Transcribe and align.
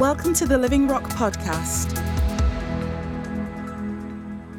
Welcome 0.00 0.32
to 0.36 0.46
the 0.46 0.56
Living 0.56 0.88
Rock 0.88 1.02
podcast. 1.10 1.98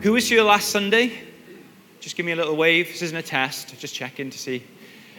Who 0.03 0.11
was 0.11 0.29
here 0.29 0.43
last 0.43 0.69
Sunday? 0.69 1.13
Just 1.99 2.15
give 2.15 2.27
me 2.27 2.33
a 2.33 2.35
little 2.35 2.55
wave. 2.55 2.89
This 2.89 3.01
isn't 3.01 3.17
a 3.17 3.23
test, 3.23 3.75
just 3.79 3.95
checking 3.95 4.29
to 4.29 4.37
see. 4.37 4.63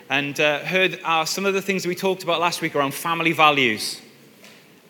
And 0.08 0.38
uh, 0.38 0.60
heard 0.60 1.00
uh, 1.02 1.24
some 1.24 1.44
of 1.44 1.54
the 1.54 1.60
things 1.60 1.88
we 1.88 1.96
talked 1.96 2.22
about 2.22 2.38
last 2.38 2.62
week 2.62 2.76
around 2.76 2.94
family 2.94 3.32
values. 3.32 4.00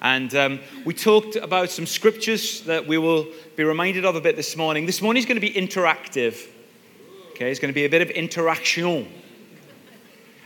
And 0.02 0.34
um, 0.34 0.60
we 0.84 0.92
talked 0.92 1.36
about 1.36 1.70
some 1.70 1.86
scriptures 1.86 2.60
that 2.64 2.86
we 2.86 2.98
will 2.98 3.26
be 3.56 3.64
reminded 3.64 4.04
of 4.04 4.16
a 4.16 4.20
bit 4.20 4.36
this 4.36 4.54
morning. 4.54 4.84
This 4.84 5.00
morning 5.00 5.22
is 5.22 5.26
going 5.26 5.40
to 5.40 5.46
be 5.46 5.54
interactive. 5.54 6.46
Okay, 7.30 7.50
it's 7.50 7.58
going 7.58 7.72
to 7.72 7.74
be 7.74 7.86
a 7.86 7.90
bit 7.90 8.02
of 8.02 8.10
interaction. 8.10 9.10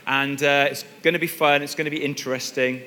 And 0.06 0.40
uh, 0.40 0.68
it's 0.70 0.84
going 1.02 1.14
to 1.14 1.18
be 1.18 1.26
fun, 1.26 1.62
it's 1.62 1.74
going 1.74 1.86
to 1.86 1.90
be 1.90 2.04
interesting. 2.04 2.82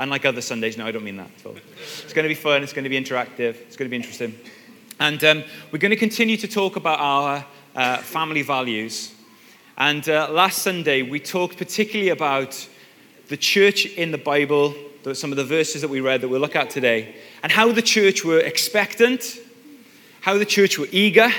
Unlike 0.00 0.24
other 0.24 0.40
Sundays, 0.40 0.78
no, 0.78 0.86
I 0.86 0.92
don't 0.92 1.04
mean 1.04 1.18
that 1.18 1.30
at 1.38 1.46
all. 1.46 1.56
It's 2.02 2.14
going 2.14 2.24
to 2.24 2.28
be 2.28 2.34
fun, 2.34 2.62
it's 2.62 2.72
going 2.72 2.84
to 2.84 2.88
be 2.88 2.98
interactive, 2.98 3.54
it's 3.60 3.76
going 3.76 3.84
to 3.86 3.90
be 3.90 3.96
interesting. 3.96 4.34
And 4.98 5.22
um, 5.24 5.44
we're 5.70 5.78
going 5.78 5.90
to 5.90 5.96
continue 5.96 6.38
to 6.38 6.48
talk 6.48 6.76
about 6.76 6.98
our 7.00 7.44
uh, 7.76 7.98
family 7.98 8.40
values. 8.40 9.12
And 9.76 10.08
uh, 10.08 10.30
last 10.30 10.62
Sunday, 10.62 11.02
we 11.02 11.20
talked 11.20 11.58
particularly 11.58 12.08
about 12.08 12.66
the 13.28 13.36
church 13.36 13.84
in 13.84 14.10
the 14.10 14.16
Bible, 14.16 14.74
some 15.12 15.32
of 15.32 15.36
the 15.36 15.44
verses 15.44 15.82
that 15.82 15.90
we 15.90 16.00
read 16.00 16.22
that 16.22 16.28
we'll 16.28 16.40
look 16.40 16.56
at 16.56 16.70
today, 16.70 17.16
and 17.42 17.52
how 17.52 17.70
the 17.70 17.82
church 17.82 18.24
were 18.24 18.40
expectant, 18.40 19.36
how 20.22 20.38
the 20.38 20.46
church 20.46 20.78
were 20.78 20.88
eager 20.92 21.30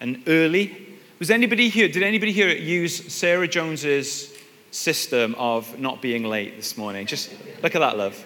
and 0.00 0.20
early. 0.26 0.98
Was 1.20 1.30
anybody 1.30 1.68
here, 1.68 1.86
did 1.86 2.02
anybody 2.02 2.32
here 2.32 2.48
use 2.48 3.12
Sarah 3.12 3.46
Jones's 3.46 4.36
system 4.78 5.34
of 5.36 5.78
not 5.78 6.00
being 6.00 6.24
late 6.24 6.56
this 6.56 6.76
morning. 6.76 7.06
Just 7.06 7.30
look 7.62 7.74
at 7.74 7.80
that, 7.80 7.98
love. 7.98 8.24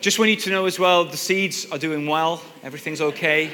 Just 0.00 0.18
want 0.18 0.30
you 0.30 0.36
to 0.36 0.50
know 0.50 0.66
as 0.66 0.78
well 0.78 1.04
the 1.04 1.16
seeds 1.16 1.70
are 1.70 1.78
doing 1.78 2.06
well, 2.06 2.42
everything's 2.62 3.00
okay. 3.00 3.50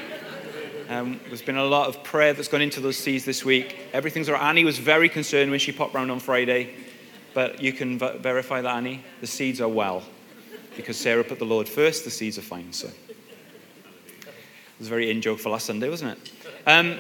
Um, 0.89 1.21
there's 1.27 1.43
been 1.43 1.59
a 1.59 1.65
lot 1.65 1.89
of 1.89 2.03
prayer 2.03 2.33
that's 2.33 2.49
gone 2.49 2.63
into 2.63 2.81
those 2.81 2.97
seeds 2.97 3.27
this 3.27 3.45
week. 3.45 3.77
Everything's 3.93 4.31
all 4.31 4.37
right. 4.37 4.49
Annie 4.49 4.65
was 4.65 4.79
very 4.79 5.11
concerned 5.11 5.51
when 5.51 5.61
she 5.61 5.71
popped 5.71 5.95
round 5.95 6.11
on 6.11 6.19
Friday, 6.19 6.75
but 7.35 7.61
you 7.63 7.75
can 7.75 7.99
verify 7.99 8.63
that, 8.63 8.77
Annie. 8.77 9.05
The 9.21 9.27
seeds 9.27 9.61
are 9.61 9.69
well 9.69 10.03
because 10.77 10.97
Sarah 10.97 11.25
put 11.25 11.39
the 11.39 11.45
Lord 11.45 11.69
first, 11.69 12.05
the 12.05 12.11
seeds 12.11 12.39
are 12.39 12.43
fine. 12.43 12.73
So 12.73 12.87
it 12.87 14.27
was 14.79 14.87
a 14.87 14.91
very 14.91 15.11
in 15.11 15.21
joke 15.21 15.41
for 15.41 15.51
last 15.51 15.67
Sunday, 15.67 15.91
wasn't 15.91 16.13
it? 16.13 16.33
Um, 16.67 16.99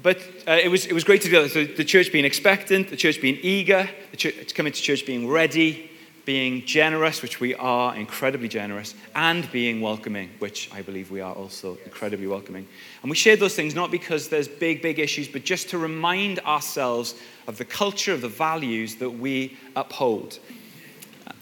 but 0.00 0.18
uh, 0.48 0.52
it, 0.52 0.68
was, 0.68 0.86
it 0.86 0.92
was 0.92 1.04
great 1.04 1.22
to 1.22 1.28
do 1.28 1.42
that. 1.42 1.50
So 1.50 1.64
the 1.64 1.84
church 1.84 2.12
being 2.12 2.24
expectant, 2.24 2.88
the 2.88 2.96
church 2.96 3.20
being 3.20 3.38
eager, 3.42 3.88
the 4.10 4.16
church, 4.16 4.54
coming 4.54 4.72
to 4.72 4.80
church 4.80 5.04
being 5.04 5.28
ready, 5.28 5.90
being 6.24 6.64
generous, 6.64 7.20
which 7.20 7.40
we 7.40 7.54
are 7.56 7.96
incredibly 7.96 8.48
generous, 8.48 8.94
and 9.14 9.50
being 9.50 9.80
welcoming, 9.80 10.30
which 10.38 10.70
I 10.72 10.82
believe 10.82 11.10
we 11.10 11.20
are 11.20 11.34
also 11.34 11.78
incredibly 11.84 12.26
welcoming. 12.26 12.66
And 13.02 13.10
we 13.10 13.16
shared 13.16 13.40
those 13.40 13.56
things 13.56 13.74
not 13.74 13.90
because 13.90 14.28
there's 14.28 14.48
big, 14.48 14.82
big 14.82 14.98
issues, 14.98 15.26
but 15.26 15.44
just 15.44 15.68
to 15.70 15.78
remind 15.78 16.38
ourselves 16.40 17.16
of 17.48 17.58
the 17.58 17.64
culture, 17.64 18.12
of 18.12 18.20
the 18.20 18.28
values 18.28 18.96
that 18.96 19.10
we 19.10 19.56
uphold. 19.74 20.38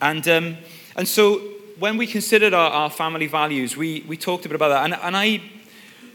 And, 0.01 0.27
um, 0.29 0.57
and 0.97 1.07
so 1.07 1.39
when 1.79 1.97
we 1.99 2.07
considered 2.07 2.55
our, 2.55 2.71
our 2.71 2.91
family 2.91 3.27
values, 3.27 3.77
we, 3.77 4.05
we 4.09 4.17
talked 4.17 4.47
a 4.47 4.49
bit 4.49 4.57
about 4.57 4.69
that. 4.69 4.85
And, 4.85 4.95
and 4.95 5.17
I 5.17 5.43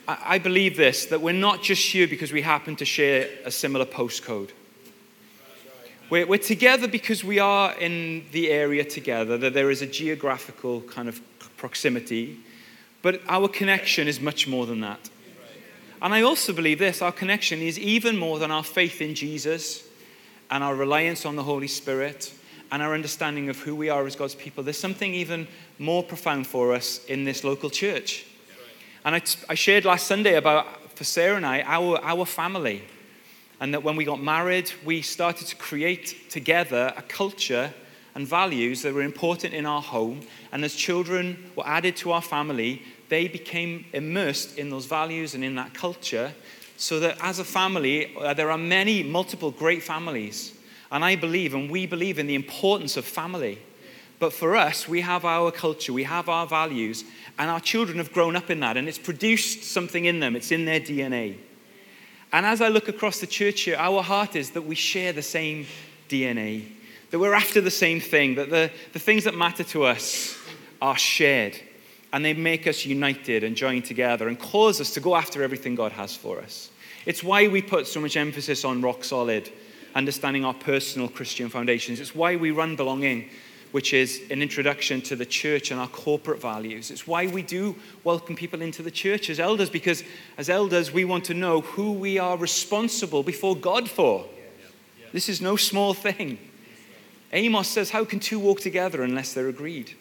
I 0.08 0.38
believe 0.38 0.78
this 0.78 1.08
that 1.08 1.22
we're 1.22 1.34
not 1.34 1.64
just 1.64 1.88
here 1.88 2.08
because 2.08 2.32
we 2.32 2.42
happen 2.42 2.76
to 2.78 2.86
share 2.86 3.28
a 3.44 3.52
similar 3.52 3.86
postcode. 3.86 4.52
We're, 6.10 6.28
we're, 6.28 6.38
together 6.38 6.88
because 6.88 7.24
we 7.24 7.40
are 7.40 7.74
in 7.74 8.26
the 8.32 8.52
area 8.52 8.84
together, 8.84 9.40
that 9.40 9.56
there 9.56 9.72
is 9.72 9.82
a 9.82 9.88
geographical 9.88 10.82
kind 10.82 11.10
of 11.10 11.20
proximity, 11.58 12.38
but 13.02 13.22
our 13.28 13.48
connection 13.48 14.08
is 14.08 14.20
much 14.20 14.48
more 14.48 14.68
than 14.68 14.82
that. 14.82 15.10
And 16.04 16.14
I 16.14 16.22
also 16.22 16.54
believe 16.54 16.78
this 16.78 17.02
our 17.02 17.12
connection 17.12 17.60
is 17.60 17.80
even 17.80 18.18
more 18.18 18.38
than 18.38 18.52
our 18.52 18.64
faith 18.64 19.02
in 19.02 19.16
Jesus 19.16 19.88
and 20.52 20.64
our 20.64 20.76
reliance 20.76 21.26
on 21.26 21.36
the 21.36 21.44
Holy 21.44 21.68
Spirit 21.68 22.32
and 22.72 22.84
our 22.84 22.94
understanding 22.94 23.50
of 23.50 23.58
who 23.60 23.76
we 23.76 23.90
are 23.90 24.06
as 24.06 24.16
God's 24.16 24.36
people. 24.36 24.64
There's 24.64 24.78
something 24.78 25.14
even 25.16 25.48
more 25.80 26.04
profound 26.04 26.46
for 26.46 26.74
us 26.74 27.04
in 27.06 27.24
this 27.24 27.44
local 27.44 27.72
church. 27.72 28.26
And 29.06 29.14
I, 29.14 29.22
I 29.48 29.54
shared 29.54 29.86
last 29.86 30.08
Sunday 30.08 30.34
about, 30.34 30.98
for 30.98 31.04
Sarah 31.04 31.36
and 31.36 31.46
I, 31.46 31.62
our, 31.62 32.04
our 32.04 32.26
family. 32.26 32.82
And 33.62 33.72
that 33.76 33.84
when 33.84 33.96
we 33.96 34.04
got 34.04 34.20
married, 34.20 34.72
we 34.84 35.04
started 35.04 35.46
to 35.48 35.56
create 35.56 36.32
together 36.32 36.92
a 36.98 37.04
culture 37.04 37.72
and 38.16 38.28
values 38.28 38.82
that 38.82 38.96
were 38.96 39.04
important 39.04 39.54
in 39.54 39.68
our 39.68 39.82
home. 39.82 40.22
And 40.52 40.66
as 40.66 40.74
children 40.74 41.52
were 41.56 41.68
added 41.68 41.96
to 41.98 42.14
our 42.14 42.22
family, 42.22 42.82
they 43.10 43.28
became 43.28 43.86
immersed 43.94 44.58
in 44.58 44.72
those 44.72 44.88
values 44.88 45.36
and 45.36 45.44
in 45.44 45.54
that 45.56 45.76
culture. 45.76 46.34
So 46.78 47.00
that 47.02 47.18
as 47.22 47.38
a 47.38 47.46
family, 47.46 48.16
uh, 48.18 48.34
there 48.34 48.50
are 48.50 48.58
many, 48.58 49.04
multiple 49.04 49.52
great 49.52 49.84
families. 49.84 50.58
And 50.92 51.06
I 51.06 51.16
believe, 51.16 51.54
and 51.54 51.70
we 51.70 51.86
believe 51.86 52.18
in 52.18 52.26
the 52.26 52.36
importance 52.36 52.98
of 52.98 53.06
family. 53.06 53.60
But 54.18 54.34
for 54.34 54.56
us, 54.56 54.88
we 54.88 55.02
have 55.02 55.26
our 55.26 55.52
culture, 55.52 55.92
we 55.92 56.04
have 56.04 56.30
our 56.30 56.48
values, 56.48 57.04
and 57.38 57.50
our 57.50 57.60
children 57.60 57.98
have 57.98 58.14
grown 58.14 58.36
up 58.36 58.50
in 58.50 58.60
that, 58.62 58.78
and 58.78 58.88
it's 58.88 58.98
produced 58.98 59.64
something 59.64 60.06
in 60.06 60.20
them, 60.20 60.36
it's 60.36 60.52
in 60.52 60.66
their 60.66 60.80
DNA. 60.80 61.38
And 62.32 62.46
as 62.46 62.62
I 62.62 62.70
look 62.70 62.88
across 62.88 63.20
the 63.20 63.28
church 63.28 63.62
here, 63.62 63.78
our 63.78 64.02
heart 64.02 64.36
is 64.36 64.52
that 64.52 64.64
we 64.64 64.76
share 64.76 65.14
the 65.14 65.22
same 65.22 65.66
DNA, 66.10 66.66
that 67.12 67.20
we're 67.20 67.34
after 67.34 67.62
the 67.62 67.72
same 67.72 68.00
thing, 68.00 68.36
that 68.36 68.50
the, 68.50 68.72
the 68.94 69.00
things 69.00 69.24
that 69.26 69.36
matter 69.36 69.64
to 69.66 69.84
us 69.86 70.38
are 70.82 70.98
shared, 70.98 71.56
and 72.14 72.24
they 72.24 72.34
make 72.34 72.68
us 72.68 72.86
united 72.86 73.44
and 73.44 73.56
join 73.56 73.82
together 73.82 74.28
and 74.28 74.40
cause 74.40 74.80
us 74.80 74.92
to 74.92 75.00
go 75.00 75.16
after 75.16 75.44
everything 75.44 75.76
God 75.76 75.92
has 75.92 76.16
for 76.16 76.40
us. 76.40 76.70
It's 77.06 77.24
why 77.24 77.48
we 77.48 77.62
put 77.62 77.88
so 77.88 78.00
much 78.00 78.18
emphasis 78.18 78.66
on 78.66 78.82
rock 78.82 79.04
solid, 79.04 79.50
understanding 79.94 80.44
our 80.44 80.54
personal 80.54 81.08
Christian 81.08 81.50
foundations. 81.50 82.00
It's 82.00 82.16
why 82.16 82.36
we 82.36 82.52
run 82.52 82.76
belonging 82.76 83.30
which 83.76 83.94
is 83.94 84.22
an 84.32 84.42
introduction 84.42 85.02
to 85.02 85.18
the 85.18 85.26
church 85.26 85.70
and 85.70 85.82
our 85.82 85.90
corporate 85.90 86.42
values. 86.42 86.90
It's 86.90 87.06
why 87.06 87.28
we 87.28 87.42
do 87.42 87.76
welcome 88.06 88.34
people 88.34 88.62
into 88.62 88.82
the 88.82 88.90
church 88.90 89.30
as 89.30 89.38
elders, 89.38 89.70
because 89.70 90.02
as 90.38 90.50
elders, 90.50 90.94
we 90.94 91.04
want 91.04 91.26
to 91.26 91.34
know 91.34 91.60
who 91.60 91.92
we 91.92 92.18
are 92.18 92.38
responsible 92.38 93.22
before 93.22 93.54
God 93.54 93.90
for. 93.90 94.28
This 95.12 95.28
is 95.28 95.42
no 95.42 95.58
small 95.58 95.94
thing. 95.94 96.38
Amos 97.34 97.68
says, 97.68 97.90
How 97.90 98.06
can 98.06 98.22
two 98.22 98.40
walk 98.40 98.62
together 98.62 99.04
unless 99.04 99.34
they're 99.34 99.50
agreed? 99.50 99.92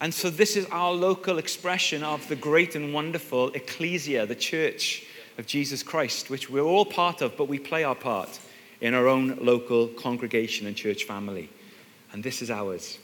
And 0.00 0.14
so, 0.14 0.30
this 0.30 0.56
is 0.56 0.64
our 0.70 0.94
local 0.94 1.36
expression 1.36 2.02
of 2.02 2.26
the 2.28 2.36
great 2.36 2.74
and 2.74 2.94
wonderful 2.94 3.50
ecclesia, 3.50 4.24
the 4.24 4.34
church 4.34 5.04
of 5.36 5.46
Jesus 5.46 5.82
Christ, 5.82 6.30
which 6.30 6.48
we're 6.48 6.62
all 6.62 6.86
part 6.86 7.20
of, 7.20 7.36
but 7.36 7.48
we 7.48 7.58
play 7.58 7.84
our 7.84 7.94
part 7.94 8.40
in 8.80 8.94
our 8.94 9.08
own 9.08 9.36
local 9.42 9.88
congregation 9.88 10.66
and 10.66 10.74
church 10.74 11.04
family 11.04 11.50
and 12.14 12.22
this 12.22 12.40
is 12.40 12.48
ours. 12.48 12.98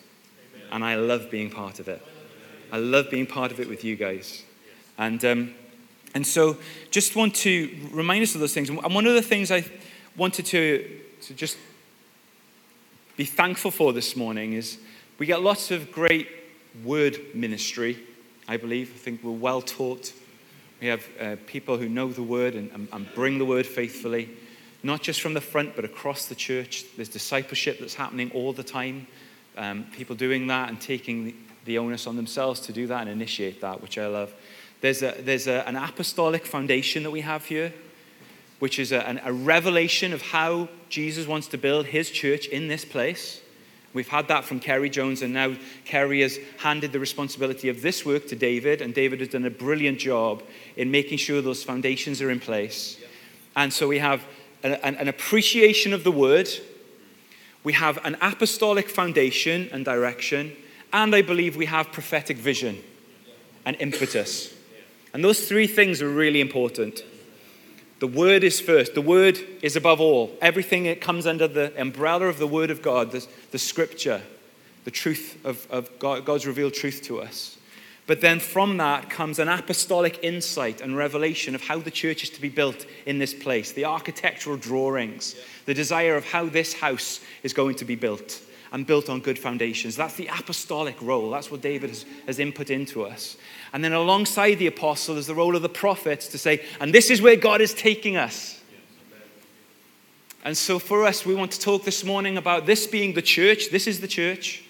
Amen. 0.54 0.68
And 0.70 0.84
I 0.84 0.94
love 0.94 1.32
being 1.32 1.50
part 1.50 1.80
of 1.80 1.88
it. 1.88 2.00
I 2.70 2.78
love 2.78 3.10
being 3.10 3.26
part 3.26 3.50
of 3.50 3.58
it 3.58 3.68
with 3.68 3.82
you 3.82 3.96
guys. 3.96 4.44
And, 4.96 5.22
um, 5.24 5.54
and 6.14 6.24
so, 6.24 6.56
just 6.92 7.16
want 7.16 7.34
to 7.36 7.68
remind 7.90 8.22
us 8.22 8.36
of 8.36 8.40
those 8.40 8.54
things. 8.54 8.70
And 8.70 8.80
one 8.94 9.06
of 9.06 9.14
the 9.14 9.22
things 9.22 9.50
I 9.50 9.64
wanted 10.16 10.46
to, 10.46 11.00
to 11.22 11.34
just 11.34 11.58
be 13.16 13.24
thankful 13.24 13.72
for 13.72 13.92
this 13.92 14.14
morning 14.14 14.52
is 14.52 14.78
we 15.18 15.26
get 15.26 15.42
lots 15.42 15.72
of 15.72 15.90
great 15.90 16.28
word 16.84 17.18
ministry, 17.34 17.98
I 18.46 18.58
believe. 18.58 18.92
I 18.94 18.98
think 18.98 19.24
we're 19.24 19.32
well 19.32 19.60
taught. 19.60 20.12
We 20.80 20.86
have 20.86 21.04
uh, 21.20 21.34
people 21.46 21.78
who 21.78 21.88
know 21.88 22.12
the 22.12 22.22
word 22.22 22.54
and, 22.54 22.70
and, 22.70 22.86
and 22.92 23.12
bring 23.16 23.38
the 23.38 23.44
word 23.44 23.66
faithfully 23.66 24.30
not 24.82 25.02
just 25.02 25.20
from 25.20 25.34
the 25.34 25.40
front, 25.40 25.76
but 25.76 25.84
across 25.84 26.26
the 26.26 26.34
church. 26.34 26.84
There's 26.96 27.08
discipleship 27.08 27.78
that's 27.80 27.94
happening 27.94 28.30
all 28.32 28.52
the 28.52 28.62
time. 28.62 29.06
Um, 29.56 29.84
people 29.92 30.16
doing 30.16 30.46
that 30.46 30.68
and 30.68 30.80
taking 30.80 31.24
the, 31.24 31.34
the, 31.64 31.78
onus 31.78 32.06
on 32.06 32.16
themselves 32.16 32.60
to 32.60 32.72
do 32.72 32.86
that 32.86 33.02
and 33.02 33.10
initiate 33.10 33.60
that, 33.60 33.82
which 33.82 33.98
I 33.98 34.06
love. 34.06 34.32
There's, 34.80 35.02
a, 35.02 35.14
there's 35.20 35.46
a, 35.46 35.66
an 35.68 35.76
apostolic 35.76 36.46
foundation 36.46 37.02
that 37.02 37.10
we 37.10 37.20
have 37.20 37.44
here, 37.44 37.72
which 38.58 38.78
is 38.78 38.92
a, 38.92 39.06
an, 39.06 39.20
a 39.24 39.32
revelation 39.32 40.12
of 40.12 40.22
how 40.22 40.68
Jesus 40.88 41.26
wants 41.26 41.48
to 41.48 41.58
build 41.58 41.86
his 41.86 42.10
church 42.10 42.46
in 42.46 42.68
this 42.68 42.84
place. 42.84 43.42
We've 43.92 44.08
had 44.08 44.28
that 44.28 44.44
from 44.44 44.60
Kerry 44.60 44.88
Jones, 44.88 45.20
and 45.20 45.34
now 45.34 45.56
Kerry 45.84 46.20
has 46.20 46.38
handed 46.58 46.92
the 46.92 47.00
responsibility 47.00 47.68
of 47.68 47.82
this 47.82 48.06
work 48.06 48.28
to 48.28 48.36
David, 48.36 48.80
and 48.80 48.94
David 48.94 49.18
has 49.18 49.30
done 49.30 49.44
a 49.44 49.50
brilliant 49.50 49.98
job 49.98 50.44
in 50.76 50.92
making 50.92 51.18
sure 51.18 51.42
those 51.42 51.64
foundations 51.64 52.22
are 52.22 52.30
in 52.30 52.38
place. 52.38 52.98
And 53.56 53.72
so 53.72 53.88
we 53.88 53.98
have 53.98 54.22
an, 54.62 54.96
an 54.96 55.08
appreciation 55.08 55.92
of 55.92 56.04
the 56.04 56.12
word, 56.12 56.48
we 57.62 57.72
have 57.74 57.98
an 58.04 58.16
apostolic 58.20 58.88
foundation 58.88 59.68
and 59.72 59.84
direction, 59.84 60.52
and 60.92 61.14
I 61.14 61.22
believe 61.22 61.56
we 61.56 61.66
have 61.66 61.92
prophetic 61.92 62.36
vision 62.36 62.78
and 63.64 63.76
impetus. 63.80 64.54
And 65.12 65.24
those 65.24 65.46
three 65.46 65.66
things 65.66 66.00
are 66.00 66.08
really 66.08 66.40
important. 66.40 67.04
The 67.98 68.06
word 68.06 68.44
is 68.44 68.60
first. 68.60 68.94
The 68.94 69.02
word 69.02 69.38
is 69.60 69.76
above 69.76 70.00
all. 70.00 70.34
Everything 70.40 70.84
that 70.84 71.00
comes 71.02 71.26
under 71.26 71.46
the 71.46 71.78
umbrella 71.78 72.26
of 72.26 72.38
the 72.38 72.46
word 72.46 72.70
of 72.70 72.80
God, 72.80 73.12
the, 73.12 73.26
the 73.50 73.58
scripture, 73.58 74.22
the 74.84 74.90
truth 74.90 75.38
of, 75.44 75.66
of 75.70 75.98
God, 75.98 76.24
God's 76.24 76.46
revealed 76.46 76.72
truth 76.72 77.02
to 77.02 77.20
us. 77.20 77.58
But 78.10 78.22
then 78.22 78.40
from 78.40 78.78
that 78.78 79.08
comes 79.08 79.38
an 79.38 79.46
apostolic 79.46 80.18
insight 80.24 80.80
and 80.80 80.96
revelation 80.96 81.54
of 81.54 81.62
how 81.62 81.78
the 81.78 81.92
church 81.92 82.24
is 82.24 82.30
to 82.30 82.40
be 82.40 82.48
built 82.48 82.84
in 83.06 83.20
this 83.20 83.32
place, 83.32 83.70
the 83.70 83.84
architectural 83.84 84.56
drawings, 84.56 85.36
the 85.64 85.74
desire 85.74 86.16
of 86.16 86.24
how 86.24 86.46
this 86.46 86.72
house 86.72 87.20
is 87.44 87.52
going 87.52 87.76
to 87.76 87.84
be 87.84 87.94
built 87.94 88.42
and 88.72 88.84
built 88.84 89.08
on 89.08 89.20
good 89.20 89.38
foundations. 89.38 89.94
That's 89.94 90.16
the 90.16 90.26
apostolic 90.26 91.00
role. 91.00 91.30
That's 91.30 91.52
what 91.52 91.60
David 91.60 91.90
has, 91.90 92.04
has 92.26 92.40
input 92.40 92.68
into 92.70 93.04
us. 93.04 93.36
And 93.72 93.84
then 93.84 93.92
alongside 93.92 94.56
the 94.56 94.66
apostle 94.66 95.16
is 95.16 95.28
the 95.28 95.34
role 95.36 95.54
of 95.54 95.62
the 95.62 95.68
prophets 95.68 96.26
to 96.30 96.38
say, 96.38 96.64
and 96.80 96.92
this 96.92 97.10
is 97.10 97.22
where 97.22 97.36
God 97.36 97.60
is 97.60 97.74
taking 97.74 98.16
us. 98.16 98.60
And 100.44 100.58
so 100.58 100.80
for 100.80 101.04
us, 101.04 101.24
we 101.24 101.36
want 101.36 101.52
to 101.52 101.60
talk 101.60 101.84
this 101.84 102.02
morning 102.02 102.38
about 102.38 102.66
this 102.66 102.88
being 102.88 103.14
the 103.14 103.22
church. 103.22 103.70
This 103.70 103.86
is 103.86 104.00
the 104.00 104.08
church. 104.08 104.64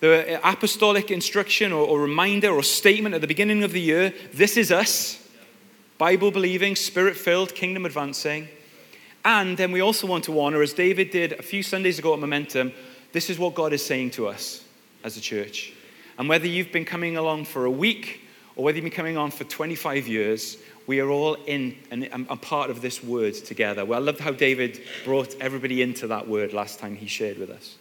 The 0.00 0.40
apostolic 0.48 1.10
instruction 1.10 1.72
or, 1.72 1.86
or 1.86 2.00
reminder 2.00 2.50
or 2.50 2.62
statement 2.62 3.14
at 3.14 3.20
the 3.20 3.26
beginning 3.26 3.64
of 3.64 3.72
the 3.72 3.80
year 3.80 4.14
this 4.32 4.56
is 4.56 4.70
us. 4.70 5.24
Bible 5.98 6.30
believing, 6.30 6.76
spirit 6.76 7.16
filled, 7.16 7.54
kingdom 7.54 7.84
advancing. 7.84 8.48
And 9.24 9.56
then 9.56 9.72
we 9.72 9.80
also 9.80 10.06
want 10.06 10.24
to 10.24 10.40
honor, 10.40 10.62
as 10.62 10.72
David 10.72 11.10
did 11.10 11.32
a 11.32 11.42
few 11.42 11.64
Sundays 11.64 11.98
ago 11.98 12.14
at 12.14 12.20
Momentum, 12.20 12.72
this 13.12 13.28
is 13.28 13.38
what 13.38 13.54
God 13.54 13.72
is 13.72 13.84
saying 13.84 14.12
to 14.12 14.28
us 14.28 14.64
as 15.02 15.16
a 15.16 15.20
church. 15.20 15.72
And 16.18 16.28
whether 16.28 16.46
you've 16.46 16.72
been 16.72 16.84
coming 16.84 17.16
along 17.16 17.46
for 17.46 17.64
a 17.64 17.70
week 17.70 18.20
or 18.54 18.64
whether 18.64 18.76
you've 18.76 18.84
been 18.84 18.92
coming 18.92 19.16
on 19.16 19.32
for 19.32 19.44
25 19.44 20.06
years, 20.06 20.58
we 20.86 21.00
are 21.00 21.10
all 21.10 21.34
in 21.46 21.76
and 21.90 22.08
a 22.30 22.36
part 22.36 22.70
of 22.70 22.80
this 22.80 23.02
word 23.02 23.34
together. 23.34 23.84
Well, 23.84 24.00
I 24.00 24.02
loved 24.02 24.20
how 24.20 24.32
David 24.32 24.80
brought 25.04 25.34
everybody 25.40 25.82
into 25.82 26.06
that 26.06 26.26
word 26.26 26.52
last 26.52 26.78
time 26.78 26.96
he 26.96 27.06
shared 27.06 27.38
with 27.38 27.50
us. 27.50 27.76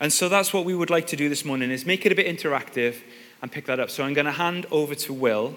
And 0.00 0.12
so 0.12 0.28
that's 0.28 0.52
what 0.52 0.64
we 0.64 0.74
would 0.74 0.90
like 0.90 1.08
to 1.08 1.16
do 1.16 1.28
this 1.28 1.44
morning 1.44 1.70
is 1.70 1.84
make 1.84 2.06
it 2.06 2.12
a 2.12 2.14
bit 2.14 2.26
interactive 2.26 2.96
and 3.42 3.50
pick 3.50 3.66
that 3.66 3.80
up. 3.80 3.90
So 3.90 4.04
I'm 4.04 4.14
going 4.14 4.26
to 4.26 4.32
hand 4.32 4.66
over 4.70 4.94
to 4.94 5.12
Will. 5.12 5.56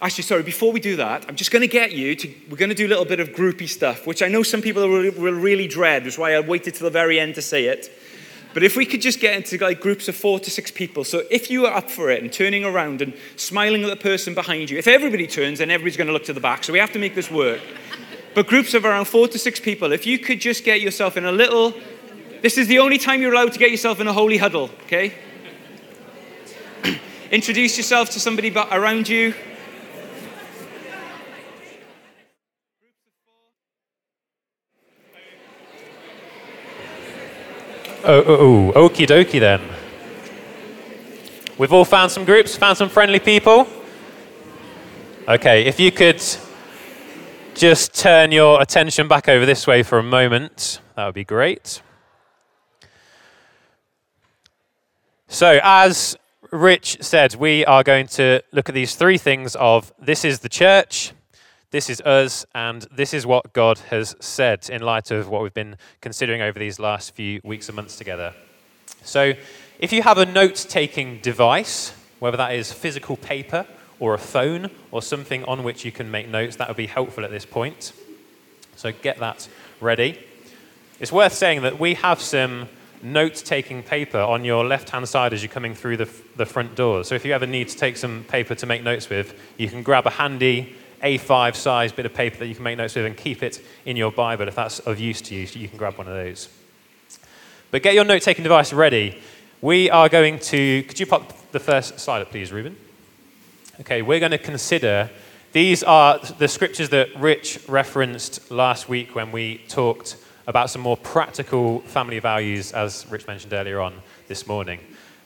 Actually, 0.00 0.24
sorry, 0.24 0.42
before 0.42 0.72
we 0.72 0.80
do 0.80 0.96
that, 0.96 1.26
I'm 1.28 1.36
just 1.36 1.50
going 1.50 1.60
to 1.60 1.68
get 1.68 1.92
you 1.92 2.16
to, 2.16 2.34
we're 2.50 2.56
going 2.56 2.70
to 2.70 2.74
do 2.74 2.86
a 2.86 2.88
little 2.88 3.04
bit 3.04 3.20
of 3.20 3.28
groupy 3.30 3.68
stuff, 3.68 4.06
which 4.06 4.22
I 4.22 4.28
know 4.28 4.42
some 4.42 4.60
people 4.60 4.88
will, 4.88 5.12
will 5.12 5.34
really 5.34 5.68
dread, 5.68 6.04
which 6.04 6.14
is 6.14 6.18
why 6.18 6.34
I 6.34 6.40
waited 6.40 6.74
till 6.74 6.86
the 6.86 6.90
very 6.90 7.20
end 7.20 7.36
to 7.36 7.42
say 7.42 7.66
it. 7.66 7.90
But 8.54 8.62
if 8.62 8.76
we 8.76 8.84
could 8.84 9.00
just 9.00 9.20
get 9.20 9.36
into 9.36 9.56
like 9.64 9.80
groups 9.80 10.08
of 10.08 10.16
four 10.16 10.40
to 10.40 10.50
six 10.50 10.70
people, 10.70 11.04
so 11.04 11.22
if 11.30 11.50
you 11.50 11.66
are 11.66 11.74
up 11.74 11.90
for 11.90 12.10
it 12.10 12.22
and 12.22 12.32
turning 12.32 12.64
around 12.64 13.00
and 13.00 13.14
smiling 13.36 13.84
at 13.84 13.90
the 13.90 13.96
person 13.96 14.34
behind 14.34 14.70
you, 14.70 14.76
if 14.76 14.88
everybody 14.88 15.26
turns, 15.26 15.60
then 15.60 15.70
everybody's 15.70 15.96
going 15.96 16.08
to 16.08 16.12
look 16.12 16.24
to 16.24 16.32
the 16.32 16.40
back. 16.40 16.64
So 16.64 16.72
we 16.72 16.78
have 16.78 16.92
to 16.92 16.98
make 16.98 17.14
this 17.14 17.30
work. 17.30 17.60
But 18.34 18.46
groups 18.46 18.74
of 18.74 18.84
around 18.84 19.06
four 19.06 19.28
to 19.28 19.38
six 19.38 19.60
people, 19.60 19.92
if 19.92 20.06
you 20.06 20.18
could 20.18 20.40
just 20.40 20.64
get 20.64 20.80
yourself 20.80 21.16
in 21.16 21.24
a 21.24 21.32
little, 21.32 21.74
this 22.42 22.58
is 22.58 22.66
the 22.66 22.80
only 22.80 22.98
time 22.98 23.22
you're 23.22 23.32
allowed 23.32 23.52
to 23.52 23.58
get 23.58 23.70
yourself 23.70 24.00
in 24.00 24.08
a 24.08 24.12
holy 24.12 24.36
huddle, 24.36 24.68
okay? 24.82 25.14
Introduce 27.30 27.76
yourself 27.76 28.10
to 28.10 28.20
somebody 28.20 28.52
around 28.52 29.08
you. 29.08 29.32
Oh, 38.04 38.24
oh, 38.26 38.72
oh, 38.74 38.88
okie 38.88 39.06
dokie 39.06 39.38
then. 39.38 39.60
We've 41.56 41.72
all 41.72 41.84
found 41.84 42.10
some 42.10 42.24
groups, 42.24 42.56
found 42.56 42.76
some 42.76 42.88
friendly 42.88 43.20
people. 43.20 43.68
Okay, 45.28 45.66
if 45.66 45.78
you 45.78 45.92
could 45.92 46.20
just 47.54 47.94
turn 47.94 48.32
your 48.32 48.60
attention 48.60 49.06
back 49.06 49.28
over 49.28 49.46
this 49.46 49.68
way 49.68 49.84
for 49.84 50.00
a 50.00 50.02
moment, 50.02 50.80
that 50.96 51.06
would 51.06 51.14
be 51.14 51.22
great. 51.22 51.80
So, 55.32 55.58
as 55.62 56.14
Rich 56.50 56.98
said, 57.00 57.36
we 57.36 57.64
are 57.64 57.82
going 57.82 58.06
to 58.08 58.42
look 58.52 58.68
at 58.68 58.74
these 58.74 58.96
three 58.96 59.16
things 59.16 59.56
of 59.56 59.90
this 59.98 60.26
is 60.26 60.40
the 60.40 60.50
church, 60.50 61.12
this 61.70 61.88
is 61.88 62.02
us, 62.02 62.44
and 62.54 62.82
this 62.94 63.14
is 63.14 63.24
what 63.24 63.54
God 63.54 63.78
has 63.88 64.14
said 64.20 64.68
in 64.68 64.82
light 64.82 65.10
of 65.10 65.30
what 65.30 65.42
we've 65.42 65.54
been 65.54 65.78
considering 66.02 66.42
over 66.42 66.58
these 66.58 66.78
last 66.78 67.14
few 67.14 67.40
weeks 67.44 67.70
and 67.70 67.76
months 67.76 67.96
together. 67.96 68.34
So, 69.04 69.32
if 69.78 69.90
you 69.90 70.02
have 70.02 70.18
a 70.18 70.26
note 70.26 70.66
taking 70.68 71.18
device, 71.20 71.94
whether 72.18 72.36
that 72.36 72.52
is 72.52 72.70
physical 72.70 73.16
paper 73.16 73.66
or 74.00 74.12
a 74.12 74.18
phone 74.18 74.70
or 74.90 75.00
something 75.00 75.44
on 75.44 75.62
which 75.62 75.82
you 75.82 75.92
can 75.92 76.10
make 76.10 76.28
notes, 76.28 76.56
that 76.56 76.68
would 76.68 76.76
be 76.76 76.88
helpful 76.88 77.24
at 77.24 77.30
this 77.30 77.46
point. 77.46 77.94
So, 78.76 78.92
get 78.92 79.18
that 79.20 79.48
ready. 79.80 80.18
It's 81.00 81.10
worth 81.10 81.32
saying 81.32 81.62
that 81.62 81.80
we 81.80 81.94
have 81.94 82.20
some 82.20 82.68
note 83.02 83.34
taking 83.34 83.82
paper 83.82 84.18
on 84.18 84.44
your 84.44 84.64
left 84.64 84.90
hand 84.90 85.08
side 85.08 85.32
as 85.32 85.42
you're 85.42 85.52
coming 85.52 85.74
through 85.74 85.96
the, 85.96 86.08
the 86.36 86.46
front 86.46 86.74
door. 86.74 87.04
So, 87.04 87.14
if 87.14 87.24
you 87.24 87.32
ever 87.32 87.46
need 87.46 87.68
to 87.68 87.76
take 87.76 87.96
some 87.96 88.24
paper 88.24 88.54
to 88.54 88.66
make 88.66 88.82
notes 88.82 89.08
with, 89.08 89.38
you 89.58 89.68
can 89.68 89.82
grab 89.82 90.06
a 90.06 90.10
handy 90.10 90.76
a5 91.02 91.56
size 91.56 91.92
bit 91.92 92.06
of 92.06 92.14
paper 92.14 92.38
that 92.38 92.46
you 92.46 92.54
can 92.54 92.64
make 92.64 92.78
notes 92.78 92.94
with 92.94 93.04
and 93.04 93.16
keep 93.16 93.42
it 93.42 93.60
in 93.84 93.96
your 93.96 94.12
Bible 94.12 94.46
if 94.46 94.54
that's 94.54 94.78
of 94.80 95.00
use 95.00 95.20
to 95.22 95.34
you. 95.34 95.46
So 95.46 95.58
you 95.58 95.68
can 95.68 95.76
grab 95.76 95.98
one 95.98 96.06
of 96.06 96.14
those. 96.14 96.48
But 97.70 97.82
get 97.82 97.94
your 97.94 98.04
note 98.04 98.22
taking 98.22 98.44
device 98.44 98.72
ready. 98.72 99.20
We 99.60 99.90
are 99.90 100.08
going 100.08 100.38
to. 100.40 100.82
Could 100.84 101.00
you 101.00 101.06
pop 101.06 101.50
the 101.52 101.60
first 101.60 101.98
slide 101.98 102.22
up, 102.22 102.30
please, 102.30 102.52
Ruben? 102.52 102.76
Okay, 103.80 104.02
we're 104.02 104.20
going 104.20 104.32
to 104.32 104.38
consider. 104.38 105.10
These 105.52 105.82
are 105.82 106.18
the 106.18 106.48
scriptures 106.48 106.88
that 106.90 107.08
Rich 107.18 107.60
referenced 107.68 108.50
last 108.50 108.88
week 108.88 109.14
when 109.14 109.32
we 109.32 109.58
talked 109.68 110.16
about 110.46 110.70
some 110.70 110.82
more 110.82 110.96
practical 110.96 111.80
family 111.80 112.18
values, 112.18 112.72
as 112.72 113.06
Rich 113.10 113.26
mentioned 113.26 113.52
earlier 113.52 113.80
on 113.80 113.94
this 114.28 114.46
morning. 114.46 114.80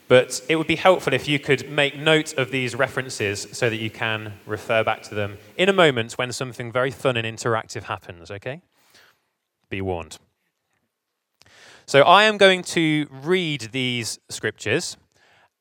But 0.08 0.40
it 0.48 0.56
would 0.56 0.68
be 0.68 0.76
helpful 0.76 1.12
if 1.12 1.26
you 1.26 1.38
could 1.38 1.68
make 1.68 1.98
note 1.98 2.34
of 2.34 2.50
these 2.50 2.76
references 2.76 3.48
so 3.52 3.68
that 3.68 3.76
you 3.76 3.90
can 3.90 4.34
refer 4.46 4.84
back 4.84 5.02
to 5.04 5.14
them 5.14 5.38
in 5.56 5.68
a 5.68 5.72
moment 5.72 6.12
when 6.12 6.30
something 6.32 6.70
very 6.70 6.92
fun 6.92 7.16
and 7.16 7.26
interactive 7.26 7.84
happens, 7.84 8.30
okay? 8.30 8.62
Be 9.68 9.80
warned. 9.80 10.18
So 11.86 12.02
I 12.02 12.24
am 12.24 12.36
going 12.36 12.62
to 12.62 13.06
read 13.10 13.69
these 13.72 14.19
scriptures, 14.28 14.96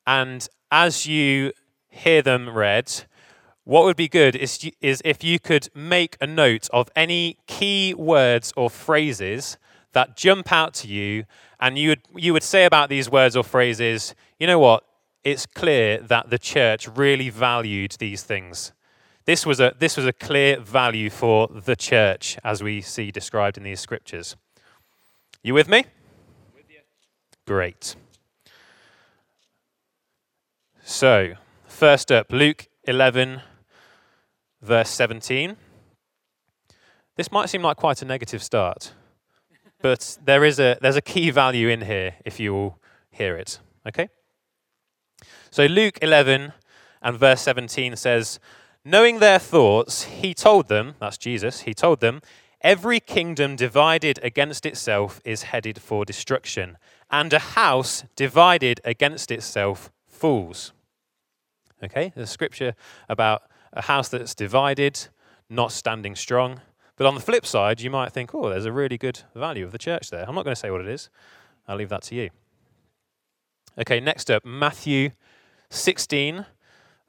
and 0.06 0.46
as 0.70 1.06
you 1.06 1.52
hear 1.88 2.22
them 2.22 2.50
read, 2.50 3.04
what 3.66 3.82
would 3.82 3.96
be 3.96 4.06
good 4.06 4.36
is, 4.36 4.70
is 4.80 5.02
if 5.04 5.24
you 5.24 5.40
could 5.40 5.68
make 5.74 6.16
a 6.20 6.26
note 6.26 6.68
of 6.72 6.88
any 6.94 7.36
key 7.48 7.92
words 7.94 8.52
or 8.56 8.70
phrases 8.70 9.58
that 9.92 10.16
jump 10.16 10.52
out 10.52 10.72
to 10.72 10.86
you 10.86 11.24
and 11.58 11.76
you 11.76 11.88
would, 11.88 12.02
you 12.14 12.32
would 12.32 12.44
say 12.44 12.64
about 12.64 12.88
these 12.88 13.10
words 13.10 13.34
or 13.34 13.42
phrases, 13.42 14.14
you 14.38 14.46
know 14.46 14.60
what? 14.60 14.84
It's 15.24 15.46
clear 15.46 15.98
that 15.98 16.30
the 16.30 16.38
church 16.38 16.86
really 16.86 17.28
valued 17.28 17.96
these 17.98 18.22
things. 18.22 18.70
This 19.24 19.44
was 19.44 19.58
a, 19.58 19.74
this 19.76 19.96
was 19.96 20.06
a 20.06 20.12
clear 20.12 20.60
value 20.60 21.10
for 21.10 21.48
the 21.48 21.74
church, 21.74 22.38
as 22.44 22.62
we 22.62 22.80
see 22.80 23.10
described 23.10 23.56
in 23.56 23.64
these 23.64 23.80
scriptures. 23.80 24.36
You 25.42 25.54
with 25.54 25.68
me? 25.68 25.86
Great. 27.44 27.96
So, 30.84 31.32
first 31.66 32.12
up, 32.12 32.30
Luke 32.30 32.68
11, 32.84 33.40
verse 34.60 34.90
17. 34.90 35.56
This 37.16 37.32
might 37.32 37.48
seem 37.48 37.62
like 37.62 37.76
quite 37.76 38.02
a 38.02 38.04
negative 38.04 38.42
start 38.42 38.92
but 39.80 40.18
there 40.24 40.44
is 40.44 40.58
a, 40.58 40.76
there's 40.80 40.96
a 40.96 41.02
key 41.02 41.30
value 41.30 41.68
in 41.68 41.82
here 41.82 42.14
if 42.24 42.40
you 42.40 42.52
will 42.52 42.78
hear 43.10 43.36
it. 43.36 43.60
Okay? 43.86 44.08
So 45.50 45.66
Luke 45.66 45.98
11 46.02 46.52
and 47.02 47.18
verse 47.18 47.42
17 47.42 47.96
says, 47.96 48.38
Knowing 48.84 49.18
their 49.18 49.38
thoughts, 49.38 50.04
he 50.04 50.34
told 50.34 50.68
them, 50.68 50.94
that's 51.00 51.18
Jesus, 51.18 51.62
he 51.62 51.74
told 51.74 52.00
them, 52.00 52.20
every 52.60 53.00
kingdom 53.00 53.56
divided 53.56 54.18
against 54.22 54.64
itself 54.64 55.20
is 55.24 55.44
headed 55.44 55.80
for 55.80 56.04
destruction, 56.04 56.78
and 57.10 57.32
a 57.32 57.38
house 57.38 58.04
divided 58.16 58.80
against 58.84 59.30
itself 59.30 59.90
falls. 60.08 60.72
Okay, 61.82 62.12
a 62.16 62.26
scripture 62.26 62.74
about 63.08 63.42
a 63.72 63.82
house 63.82 64.08
that's 64.08 64.34
divided, 64.34 65.08
not 65.48 65.72
standing 65.72 66.14
strong. 66.14 66.60
But 66.96 67.06
on 67.06 67.14
the 67.14 67.20
flip 67.20 67.44
side, 67.44 67.80
you 67.80 67.90
might 67.90 68.12
think, 68.12 68.34
oh, 68.34 68.48
there's 68.48 68.64
a 68.64 68.72
really 68.72 68.96
good 68.96 69.20
value 69.34 69.64
of 69.64 69.72
the 69.72 69.78
church 69.78 70.10
there. 70.10 70.24
I'm 70.26 70.34
not 70.34 70.44
going 70.44 70.54
to 70.54 70.60
say 70.60 70.70
what 70.70 70.80
it 70.80 70.88
is, 70.88 71.10
I'll 71.68 71.76
leave 71.76 71.90
that 71.90 72.02
to 72.04 72.14
you. 72.14 72.30
Okay, 73.78 74.00
next 74.00 74.30
up, 74.30 74.44
Matthew 74.44 75.10
16, 75.68 76.46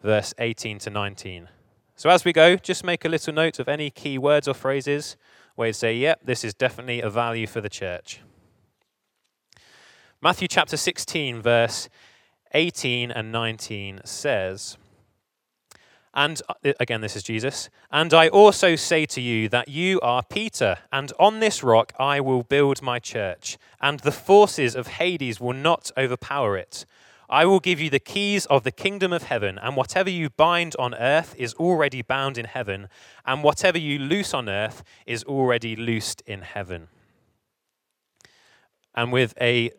verse 0.01 0.33
18 0.37 0.79
to 0.79 0.89
19. 0.89 1.47
So 1.95 2.09
as 2.09 2.25
we 2.25 2.33
go, 2.33 2.57
just 2.57 2.83
make 2.83 3.05
a 3.05 3.09
little 3.09 3.33
note 3.33 3.59
of 3.59 3.67
any 3.67 3.89
key 3.89 4.17
words 4.17 4.47
or 4.47 4.53
phrases 4.53 5.15
where 5.55 5.67
you 5.67 5.73
say, 5.73 5.95
yep, 5.95 6.19
this 6.23 6.43
is 6.43 6.53
definitely 6.53 7.01
a 7.01 7.09
value 7.09 7.47
for 7.47 7.61
the 7.61 7.69
church. 7.69 8.21
Matthew 10.21 10.47
chapter 10.47 10.77
16, 10.77 11.41
verse 11.41 11.89
18 12.53 13.11
and 13.11 13.31
19 13.31 14.01
says, 14.03 14.77
and 16.17 16.41
uh, 16.49 16.73
again, 16.79 17.01
this 17.01 17.15
is 17.15 17.21
Jesus. 17.21 17.69
And 17.91 18.11
I 18.11 18.27
also 18.27 18.75
say 18.75 19.05
to 19.05 19.21
you 19.21 19.47
that 19.49 19.67
you 19.67 19.99
are 20.01 20.23
Peter, 20.23 20.77
and 20.91 21.13
on 21.19 21.39
this 21.39 21.63
rock 21.63 21.93
I 21.99 22.19
will 22.19 22.41
build 22.41 22.81
my 22.81 22.97
church, 22.97 23.59
and 23.79 23.99
the 23.99 24.11
forces 24.11 24.75
of 24.75 24.87
Hades 24.87 25.39
will 25.39 25.53
not 25.53 25.91
overpower 25.95 26.57
it. 26.57 26.87
I 27.29 27.45
will 27.45 27.59
give 27.59 27.79
you 27.79 27.91
the 27.91 27.99
keys 27.99 28.47
of 28.47 28.63
the 28.63 28.71
kingdom 28.71 29.13
of 29.13 29.23
heaven, 29.23 29.59
and 29.59 29.77
whatever 29.77 30.09
you 30.09 30.31
bind 30.31 30.75
on 30.79 30.95
earth 30.95 31.35
is 31.37 31.53
already 31.53 32.01
bound 32.01 32.39
in 32.39 32.45
heaven, 32.45 32.87
and 33.23 33.43
whatever 33.43 33.77
you 33.77 33.99
loose 33.99 34.33
on 34.33 34.49
earth 34.49 34.83
is 35.05 35.23
already 35.25 35.75
loosed 35.75 36.23
in 36.25 36.41
heaven. 36.41 36.87
And 38.95 39.11
with 39.11 39.35
a 39.39 39.69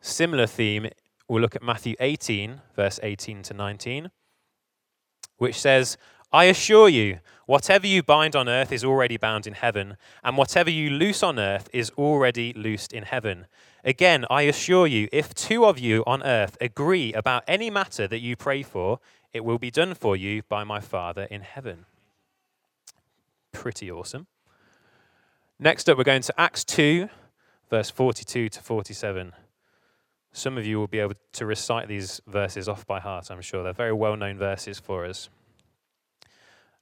similar 0.00 0.46
theme, 0.46 0.90
we'll 1.26 1.40
look 1.40 1.56
at 1.56 1.62
Matthew 1.62 1.96
18, 1.98 2.60
verse 2.76 3.00
18 3.02 3.42
to 3.42 3.54
19, 3.54 4.10
which 5.42 5.60
says, 5.60 5.98
I 6.32 6.44
assure 6.44 6.88
you, 6.88 7.18
whatever 7.46 7.84
you 7.84 8.00
bind 8.00 8.36
on 8.36 8.48
earth 8.48 8.70
is 8.70 8.84
already 8.84 9.16
bound 9.16 9.44
in 9.44 9.54
heaven, 9.54 9.96
and 10.22 10.36
whatever 10.36 10.70
you 10.70 10.88
loose 10.88 11.20
on 11.20 11.36
earth 11.36 11.68
is 11.72 11.90
already 11.98 12.52
loosed 12.52 12.92
in 12.92 13.02
heaven. 13.02 13.46
Again, 13.84 14.24
I 14.30 14.42
assure 14.42 14.86
you, 14.86 15.08
if 15.10 15.34
two 15.34 15.64
of 15.64 15.80
you 15.80 16.04
on 16.06 16.22
earth 16.22 16.56
agree 16.60 17.12
about 17.12 17.42
any 17.48 17.70
matter 17.70 18.06
that 18.06 18.20
you 18.20 18.36
pray 18.36 18.62
for, 18.62 19.00
it 19.32 19.44
will 19.44 19.58
be 19.58 19.72
done 19.72 19.94
for 19.94 20.14
you 20.14 20.44
by 20.48 20.62
my 20.62 20.78
Father 20.78 21.24
in 21.24 21.40
heaven. 21.40 21.86
Pretty 23.50 23.90
awesome. 23.90 24.28
Next 25.58 25.90
up, 25.90 25.98
we're 25.98 26.04
going 26.04 26.22
to 26.22 26.40
Acts 26.40 26.62
2, 26.62 27.08
verse 27.68 27.90
42 27.90 28.48
to 28.48 28.60
47. 28.60 29.32
Some 30.32 30.56
of 30.56 30.66
you 30.66 30.78
will 30.78 30.86
be 30.86 30.98
able 30.98 31.14
to 31.32 31.46
recite 31.46 31.88
these 31.88 32.20
verses 32.26 32.68
off 32.68 32.86
by 32.86 33.00
heart, 33.00 33.30
I'm 33.30 33.42
sure. 33.42 33.62
They're 33.62 33.72
very 33.72 33.92
well 33.92 34.16
known 34.16 34.38
verses 34.38 34.78
for 34.78 35.04
us. 35.04 35.28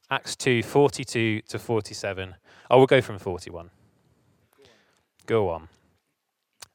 Acts 0.09 0.35
2 0.35 0.63
42 0.63 1.41
to 1.41 1.59
47. 1.59 2.35
Oh, 2.69 2.77
we'll 2.77 2.87
go 2.87 3.01
from 3.01 3.19
41. 3.19 3.69
Go 5.25 5.49
on. 5.49 5.67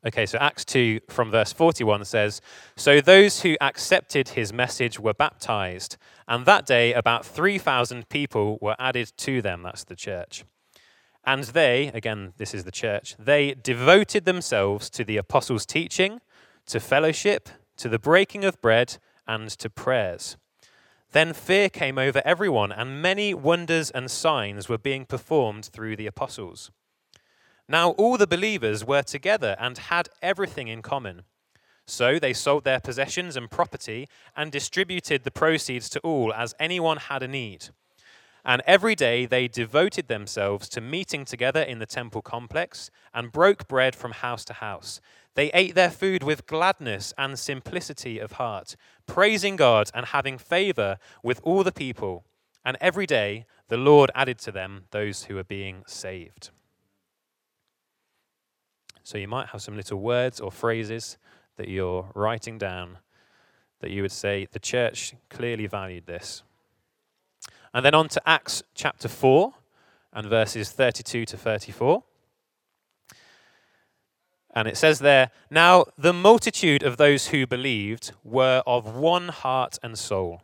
Okay, 0.07 0.25
so 0.25 0.39
Acts 0.39 0.65
2 0.65 1.01
from 1.09 1.31
verse 1.31 1.53
41 1.53 2.05
says 2.05 2.41
So 2.77 3.01
those 3.01 3.41
who 3.41 3.57
accepted 3.61 4.31
his 4.31 4.53
message 4.53 5.01
were 5.01 5.15
baptized, 5.15 5.97
and 6.29 6.47
that 6.47 6.65
day 6.65 6.93
about 6.93 7.27
3,000 7.27 8.09
people 8.09 8.59
were 8.61 8.77
added 8.79 9.13
to 9.19 9.43
them. 9.43 9.63
That's 9.63 9.85
the 9.85 9.97
church. 9.97 10.45
And 11.25 11.43
they, 11.45 11.89
again, 11.89 12.35
this 12.37 12.55
is 12.55 12.63
the 12.63 12.71
church, 12.71 13.17
they 13.19 13.55
devoted 13.55 14.27
themselves 14.27 14.89
to 14.91 15.03
the 15.03 15.17
apostles' 15.17 15.67
teaching, 15.67 16.21
to 16.67 16.81
fellowship, 16.81 17.49
to 17.77 17.89
the 17.89 17.99
breaking 17.99 18.45
of 18.45 18.61
bread, 18.61 18.99
and 19.27 19.49
to 19.51 19.71
prayers. 19.71 20.37
Then 21.13 21.33
fear 21.33 21.69
came 21.69 21.99
over 21.99 22.21
everyone, 22.25 22.73
and 22.73 23.01
many 23.01 23.33
wonders 23.33 23.91
and 23.91 24.11
signs 24.11 24.69
were 24.69 24.79
being 24.79 25.07
performed 25.07 25.67
through 25.67 25.97
the 25.97 26.07
apostles. 26.07 26.71
Now 27.69 27.91
all 27.91 28.17
the 28.17 28.27
believers 28.27 28.85
were 28.85 29.03
together 29.03 29.57
and 29.59 29.79
had 29.79 30.09
everything 30.23 30.69
in 30.69 30.83
common. 30.83 31.23
So 31.87 32.19
they 32.19 32.33
sold 32.33 32.65
their 32.65 32.81
possessions 32.81 33.37
and 33.37 33.51
property 33.51 34.09
and 34.37 34.51
distributed 34.51 35.25
the 35.25 35.31
proceeds 35.31 35.89
to 35.91 36.01
all 36.01 36.33
as 36.33 36.55
anyone 36.59 36.97
had 36.97 37.23
a 37.23 37.29
need. 37.29 37.69
And 38.49 38.63
every 38.65 38.95
day 38.95 39.27
they 39.27 39.49
devoted 39.49 40.07
themselves 40.07 40.69
to 40.69 40.81
meeting 40.81 41.25
together 41.25 41.61
in 41.61 41.81
the 41.81 41.85
temple 41.85 42.23
complex 42.23 42.93
and 43.13 43.33
broke 43.33 43.67
bread 43.67 43.97
from 43.97 44.13
house 44.13 44.45
to 44.45 44.53
house. 44.53 45.01
They 45.35 45.51
ate 45.51 45.75
their 45.75 45.91
food 45.91 46.23
with 46.23 46.47
gladness 46.47 47.13
and 47.19 47.37
simplicity 47.37 48.21
of 48.21 48.33
heart, 48.33 48.77
praising 49.05 49.57
God 49.57 49.91
and 49.93 50.07
having 50.07 50.39
favor 50.39 50.99
with 51.25 51.41
all 51.43 51.65
the 51.65 51.73
people. 51.73 52.25
And 52.65 52.77
every 52.81 53.05
day 53.05 53.47
the 53.67 53.77
Lord 53.77 54.13
added 54.15 54.39
to 54.39 54.53
them 54.53 54.85
those 54.93 55.25
who 55.25 55.35
were 55.35 55.45
being 55.45 55.83
saved. 55.89 56.51
So 59.03 59.19
you 59.19 59.27
might 59.27 59.49
have 59.49 59.61
some 59.63 59.77
little 59.77 59.99
words 59.99 60.39
or 60.39 60.53
phrases 60.53 61.19
that 61.57 61.69
you're 61.69 62.13
writing 62.15 62.59
down 62.59 62.99
that 63.81 63.91
you 63.91 64.03
would 64.03 64.13
say 64.13 64.47
the 64.53 64.61
church 64.61 65.15
clearly 65.31 65.67
valued 65.67 66.07
this. 66.07 66.45
And 67.77 67.85
then 67.85 67.93
on 67.93 68.09
to 68.09 68.23
Acts 68.27 68.63
chapter 68.75 69.07
4 69.07 69.53
and 70.15 70.27
verses 70.29 70.71
32 70.71 71.27
to 71.27 71.37
34. 71.37 72.03
And 74.55 74.67
it 74.67 74.79
says 74.79 75.01
there, 75.01 75.31
Now 75.51 75.85
the 75.99 76.15
multitude 76.15 76.83
of 76.83 76.97
those 76.97 77.27
who 77.27 77.47
believed 77.47 78.13
were 78.25 78.63
of 78.67 78.97
one 78.97 79.29
heart 79.29 79.79
and 79.83 79.99
soul. 79.99 80.41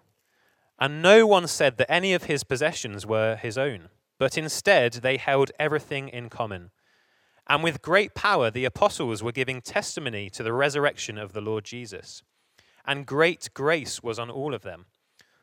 And 0.79 1.01
no 1.01 1.27
one 1.27 1.47
said 1.47 1.79
that 1.79 1.91
any 1.91 2.13
of 2.13 2.25
his 2.25 2.45
possessions 2.45 3.07
were 3.07 3.37
his 3.37 3.57
own, 3.57 3.89
but 4.19 4.37
instead 4.37 4.93
they 4.93 5.17
held 5.17 5.53
everything 5.59 6.11
in 6.11 6.29
common. 6.29 6.71
And 7.49 7.63
with 7.63 7.81
great 7.81 8.15
power 8.15 8.51
the 8.51 8.67
apostles 8.67 9.23
were 9.23 9.33
giving 9.33 9.63
testimony 9.63 10.29
to 10.29 10.43
the 10.43 10.53
resurrection 10.53 11.17
of 11.17 11.33
the 11.33 11.41
Lord 11.41 11.65
Jesus. 11.65 12.23
And 12.85 13.07
great 13.07 13.49
grace 13.55 14.03
was 14.03 14.19
on 14.19 14.29
all 14.29 14.53
of 14.53 14.61
them. 14.61 14.85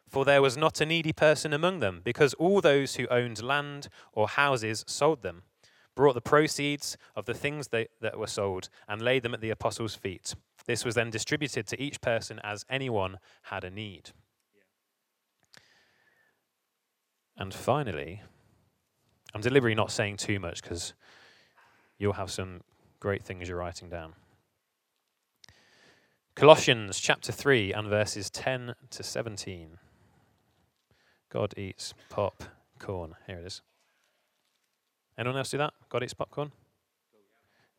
For 0.10 0.26
there 0.26 0.42
was 0.42 0.58
not 0.58 0.82
a 0.82 0.86
needy 0.88 1.14
person 1.14 1.54
among 1.54 1.80
them, 1.80 2.02
because 2.04 2.34
all 2.34 2.62
those 2.62 2.96
who 2.96 3.08
owned 3.08 3.44
land 3.44 3.90
or 4.12 4.28
houses 4.28 4.84
sold 4.88 5.22
them 5.22 5.44
brought 5.96 6.14
the 6.14 6.22
proceeds 6.22 6.98
of 7.16 7.26
the 7.26 7.34
things 7.34 7.68
they, 7.68 7.88
that 8.02 8.18
were 8.18 8.26
sold 8.26 8.70
and 8.88 9.02
laid 9.02 9.22
them 9.22 9.34
at 9.34 9.42
the 9.42 9.52
apostles' 9.52 9.96
feet. 9.96 10.34
This 10.66 10.84
was 10.84 10.96
then 10.96 11.12
distributed 11.12 11.68
to 11.68 11.82
each 11.82 12.02
person 12.02 12.40
as 12.44 12.66
anyone 12.70 13.20
had 13.44 13.64
a 13.64 13.70
need. 13.70 14.12
And 17.38 17.54
finally, 17.54 18.22
I'm 19.36 19.42
deliberately 19.42 19.76
not 19.76 19.92
saying 19.92 20.18
too 20.18 20.40
much 20.40 20.64
because 20.64 20.94
you'll 21.98 22.14
have 22.14 22.32
some 22.32 22.62
great 23.00 23.24
things 23.24 23.48
you're 23.48 23.58
writing 23.58 23.90
down. 23.90 24.14
Colossians 26.36 27.00
chapter 27.00 27.32
3 27.32 27.74
and 27.74 27.88
verses 27.88 28.30
10 28.30 28.74
to 28.90 29.04
17. 29.04 29.78
God 31.30 31.54
eats 31.58 31.94
pop 32.10 32.44
corn. 32.80 33.16
Here 33.28 33.38
it 33.38 33.46
is. 33.46 33.62
Anyone 35.18 35.38
else 35.38 35.52
do 35.52 35.58
that? 35.58 35.74
God 35.90 36.04
eats 36.04 36.14
popcorn? 36.14 36.52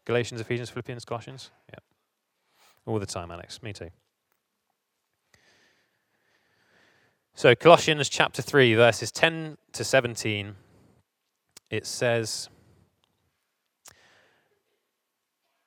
Galatians, 0.04 0.40
Ephesians, 0.40 0.70
Philippians, 0.70 1.04
Colossians? 1.04 1.50
Yeah. 1.68 1.78
All 2.86 2.98
the 2.98 3.06
time, 3.06 3.30
Alex. 3.30 3.62
Me 3.62 3.72
too. 3.72 3.90
So, 7.34 7.54
Colossians 7.54 8.08
chapter 8.08 8.42
3, 8.42 8.74
verses 8.74 9.10
10 9.10 9.56
to 9.72 9.84
17, 9.84 10.56
it 11.70 11.86
says 11.86 12.50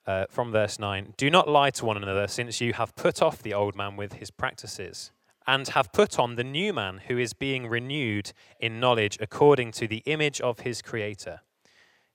uh, 0.06 0.26
from 0.30 0.52
verse 0.52 0.78
9 0.78 1.14
Do 1.18 1.32
not 1.32 1.48
lie 1.48 1.72
to 1.72 1.86
one 1.86 1.98
another, 1.98 2.28
since 2.28 2.62
you 2.62 2.74
have 2.74 2.96
put 2.96 3.22
off 3.22 3.42
the 3.42 3.54
old 3.54 3.76
man 3.76 3.96
with 3.96 4.14
his 4.14 4.30
practices, 4.30 5.12
and 5.48 5.68
have 5.70 5.94
put 5.94 6.18
on 6.20 6.36
the 6.36 6.44
new 6.44 6.74
man 6.74 7.02
who 7.08 7.18
is 7.18 7.34
being 7.34 7.68
renewed 7.68 8.32
in 8.60 8.80
knowledge 8.80 9.18
according 9.20 9.72
to 9.74 9.88
the 9.88 10.04
image 10.06 10.40
of 10.42 10.62
his 10.62 10.82
Creator. 10.82 11.42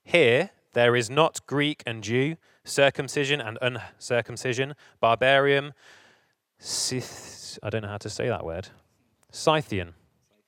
Here, 0.03 0.51
there 0.73 0.95
is 0.95 1.09
not 1.09 1.45
Greek 1.45 1.83
and 1.85 2.03
Jew, 2.03 2.37
circumcision 2.63 3.41
and 3.41 3.57
uncircumcision, 3.61 4.75
barbarian, 4.99 5.73
Scyth, 6.59 7.57
I 7.63 7.69
don't 7.69 7.83
know 7.83 7.89
how 7.89 7.97
to 7.97 8.09
say 8.09 8.27
that 8.27 8.45
word, 8.45 8.69
Scythian. 9.31 9.93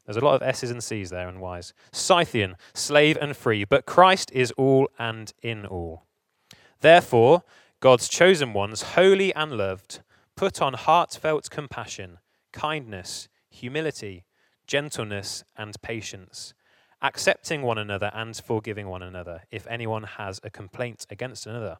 There's 0.05 0.17
a 0.17 0.25
lot 0.25 0.35
of 0.35 0.43
S's 0.43 0.71
and 0.71 0.83
C's 0.83 1.09
there 1.09 1.29
and 1.29 1.39
Y's. 1.39 1.73
Scythian, 1.91 2.55
slave 2.73 3.17
and 3.21 3.35
free, 3.35 3.63
but 3.63 3.85
Christ 3.85 4.31
is 4.33 4.51
all 4.57 4.89
and 4.99 5.31
in 5.41 5.65
all. 5.65 6.03
Therefore, 6.81 7.43
God's 7.79 8.09
chosen 8.09 8.53
ones, 8.53 8.81
holy 8.81 9.33
and 9.35 9.53
loved, 9.53 10.01
put 10.35 10.61
on 10.61 10.73
heartfelt 10.73 11.49
compassion, 11.49 12.17
kindness, 12.51 13.27
humility, 13.49 14.25
gentleness, 14.67 15.43
and 15.57 15.81
patience 15.81 16.53
accepting 17.01 17.63
one 17.63 17.77
another 17.77 18.11
and 18.13 18.35
forgiving 18.35 18.87
one 18.87 19.01
another 19.01 19.41
if 19.51 19.65
anyone 19.67 20.03
has 20.03 20.39
a 20.43 20.49
complaint 20.49 21.05
against 21.09 21.47
another. 21.47 21.77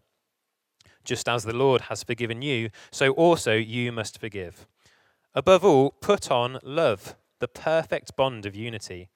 Just 1.04 1.28
as 1.30 1.44
the 1.44 1.56
Lord 1.56 1.82
has 1.82 2.04
forgiven 2.04 2.42
you, 2.42 2.70
so 2.92 3.12
also 3.12 3.54
you 3.54 3.92
must 3.92 4.20
forgive. 4.20 4.68
Above 5.34 5.64
all, 5.64 5.92
put 5.92 6.30
on 6.30 6.60
love, 6.64 7.16
the 7.40 7.48
perfect 7.48 8.16
bond 8.16 8.46
of 8.46 8.56
unity, 8.56 9.10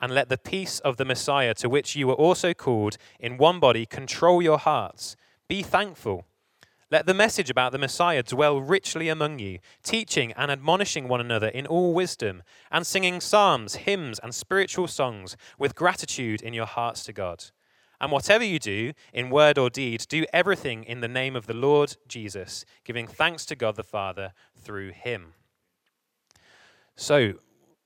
and 0.00 0.14
let 0.14 0.28
the 0.28 0.38
peace 0.38 0.78
of 0.80 0.96
the 0.96 1.04
Messiah, 1.04 1.54
to 1.54 1.68
which 1.68 1.96
you 1.96 2.06
were 2.06 2.14
also 2.14 2.54
called 2.54 2.96
in 3.18 3.36
one 3.36 3.58
body, 3.58 3.84
control 3.84 4.40
your 4.40 4.58
hearts. 4.58 5.16
Be 5.48 5.62
thankful. 5.62 6.24
Let 6.90 7.04
the 7.04 7.12
message 7.12 7.50
about 7.50 7.72
the 7.72 7.78
Messiah 7.78 8.22
dwell 8.22 8.62
richly 8.62 9.10
among 9.10 9.40
you, 9.40 9.58
teaching 9.82 10.32
and 10.32 10.50
admonishing 10.50 11.06
one 11.06 11.20
another 11.20 11.48
in 11.48 11.66
all 11.66 11.92
wisdom, 11.92 12.42
and 12.72 12.86
singing 12.86 13.20
psalms, 13.20 13.76
hymns, 13.76 14.18
and 14.18 14.34
spiritual 14.34 14.88
songs 14.88 15.36
with 15.58 15.74
gratitude 15.74 16.40
in 16.40 16.54
your 16.54 16.64
hearts 16.64 17.04
to 17.04 17.12
God. 17.12 17.44
And 18.00 18.10
whatever 18.10 18.44
you 18.44 18.58
do, 18.58 18.92
in 19.12 19.28
word 19.28 19.58
or 19.58 19.68
deed, 19.68 20.06
do 20.08 20.24
everything 20.32 20.82
in 20.84 21.00
the 21.00 21.08
name 21.08 21.36
of 21.36 21.46
the 21.46 21.54
Lord 21.54 21.96
Jesus, 22.06 22.64
giving 22.84 23.06
thanks 23.06 23.44
to 23.46 23.56
God 23.56 23.76
the 23.76 23.82
Father 23.82 24.32
through 24.56 24.92
him. 24.92 25.34
So, 26.96 27.34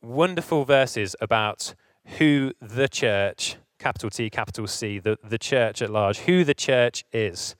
wonderful 0.00 0.64
verses 0.64 1.16
about 1.20 1.74
who 2.18 2.52
the 2.60 2.88
church, 2.88 3.56
capital 3.80 4.10
T, 4.10 4.30
capital 4.30 4.68
C, 4.68 5.00
the, 5.00 5.18
the 5.24 5.38
church 5.38 5.82
at 5.82 5.90
large, 5.90 6.18
who 6.20 6.44
the 6.44 6.54
church 6.54 7.04
is. 7.12 7.56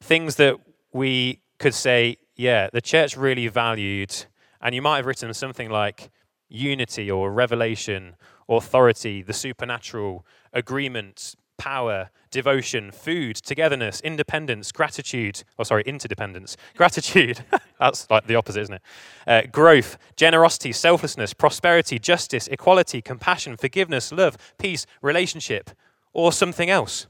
Things 0.00 0.36
that 0.36 0.58
we 0.92 1.40
could 1.58 1.74
say, 1.74 2.16
yeah, 2.36 2.68
the 2.72 2.80
church 2.80 3.16
really 3.16 3.48
valued, 3.48 4.14
and 4.60 4.74
you 4.74 4.82
might 4.82 4.96
have 4.96 5.06
written 5.06 5.32
something 5.34 5.70
like 5.70 6.10
unity 6.48 7.10
or 7.10 7.30
revelation, 7.32 8.16
authority, 8.48 9.22
the 9.22 9.32
supernatural, 9.32 10.24
agreement, 10.52 11.34
power, 11.60 12.10
devotion, 12.30 12.90
food, 12.90 13.36
togetherness, 13.36 14.00
independence, 14.00 14.72
gratitude. 14.72 15.42
Oh, 15.58 15.62
sorry, 15.62 15.82
interdependence. 15.84 16.56
Gratitude. 16.76 17.44
That's 17.78 18.08
like 18.08 18.26
the 18.26 18.36
opposite, 18.36 18.62
isn't 18.62 18.74
it? 18.74 18.82
Uh, 19.26 19.42
growth, 19.52 19.98
generosity, 20.16 20.72
selflessness, 20.72 21.34
prosperity, 21.34 21.98
justice, 21.98 22.48
equality, 22.48 23.02
compassion, 23.02 23.58
forgiveness, 23.58 24.10
love, 24.10 24.38
peace, 24.58 24.86
relationship, 25.02 25.70
or 26.14 26.32
something 26.32 26.70
else. 26.70 27.06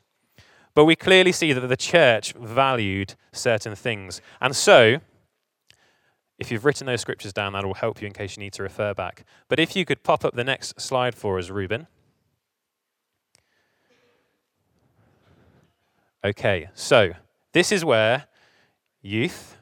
But 0.74 0.84
we 0.84 0.96
clearly 0.96 1.32
see 1.32 1.52
that 1.52 1.66
the 1.66 1.76
church 1.76 2.32
valued 2.32 3.14
certain 3.32 3.74
things. 3.74 4.20
And 4.40 4.54
so, 4.54 5.00
if 6.38 6.50
you've 6.50 6.64
written 6.64 6.86
those 6.86 7.00
scriptures 7.00 7.32
down, 7.32 7.52
that 7.52 7.64
will 7.64 7.74
help 7.74 8.00
you 8.00 8.06
in 8.06 8.12
case 8.12 8.36
you 8.36 8.42
need 8.42 8.54
to 8.54 8.62
refer 8.62 8.94
back. 8.94 9.24
But 9.48 9.60
if 9.60 9.76
you 9.76 9.84
could 9.84 10.02
pop 10.02 10.24
up 10.24 10.34
the 10.34 10.44
next 10.44 10.80
slide 10.80 11.14
for 11.14 11.38
us, 11.38 11.50
Ruben. 11.50 11.86
Okay, 16.24 16.68
so 16.74 17.12
this 17.52 17.72
is 17.72 17.84
where 17.84 18.26
youth 19.02 19.56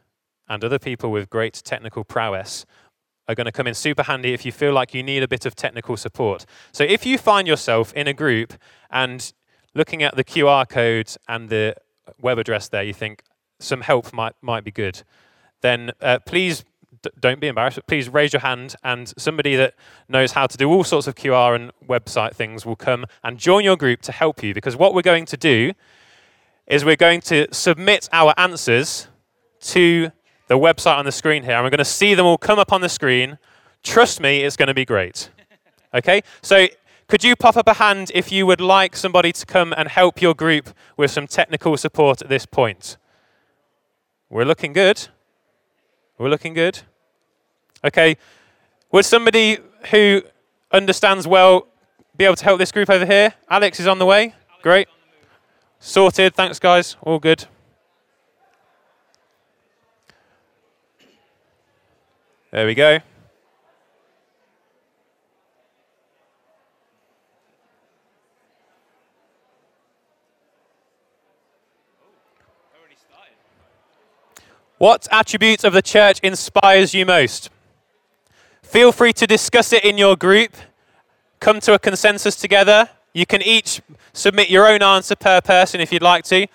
and 0.49 0.65
other 0.65 0.79
people 0.79 1.11
with 1.11 1.31
great 1.31 1.55
technical 1.65 2.05
prowess 2.05 2.67
are 3.29 3.35
going 3.35 3.45
to 3.45 3.53
come 3.53 3.67
in 3.67 3.75
super 3.75 4.03
handy 4.03 4.33
if 4.33 4.45
you 4.47 4.51
feel 4.51 4.73
like 4.73 4.95
you 4.95 5.03
need 5.03 5.23
a 5.23 5.29
bit 5.29 5.47
of 5.47 5.55
technical 5.55 5.97
support. 5.97 6.47
So 6.73 6.83
if 6.83 7.05
you 7.05 7.19
find 7.19 7.47
yourself 7.47 7.93
in 7.93 8.09
a 8.09 8.15
group 8.15 8.55
and 8.91 9.33
looking 9.79 10.03
at 10.03 10.17
the 10.17 10.25
QR 10.25 10.69
code 10.69 11.11
and 11.29 11.49
the 11.49 11.75
web 12.21 12.39
address 12.39 12.69
there, 12.69 12.83
you 12.83 12.93
think 12.93 13.23
some 13.59 13.81
help 13.81 14.13
might, 14.13 14.35
might 14.43 14.65
be 14.65 14.71
good, 14.71 15.03
then 15.63 15.93
uh, 16.03 16.19
please 16.27 16.65
d- 17.03 17.11
don't 17.19 17.41
be 17.41 17.47
embarrassed, 17.47 17.79
please 17.87 18.09
raise 18.09 18.33
your 18.33 18.41
hand 18.41 18.75
and 18.85 19.15
somebody 19.17 19.57
that 19.57 19.75
knows 20.09 20.33
how 20.33 20.47
to 20.47 20.57
do 20.57 20.69
all 20.69 20.85
sorts 20.85 21.07
of 21.07 21.15
QR 21.15 21.55
and 21.55 21.73
website 21.89 22.35
things 22.35 22.67
will 22.67 22.77
come 22.77 23.07
and 23.25 23.39
join 23.39 23.65
your 23.65 23.77
group 23.77 24.03
to 24.03 24.13
help 24.13 24.43
you 24.43 24.53
because 24.53 24.77
what 24.77 24.95
we're 24.95 25.03
going 25.03 25.25
to 25.25 25.37
do 25.37 25.73
is 26.67 26.85
we're 26.85 26.97
going 26.97 27.21
to 27.23 27.47
submit 27.51 28.09
our 28.13 28.35
answers 28.37 29.09
to 29.61 30.13
the 30.49 30.59
website 30.59 30.97
on 30.97 31.05
the 31.05 31.13
screen 31.13 31.43
here, 31.43 31.55
and 31.55 31.65
we're 31.65 31.71
going 31.71 31.79
to 31.79 31.85
see 31.85 32.15
them 32.15 32.27
all 32.27 32.39
come 32.39 32.59
up 32.59 32.73
on 32.73 32.81
the 32.81 32.89
screen. 32.89 33.39
Trust 33.83 34.21
me, 34.21 34.43
it's 34.43 34.57
going 34.57 34.69
to 34.69 34.75
be 34.75 34.85
great. 34.85 35.31
Okay? 35.95 36.23
So, 36.43 36.67
could 37.09 37.25
you 37.25 37.35
pop 37.37 37.57
up 37.57 37.67
a 37.67 37.75
hand 37.75 38.13
if 38.15 38.31
you 38.31 38.47
would 38.47 38.61
like 38.61 38.95
somebody 38.95 39.33
to 39.33 39.47
come 39.47 39.73
and 39.77 39.89
help 39.89 40.21
your 40.21 40.35
group 40.35 40.69
with 40.97 41.11
some 41.11 41.27
technical 41.27 41.75
support 41.79 42.21
at 42.21 42.29
this 42.29 42.45
point? 42.45 42.99
We're 44.29 44.45
looking 44.45 44.75
good. 44.75 45.09
We're 46.19 46.29
looking 46.29 46.53
good. 46.53 46.81
Okay. 47.83 48.19
Would 48.93 49.07
somebody 49.07 49.57
who 49.91 50.23
understands 50.71 51.27
well 51.27 51.67
be 52.15 52.27
able 52.27 52.37
to 52.37 52.45
help 52.45 52.59
this 52.59 52.71
group 52.71 52.91
over 52.91 53.07
here? 53.07 53.33
Alex 53.49 53.81
is 53.81 53.87
on 53.87 53.99
the 53.99 54.07
way. 54.07 54.35
Great. 54.61 54.89
Sorted. 55.81 56.35
Thanks, 56.35 56.59
guys. 56.59 56.97
All 57.01 57.19
good. 57.19 57.47
There 62.51 62.67
we 62.67 62.75
go. 62.75 62.99
What 74.79 75.09
attribute 75.11 75.65
of 75.65 75.73
the 75.73 75.83
church 75.83 76.21
inspires 76.23 76.95
you 76.95 77.05
most? 77.05 77.51
Feel 78.63 78.93
free 78.93 79.13
to 79.15 79.27
discuss 79.27 79.73
it 79.73 79.85
in 79.85 79.99
your 79.99 80.15
group. 80.17 80.53
Come 81.41 81.59
to 81.61 81.75
a 81.75 81.79
consensus 81.81 82.37
together. 82.37 82.89
You 83.13 83.27
can 83.27 83.43
each 83.43 83.81
submit 84.13 84.51
your 84.51 84.69
own 84.69 84.83
answer 84.83 85.17
per 85.17 85.41
person 85.41 85.81
if 85.81 85.93
you'd 85.93 86.03
like 86.03 86.25
to, 86.27 86.47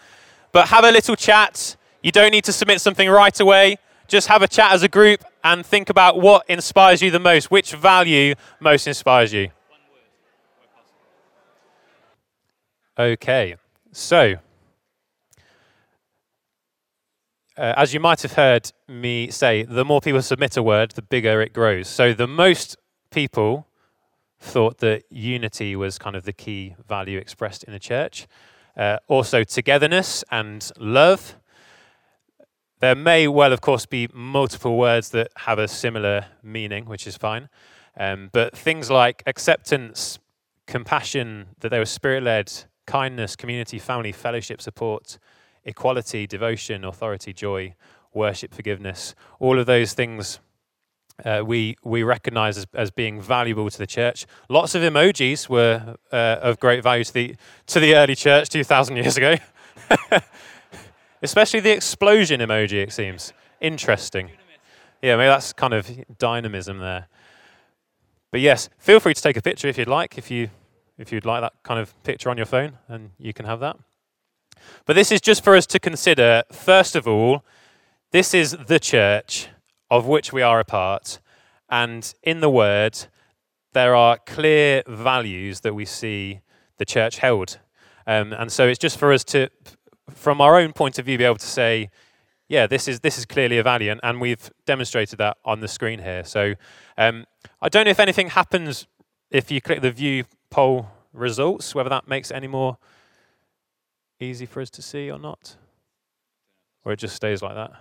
but 0.53 0.69
have 0.69 0.85
a 0.85 0.91
little 0.91 1.17
chat. 1.17 1.75
You 2.01 2.13
don't 2.13 2.31
need 2.31 2.45
to 2.45 2.53
submit 2.53 2.79
something 2.79 3.09
right 3.09 3.37
away. 3.39 3.77
Just 4.07 4.27
have 4.27 4.41
a 4.41 4.47
chat 4.47 4.71
as 4.71 4.83
a 4.83 4.87
group 4.87 5.25
and 5.43 5.65
think 5.65 5.89
about 5.89 6.19
what 6.19 6.45
inspires 6.47 7.01
you 7.01 7.11
the 7.11 7.19
most, 7.19 7.51
which 7.51 7.73
value 7.73 8.35
most 8.61 8.87
inspires 8.87 9.33
you. 9.33 9.49
Okay, 12.97 13.55
so 13.91 14.35
uh, 17.57 17.73
as 17.77 17.93
you 17.93 17.99
might 17.99 18.21
have 18.21 18.33
heard 18.33 18.71
me 18.87 19.29
say, 19.29 19.63
the 19.63 19.85
more 19.85 20.01
people 20.01 20.21
submit 20.21 20.57
a 20.57 20.63
word, 20.63 20.91
the 20.91 21.01
bigger 21.01 21.41
it 21.41 21.53
grows. 21.53 21.87
So 21.87 22.13
the 22.13 22.27
most 22.27 22.77
people 23.11 23.67
thought 24.39 24.79
that 24.79 25.03
unity 25.09 25.75
was 25.75 25.97
kind 25.97 26.15
of 26.15 26.23
the 26.23 26.33
key 26.33 26.75
value 26.87 27.17
expressed 27.17 27.63
in 27.63 27.73
the 27.73 27.79
church. 27.79 28.27
Uh, 28.75 28.97
also, 29.07 29.43
togetherness 29.43 30.23
and 30.31 30.71
love. 30.79 31.35
There 32.79 32.95
may 32.95 33.27
well, 33.27 33.53
of 33.53 33.61
course, 33.61 33.85
be 33.85 34.09
multiple 34.13 34.77
words 34.77 35.09
that 35.09 35.31
have 35.37 35.59
a 35.59 35.67
similar 35.67 36.25
meaning, 36.41 36.85
which 36.85 37.07
is 37.07 37.15
fine. 37.15 37.49
Um, 37.95 38.29
but 38.33 38.57
things 38.57 38.89
like 38.89 39.23
acceptance, 39.27 40.19
compassion, 40.65 41.49
that 41.59 41.69
they 41.69 41.79
were 41.79 41.85
spirit 41.85 42.23
led, 42.23 42.51
kindness, 42.85 43.35
community, 43.35 43.79
family, 43.79 44.11
fellowship, 44.11 44.61
support, 44.61 45.19
equality, 45.65 46.27
devotion, 46.27 46.83
authority, 46.83 47.33
joy, 47.33 47.75
worship, 48.13 48.53
forgiveness, 48.53 49.15
all 49.39 49.59
of 49.59 49.65
those 49.65 49.93
things 49.93 50.39
uh, 51.23 51.43
we 51.45 51.75
we 51.83 52.03
recognize 52.03 52.57
as, 52.57 52.67
as 52.73 52.91
being 52.91 53.21
valuable 53.21 53.69
to 53.69 53.77
the 53.77 53.87
church. 53.87 54.25
Lots 54.49 54.75
of 54.75 54.81
emojis 54.81 55.47
were 55.47 55.95
uh, 56.11 56.39
of 56.41 56.59
great 56.59 56.83
value 56.83 57.03
to 57.03 57.13
the 57.13 57.35
to 57.67 57.79
the 57.79 57.95
early 57.95 58.15
church 58.15 58.49
2,000 58.49 58.97
years 58.97 59.17
ago. 59.17 59.35
Especially 61.21 61.59
the 61.59 61.71
explosion 61.71 62.41
emoji, 62.41 62.83
it 62.83 62.91
seems. 62.91 63.31
Interesting. 63.61 64.31
Yeah, 65.01 65.15
maybe 65.15 65.27
that's 65.27 65.53
kind 65.53 65.73
of 65.73 65.89
dynamism 66.17 66.79
there. 66.79 67.07
But 68.31 68.41
yes, 68.41 68.69
feel 68.77 68.99
free 68.99 69.13
to 69.13 69.21
take 69.21 69.37
a 69.37 69.41
picture 69.41 69.67
if 69.67 69.77
you'd 69.77 69.87
like, 69.87 70.17
if 70.17 70.31
you 70.31 70.49
if 70.97 71.11
you'd 71.11 71.25
like 71.25 71.41
that 71.41 71.53
kind 71.63 71.79
of 71.79 71.93
picture 72.03 72.29
on 72.29 72.37
your 72.37 72.45
phone, 72.45 72.77
and 72.87 73.11
you 73.17 73.33
can 73.33 73.45
have 73.45 73.59
that. 73.59 73.77
But 74.85 74.95
this 74.95 75.11
is 75.11 75.21
just 75.21 75.43
for 75.43 75.55
us 75.55 75.65
to 75.67 75.79
consider, 75.79 76.43
first 76.51 76.95
of 76.95 77.07
all, 77.07 77.43
this 78.11 78.33
is 78.33 78.55
the 78.67 78.79
church 78.79 79.47
of 79.89 80.07
which 80.07 80.33
we 80.33 80.41
are 80.41 80.59
a 80.59 80.65
part. 80.65 81.19
And 81.69 82.13
in 82.23 82.39
the 82.39 82.49
Word, 82.49 83.07
there 83.73 83.95
are 83.95 84.17
clear 84.17 84.83
values 84.87 85.61
that 85.61 85.73
we 85.73 85.85
see 85.85 86.41
the 86.77 86.85
church 86.85 87.17
held. 87.17 87.59
Um, 88.05 88.33
and 88.33 88.51
so 88.51 88.67
it's 88.67 88.79
just 88.79 88.97
for 88.97 89.11
us 89.11 89.23
to, 89.25 89.49
from 90.11 90.41
our 90.41 90.59
own 90.59 90.73
point 90.73 90.99
of 90.99 91.05
view, 91.05 91.17
be 91.17 91.23
able 91.23 91.37
to 91.37 91.45
say, 91.45 91.89
yeah, 92.49 92.67
this 92.67 92.87
is 92.87 92.99
this 92.99 93.17
is 93.17 93.25
clearly 93.25 93.57
a 93.57 93.63
value, 93.63 93.89
and, 93.89 93.99
and 94.03 94.21
we've 94.21 94.51
demonstrated 94.65 95.17
that 95.17 95.37
on 95.43 95.61
the 95.61 95.67
screen 95.67 95.99
here. 95.99 96.23
So 96.23 96.53
um, 96.97 97.25
I 97.61 97.69
don't 97.69 97.85
know 97.85 97.91
if 97.91 97.99
anything 97.99 98.29
happens 98.29 98.85
if 99.31 99.49
you 99.49 99.61
click 99.61 99.81
the 99.81 99.91
view 99.91 100.25
poll 100.49 100.87
results, 101.13 101.73
whether 101.73 101.89
that 101.89 102.07
makes 102.07 102.31
any 102.31 102.47
more 102.47 102.77
easy 104.19 104.45
for 104.45 104.61
us 104.61 104.69
to 104.71 104.81
see 104.81 105.11
or 105.11 105.19
not, 105.19 105.55
or 106.85 106.93
it 106.93 106.97
just 106.97 107.15
stays 107.15 107.41
like 107.41 107.55
that. 107.55 107.71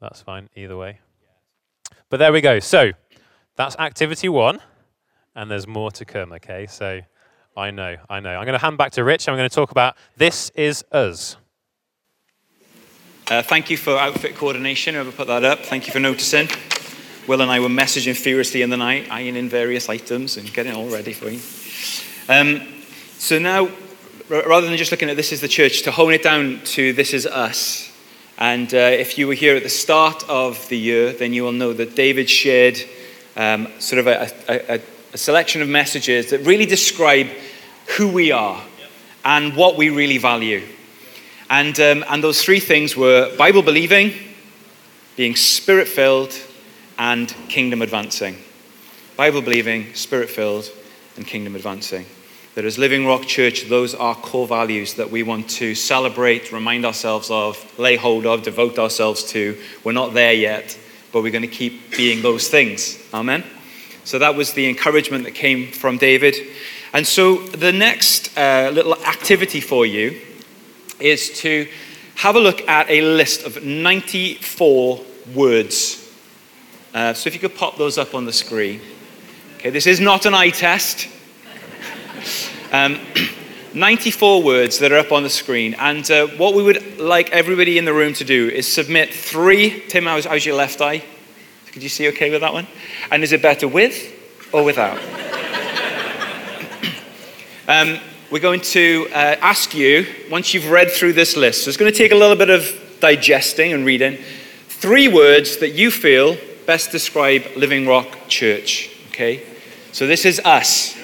That's 0.00 0.22
fine 0.22 0.48
either 0.56 0.76
way. 0.76 1.00
But 2.08 2.18
there 2.18 2.32
we 2.32 2.40
go. 2.40 2.58
So 2.58 2.92
that's 3.56 3.76
activity 3.76 4.28
one, 4.28 4.60
and 5.34 5.50
there's 5.50 5.66
more 5.66 5.90
to 5.92 6.04
come, 6.04 6.32
okay? 6.32 6.66
So 6.66 7.00
I 7.56 7.70
know, 7.70 7.96
I 8.08 8.20
know. 8.20 8.30
I'm 8.30 8.44
going 8.44 8.58
to 8.58 8.64
hand 8.64 8.78
back 8.78 8.92
to 8.92 9.04
Rich. 9.04 9.28
I'm 9.28 9.36
going 9.36 9.48
to 9.48 9.54
talk 9.54 9.70
about 9.70 9.96
This 10.16 10.50
Is 10.54 10.84
Us. 10.92 11.36
Uh, 13.30 13.42
thank 13.42 13.70
you 13.70 13.76
for 13.76 13.96
outfit 13.96 14.34
coordination, 14.34 14.94
whoever 14.94 15.12
put 15.12 15.28
that 15.28 15.44
up. 15.44 15.60
Thank 15.60 15.86
you 15.86 15.92
for 15.92 16.00
noticing. 16.00 16.48
Will 17.28 17.42
and 17.42 17.50
I 17.50 17.60
were 17.60 17.68
messaging 17.68 18.16
furiously 18.16 18.62
in 18.62 18.70
the 18.70 18.76
night, 18.76 19.06
ironing 19.10 19.48
various 19.48 19.88
items 19.88 20.36
and 20.36 20.52
getting 20.52 20.74
all 20.74 20.88
ready 20.88 21.12
for 21.12 21.28
you. 21.28 21.38
Um, 22.28 22.66
so 23.18 23.38
now, 23.38 23.68
rather 24.30 24.68
than 24.68 24.76
just 24.76 24.92
looking 24.92 25.10
at 25.10 25.16
this 25.16 25.32
is 25.32 25.40
the 25.40 25.48
church, 25.48 25.82
to 25.82 25.90
hone 25.90 26.12
it 26.12 26.22
down 26.22 26.60
to 26.64 26.92
this 26.92 27.12
is 27.12 27.26
us, 27.26 27.92
and 28.38 28.72
uh, 28.72 28.76
if 28.76 29.18
you 29.18 29.26
were 29.26 29.34
here 29.34 29.56
at 29.56 29.64
the 29.64 29.68
start 29.68 30.22
of 30.28 30.68
the 30.68 30.78
year, 30.78 31.12
then 31.12 31.32
you 31.32 31.42
will 31.42 31.52
know 31.52 31.72
that 31.72 31.96
David 31.96 32.30
shared 32.30 32.78
um, 33.36 33.68
sort 33.80 33.98
of 33.98 34.06
a, 34.06 34.30
a, 34.48 34.80
a, 35.12 35.16
selection 35.18 35.60
of 35.62 35.68
messages 35.68 36.30
that 36.30 36.46
really 36.46 36.64
describe 36.64 37.26
who 37.98 38.08
we 38.08 38.30
are 38.30 38.62
and 39.24 39.56
what 39.56 39.76
we 39.76 39.90
really 39.90 40.18
value. 40.18 40.62
And, 41.50 41.78
um, 41.80 42.04
and 42.08 42.22
those 42.22 42.42
three 42.42 42.60
things 42.60 42.96
were 42.96 43.34
Bible 43.36 43.62
believing, 43.62 44.12
being 45.16 45.34
spirit 45.34 45.88
filled, 45.88 46.32
and 46.98 47.28
kingdom 47.48 47.82
advancing. 47.82 48.36
Bible 49.16 49.42
believing, 49.42 49.92
spirit 49.94 50.30
filled, 50.30 50.70
and 51.16 51.26
kingdom 51.26 51.56
advancing. 51.56 52.06
That 52.60 52.66
as 52.66 52.76
Living 52.76 53.06
Rock 53.06 53.22
Church, 53.22 53.70
those 53.70 53.94
are 53.94 54.14
core 54.14 54.46
values 54.46 54.92
that 54.96 55.10
we 55.10 55.22
want 55.22 55.48
to 55.48 55.74
celebrate, 55.74 56.52
remind 56.52 56.84
ourselves 56.84 57.30
of, 57.30 57.56
lay 57.78 57.96
hold 57.96 58.26
of, 58.26 58.42
devote 58.42 58.78
ourselves 58.78 59.24
to. 59.32 59.58
We're 59.82 59.92
not 59.92 60.12
there 60.12 60.34
yet, 60.34 60.78
but 61.10 61.22
we're 61.22 61.32
going 61.32 61.40
to 61.40 61.48
keep 61.48 61.96
being 61.96 62.20
those 62.20 62.48
things. 62.48 63.02
Amen? 63.14 63.44
So 64.04 64.18
that 64.18 64.34
was 64.34 64.52
the 64.52 64.68
encouragement 64.68 65.24
that 65.24 65.30
came 65.30 65.72
from 65.72 65.96
David. 65.96 66.36
And 66.92 67.06
so 67.06 67.38
the 67.46 67.72
next 67.72 68.36
uh, 68.36 68.70
little 68.74 68.94
activity 69.06 69.62
for 69.62 69.86
you 69.86 70.20
is 71.00 71.30
to 71.40 71.66
have 72.16 72.36
a 72.36 72.40
look 72.40 72.68
at 72.68 72.90
a 72.90 73.00
list 73.00 73.46
of 73.46 73.64
94 73.64 75.00
words. 75.34 76.14
Uh, 76.92 77.14
so 77.14 77.26
if 77.26 77.32
you 77.32 77.40
could 77.40 77.56
pop 77.56 77.78
those 77.78 77.96
up 77.96 78.14
on 78.14 78.26
the 78.26 78.34
screen. 78.34 78.82
Okay, 79.56 79.70
this 79.70 79.86
is 79.86 79.98
not 79.98 80.26
an 80.26 80.34
eye 80.34 80.50
test. 80.50 81.08
Um, 82.72 83.00
94 83.74 84.42
words 84.42 84.80
that 84.80 84.90
are 84.90 84.98
up 84.98 85.12
on 85.12 85.22
the 85.22 85.30
screen. 85.30 85.74
And 85.74 86.08
uh, 86.10 86.26
what 86.28 86.54
we 86.54 86.62
would 86.62 86.98
like 86.98 87.30
everybody 87.30 87.78
in 87.78 87.84
the 87.84 87.92
room 87.92 88.14
to 88.14 88.24
do 88.24 88.48
is 88.48 88.70
submit 88.70 89.14
three. 89.14 89.84
Tim, 89.88 90.04
how's, 90.04 90.24
how's 90.24 90.44
your 90.44 90.56
left 90.56 90.80
eye? 90.80 91.04
Could 91.72 91.84
you 91.84 91.88
see 91.88 92.08
okay 92.08 92.30
with 92.30 92.40
that 92.40 92.52
one? 92.52 92.66
And 93.12 93.22
is 93.22 93.32
it 93.32 93.42
better 93.42 93.68
with 93.68 94.12
or 94.52 94.64
without? 94.64 94.98
um, 97.68 98.00
we're 98.32 98.40
going 98.40 98.60
to 98.60 99.06
uh, 99.12 99.36
ask 99.40 99.72
you, 99.72 100.04
once 100.30 100.52
you've 100.52 100.68
read 100.70 100.90
through 100.90 101.12
this 101.12 101.36
list, 101.36 101.64
so 101.64 101.68
it's 101.68 101.76
going 101.76 101.92
to 101.92 101.96
take 101.96 102.10
a 102.10 102.16
little 102.16 102.36
bit 102.36 102.50
of 102.50 102.98
digesting 102.98 103.72
and 103.72 103.84
reading, 103.84 104.18
three 104.66 105.06
words 105.06 105.58
that 105.58 105.70
you 105.70 105.92
feel 105.92 106.36
best 106.66 106.90
describe 106.90 107.44
Living 107.56 107.86
Rock 107.86 108.18
Church. 108.26 108.90
Okay? 109.08 109.44
So 109.92 110.08
this 110.08 110.24
is 110.24 110.40
us. 110.44 110.96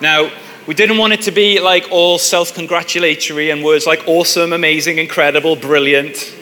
Now, 0.00 0.32
we 0.66 0.74
didn't 0.74 0.98
want 0.98 1.12
it 1.12 1.22
to 1.22 1.32
be 1.32 1.58
like 1.58 1.88
all 1.90 2.18
self 2.18 2.54
congratulatory 2.54 3.50
and 3.50 3.64
words 3.64 3.84
like 3.84 4.06
awesome, 4.06 4.52
amazing, 4.52 4.98
incredible, 4.98 5.56
brilliant. 5.56 6.32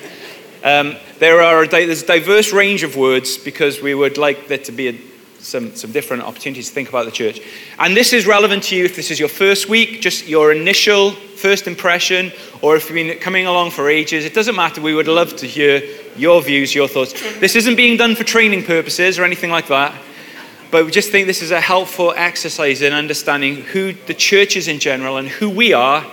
Um, 0.63 0.97
there 1.19 1.41
are 1.41 1.65
a, 1.65 1.69
there's 1.69 2.03
a 2.03 2.07
diverse 2.07 2.53
range 2.53 2.83
of 2.83 2.97
words 2.97 3.39
because 3.39 3.81
we 3.81 3.95
would 3.95 4.19
like 4.19 4.47
there 4.47 4.59
to 4.59 4.73
be 4.73 4.89
a, 4.89 4.99
some, 5.39 5.75
some 5.75 5.91
different 5.93 6.23
opportunities 6.23 6.69
to 6.69 6.75
think 6.75 6.91
about 6.91 7.07
the 7.07 7.11
church. 7.11 7.41
And 7.79 7.97
this 7.97 8.13
is 8.13 8.27
relevant 8.27 8.65
to 8.65 8.77
you 8.77 8.85
if 8.85 8.95
this 8.95 9.11
is 9.11 9.19
your 9.19 9.31
first 9.31 9.71
week, 9.71 10.03
just 10.03 10.29
your 10.29 10.53
initial 10.53 11.13
first 11.13 11.67
impression, 11.67 12.31
or 12.61 12.77
if 12.77 12.91
you've 12.91 12.95
been 12.95 13.19
coming 13.21 13.47
along 13.47 13.71
for 13.71 13.89
ages. 13.89 14.27
It 14.27 14.35
doesn't 14.35 14.55
matter. 14.55 14.83
We 14.83 14.95
would 14.95 15.09
love 15.09 15.35
to 15.37 15.47
hear 15.47 15.83
your 16.15 16.43
views, 16.43 16.75
your 16.75 16.89
thoughts. 16.89 17.15
This 17.39 17.57
isn't 17.57 17.77
being 17.77 17.97
done 17.97 18.15
for 18.15 18.25
training 18.25 18.65
purposes 18.65 19.19
or 19.19 19.25
anything 19.25 19.51
like 19.51 19.69
that. 19.69 19.95
But 20.71 20.85
we 20.85 20.93
just 20.93 21.11
think 21.11 21.27
this 21.27 21.43
is 21.43 21.51
a 21.51 21.61
helpful 21.61 22.13
exercise 22.17 22.81
in 22.81 22.93
understanding 22.93 23.57
who 23.57 23.93
the 23.93 24.15
church 24.15 24.57
is 24.57 24.69
in 24.69 24.79
general 24.79 25.17
and 25.17 25.29
who 25.29 25.51
we 25.51 25.73
are 25.73 26.07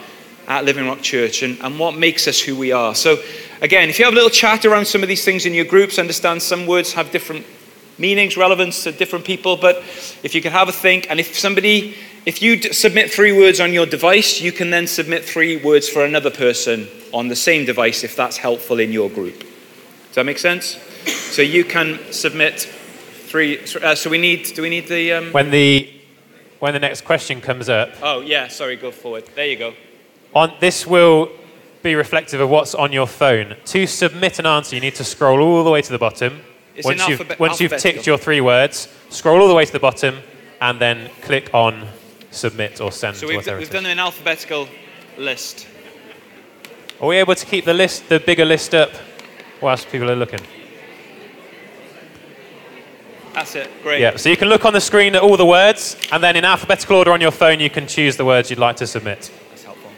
at 0.48 0.66
Living 0.66 0.88
Rock 0.88 1.02
Church 1.02 1.44
and, 1.44 1.60
and 1.62 1.78
what 1.78 1.96
makes 1.96 2.28
us 2.28 2.40
who 2.40 2.56
we 2.56 2.72
are. 2.72 2.96
So, 2.96 3.22
again, 3.62 3.90
if 3.90 4.00
you 4.00 4.06
have 4.06 4.14
a 4.14 4.16
little 4.16 4.32
chat 4.32 4.66
around 4.66 4.86
some 4.86 5.04
of 5.04 5.10
these 5.10 5.24
things 5.24 5.46
in 5.46 5.54
your 5.54 5.66
groups, 5.66 6.00
understand 6.00 6.42
some 6.42 6.66
words 6.66 6.94
have 6.94 7.12
different 7.12 7.46
meanings, 8.00 8.36
relevance 8.36 8.84
to 8.84 8.92
different 8.92 9.26
people. 9.26 9.58
But 9.58 9.78
if 10.24 10.34
you 10.34 10.42
can 10.42 10.52
have 10.54 10.70
a 10.70 10.72
think, 10.72 11.08
and 11.10 11.20
if 11.20 11.38
somebody, 11.38 11.96
if 12.26 12.42
you 12.42 12.60
submit 12.62 13.12
three 13.12 13.38
words 13.38 13.60
on 13.60 13.74
your 13.74 13.86
device, 13.86 14.42
you 14.42 14.52
can 14.52 14.72
then 14.72 14.88
submit 14.88 15.24
three 15.24 15.58
words 15.58 15.88
for 15.88 16.04
another 16.04 16.32
person 16.32 16.88
on 17.14 17.28
the 17.28 17.36
same 17.36 17.66
device 17.66 18.04
if 18.04 18.16
that's 18.16 18.38
helpful 18.38 18.80
in 18.80 18.92
your 18.92 19.10
group. 19.10 19.40
Does 19.40 20.16
that 20.16 20.26
make 20.26 20.40
sense? 20.40 20.80
So 21.06 21.44
you 21.44 21.64
can 21.64 22.00
submit 22.12 22.74
Three. 23.28 23.60
Uh, 23.60 23.94
so 23.94 24.10
we 24.10 24.18
need. 24.18 24.46
Do 24.56 24.62
we 24.62 24.70
need 24.70 24.88
the? 24.88 25.14
Um... 25.14 25.32
When 25.34 25.52
the 25.52 25.90
when 26.60 26.74
the 26.74 26.80
next 26.80 27.02
question 27.02 27.42
comes 27.42 27.70
up. 27.70 27.90
Oh 28.02 28.22
yeah. 28.22 28.48
Sorry. 28.48 28.76
Go 28.78 28.92
forward. 28.92 29.26
There 29.36 29.46
you 29.46 29.58
go. 29.58 29.74
On 30.34 30.54
this 30.60 30.88
will 30.88 31.30
be 31.84 31.96
reflective 31.96 32.40
of 32.40 32.50
what's 32.50 32.74
on 32.74 32.92
your 32.92 33.08
phone. 33.08 33.56
To 33.66 33.86
submit 33.86 34.40
an 34.40 34.46
answer, 34.46 34.76
you 34.76 34.82
need 34.82 34.96
to 34.96 35.04
scroll 35.04 35.42
all 35.42 35.64
the 35.64 35.70
way 35.70 35.82
to 35.82 35.92
the 35.92 35.98
bottom. 35.98 36.42
It's 36.76 36.86
once 36.86 37.08
you've 37.08 37.20
alphabet- 37.20 37.40
once 37.40 37.60
you've 37.60 37.78
ticked 37.78 38.08
your 38.08 38.18
three 38.18 38.42
words, 38.42 38.88
scroll 39.10 39.42
all 39.42 39.48
the 39.48 39.54
way 39.54 39.66
to 39.66 39.72
the 39.72 39.80
bottom, 39.80 40.22
and 40.62 40.80
then 40.80 41.10
click 41.22 41.50
on 41.54 41.88
submit 42.32 42.80
or 42.82 42.92
send. 42.92 43.18
So 43.18 43.28
we've, 43.28 43.38
whatever 43.38 43.60
we've 43.60 43.70
done 43.70 43.86
an 43.86 44.00
alphabetical 44.00 44.70
list. 45.18 45.68
Are 47.02 47.08
we 47.08 47.18
able 47.18 47.36
to 47.36 47.46
keep 47.46 47.66
the 47.66 47.74
list, 47.74 48.10
the 48.10 48.20
bigger 48.20 48.46
list 48.46 48.74
up, 48.74 48.92
whilst 49.62 49.90
people 49.90 50.10
are 50.10 50.16
looking? 50.16 50.40
That's 53.38 53.54
it. 53.54 53.70
Great. 53.84 54.02
Yeah. 54.02 54.16
So 54.16 54.30
you 54.30 54.36
can 54.36 54.50
look 54.50 54.66
on 54.66 54.74
the 54.74 54.82
screen 54.82 55.14
at 55.14 55.22
all 55.22 55.38
the 55.38 55.46
words, 55.46 55.96
and 56.12 56.24
then 56.24 56.36
in 56.36 56.44
alphabetical 56.44 56.98
order 56.98 57.12
on 57.12 57.22
your 57.22 57.30
phone, 57.30 57.60
you 57.60 57.70
can 57.70 57.86
choose 57.86 58.18
the 58.18 58.26
words 58.26 58.50
you'd 58.50 58.58
like 58.58 58.78
to 58.78 58.88
submit. 58.88 59.32
That's 59.50 59.64
helpful. 59.64 59.92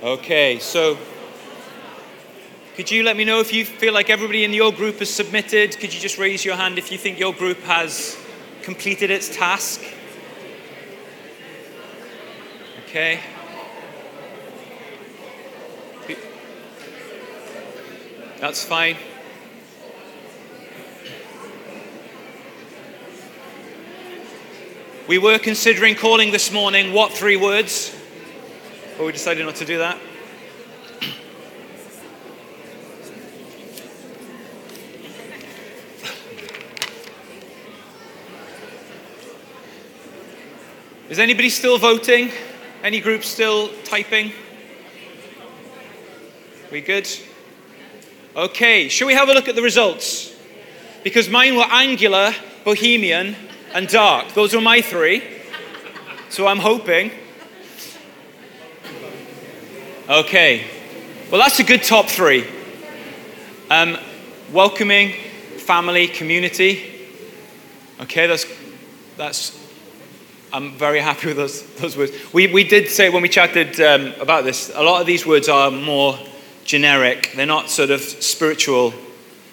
Okay. 0.00 0.60
So. 0.60 0.96
Could 2.76 2.88
you 2.88 3.02
let 3.02 3.16
me 3.16 3.24
know 3.24 3.40
if 3.40 3.52
you 3.52 3.64
feel 3.64 3.92
like 3.92 4.10
everybody 4.10 4.44
in 4.44 4.52
your 4.52 4.70
group 4.70 5.00
has 5.00 5.12
submitted? 5.12 5.76
Could 5.76 5.92
you 5.92 5.98
just 5.98 6.18
raise 6.18 6.44
your 6.44 6.54
hand 6.54 6.78
if 6.78 6.92
you 6.92 6.98
think 6.98 7.18
your 7.18 7.32
group 7.32 7.58
has 7.62 8.16
completed 8.62 9.10
its 9.10 9.34
task? 9.34 9.82
Okay. 12.84 13.18
That's 18.38 18.62
fine. 18.62 18.96
We 25.08 25.18
were 25.18 25.38
considering 25.38 25.94
calling 25.94 26.32
this 26.32 26.50
morning 26.50 26.92
what 26.92 27.12
three 27.12 27.36
words, 27.36 27.94
but 28.98 29.06
we 29.06 29.12
decided 29.12 29.46
not 29.46 29.54
to 29.54 29.64
do 29.64 29.78
that. 29.78 29.96
Is 41.08 41.20
anybody 41.20 41.50
still 41.50 41.78
voting? 41.78 42.32
Any 42.82 42.98
groups 42.98 43.28
still 43.28 43.70
typing? 43.84 44.32
We 46.72 46.80
good? 46.80 47.08
Okay, 48.34 48.88
shall 48.88 49.06
we 49.06 49.14
have 49.14 49.28
a 49.28 49.34
look 49.34 49.46
at 49.46 49.54
the 49.54 49.62
results? 49.62 50.34
Because 51.04 51.28
mine 51.28 51.54
were 51.54 51.68
angular, 51.70 52.34
bohemian, 52.64 53.36
and 53.76 53.88
dark. 53.88 54.32
Those 54.32 54.54
were 54.54 54.62
my 54.62 54.80
three. 54.80 55.22
So 56.30 56.46
I'm 56.46 56.58
hoping. 56.58 57.10
Okay, 60.08 60.64
well, 61.30 61.38
that's 61.42 61.58
a 61.58 61.62
good 61.62 61.82
top 61.82 62.06
three. 62.06 62.46
Um, 63.70 63.98
welcoming, 64.50 65.12
family, 65.58 66.08
community. 66.08 66.90
Okay, 68.00 68.26
that's, 68.26 68.46
that's 69.18 69.62
I'm 70.54 70.72
very 70.78 71.00
happy 71.00 71.26
with 71.28 71.36
those, 71.36 71.66
those 71.74 71.98
words. 71.98 72.12
We, 72.32 72.46
we 72.46 72.64
did 72.64 72.88
say 72.88 73.10
when 73.10 73.20
we 73.20 73.28
chatted 73.28 73.78
um, 73.80 74.18
about 74.18 74.44
this, 74.44 74.70
a 74.74 74.82
lot 74.82 75.02
of 75.02 75.06
these 75.06 75.26
words 75.26 75.50
are 75.50 75.70
more 75.70 76.18
generic. 76.64 77.32
They're 77.36 77.44
not 77.44 77.68
sort 77.68 77.90
of 77.90 78.00
spiritual, 78.00 78.94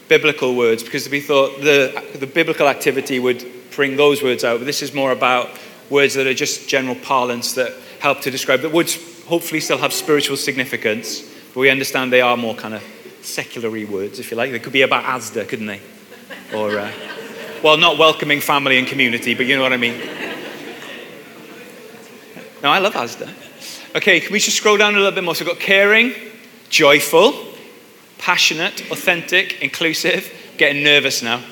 biblical 0.07 0.55
words 0.55 0.81
because 0.81 1.09
we 1.09 1.19
thought 1.19 1.59
the, 1.59 2.01
the 2.19 2.27
biblical 2.27 2.69
activity 2.69 3.19
would 3.19 3.62
bring 3.75 3.95
those 3.95 4.23
words 4.23 4.43
out. 4.43 4.59
But 4.59 4.65
this 4.65 4.81
is 4.81 4.93
more 4.93 5.11
about 5.11 5.49
words 5.89 6.13
that 6.15 6.27
are 6.27 6.33
just 6.33 6.67
general 6.67 6.95
parlance 6.95 7.53
that 7.53 7.73
help 7.99 8.21
to 8.21 8.31
describe, 8.31 8.61
that 8.61 8.71
would 8.71 8.91
hopefully 9.27 9.59
still 9.59 9.77
have 9.77 9.93
spiritual 9.93 10.37
significance. 10.37 11.21
But 11.53 11.61
we 11.61 11.69
understand 11.69 12.11
they 12.11 12.21
are 12.21 12.35
more 12.35 12.55
kind 12.55 12.73
of 12.73 12.83
seculary 13.21 13.85
words, 13.85 14.19
if 14.19 14.31
you 14.31 14.37
like. 14.37 14.51
They 14.51 14.59
could 14.59 14.73
be 14.73 14.81
about 14.81 15.03
Asda, 15.05 15.47
couldn't 15.47 15.67
they? 15.67 15.81
Or, 16.53 16.77
uh, 16.77 16.91
well, 17.63 17.77
not 17.77 17.97
welcoming 17.97 18.41
family 18.41 18.77
and 18.77 18.87
community, 18.87 19.33
but 19.35 19.45
you 19.45 19.55
know 19.55 19.63
what 19.63 19.73
I 19.73 19.77
mean. 19.77 19.99
No, 22.61 22.69
I 22.69 22.79
love 22.79 22.93
Asda. 22.93 23.29
Okay, 23.95 24.19
can 24.19 24.33
we 24.33 24.39
just 24.39 24.57
scroll 24.57 24.77
down 24.77 24.95
a 24.95 24.97
little 24.97 25.11
bit 25.11 25.23
more? 25.23 25.35
So 25.35 25.45
we've 25.45 25.53
got 25.53 25.61
caring, 25.61 26.13
joyful, 26.69 27.33
passionate, 28.17 28.89
authentic, 28.91 29.61
inclusive. 29.61 30.31
Getting 30.57 30.83
nervous 30.83 31.21
now. 31.21 31.43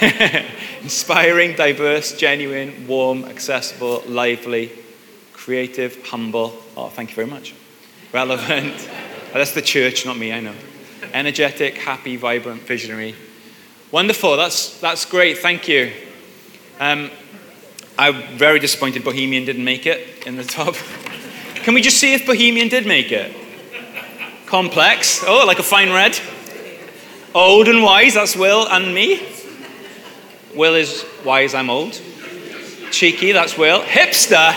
Inspiring, 0.82 1.54
diverse, 1.54 2.16
genuine, 2.16 2.88
warm, 2.88 3.24
accessible, 3.24 4.02
lively, 4.06 4.72
creative, 5.32 6.04
humble. 6.06 6.52
Oh, 6.76 6.88
thank 6.88 7.10
you 7.10 7.14
very 7.14 7.28
much. 7.28 7.54
Relevant. 8.12 8.74
Oh, 9.34 9.38
that's 9.38 9.52
the 9.52 9.62
church, 9.62 10.04
not 10.04 10.18
me, 10.18 10.32
I 10.32 10.40
know. 10.40 10.54
Energetic, 11.12 11.78
happy, 11.78 12.16
vibrant, 12.16 12.62
visionary. 12.62 13.14
Wonderful. 13.90 14.36
That's, 14.36 14.80
that's 14.80 15.04
great. 15.04 15.38
Thank 15.38 15.68
you. 15.68 15.92
Um, 16.80 17.10
I'm 17.96 18.36
very 18.36 18.58
disappointed 18.58 19.04
Bohemian 19.04 19.44
didn't 19.44 19.64
make 19.64 19.86
it 19.86 20.26
in 20.26 20.36
the 20.36 20.44
top. 20.44 20.74
Can 21.56 21.74
we 21.74 21.80
just 21.80 21.98
see 21.98 22.12
if 22.14 22.26
Bohemian 22.26 22.68
did 22.68 22.86
make 22.86 23.12
it? 23.12 23.36
Complex. 24.46 25.22
Oh, 25.26 25.44
like 25.46 25.58
a 25.60 25.62
fine 25.62 25.92
red. 25.92 26.18
Old 27.34 27.68
and 27.68 27.82
wise, 27.82 28.14
that's 28.14 28.34
Will 28.34 28.68
and 28.68 28.94
me. 28.94 29.28
Will 30.54 30.74
is 30.74 31.06
wise, 31.24 31.54
I'm 31.54 31.70
old. 31.70 31.98
Cheeky, 32.90 33.32
that's 33.32 33.56
Will. 33.56 33.80
Hipster. 33.82 34.54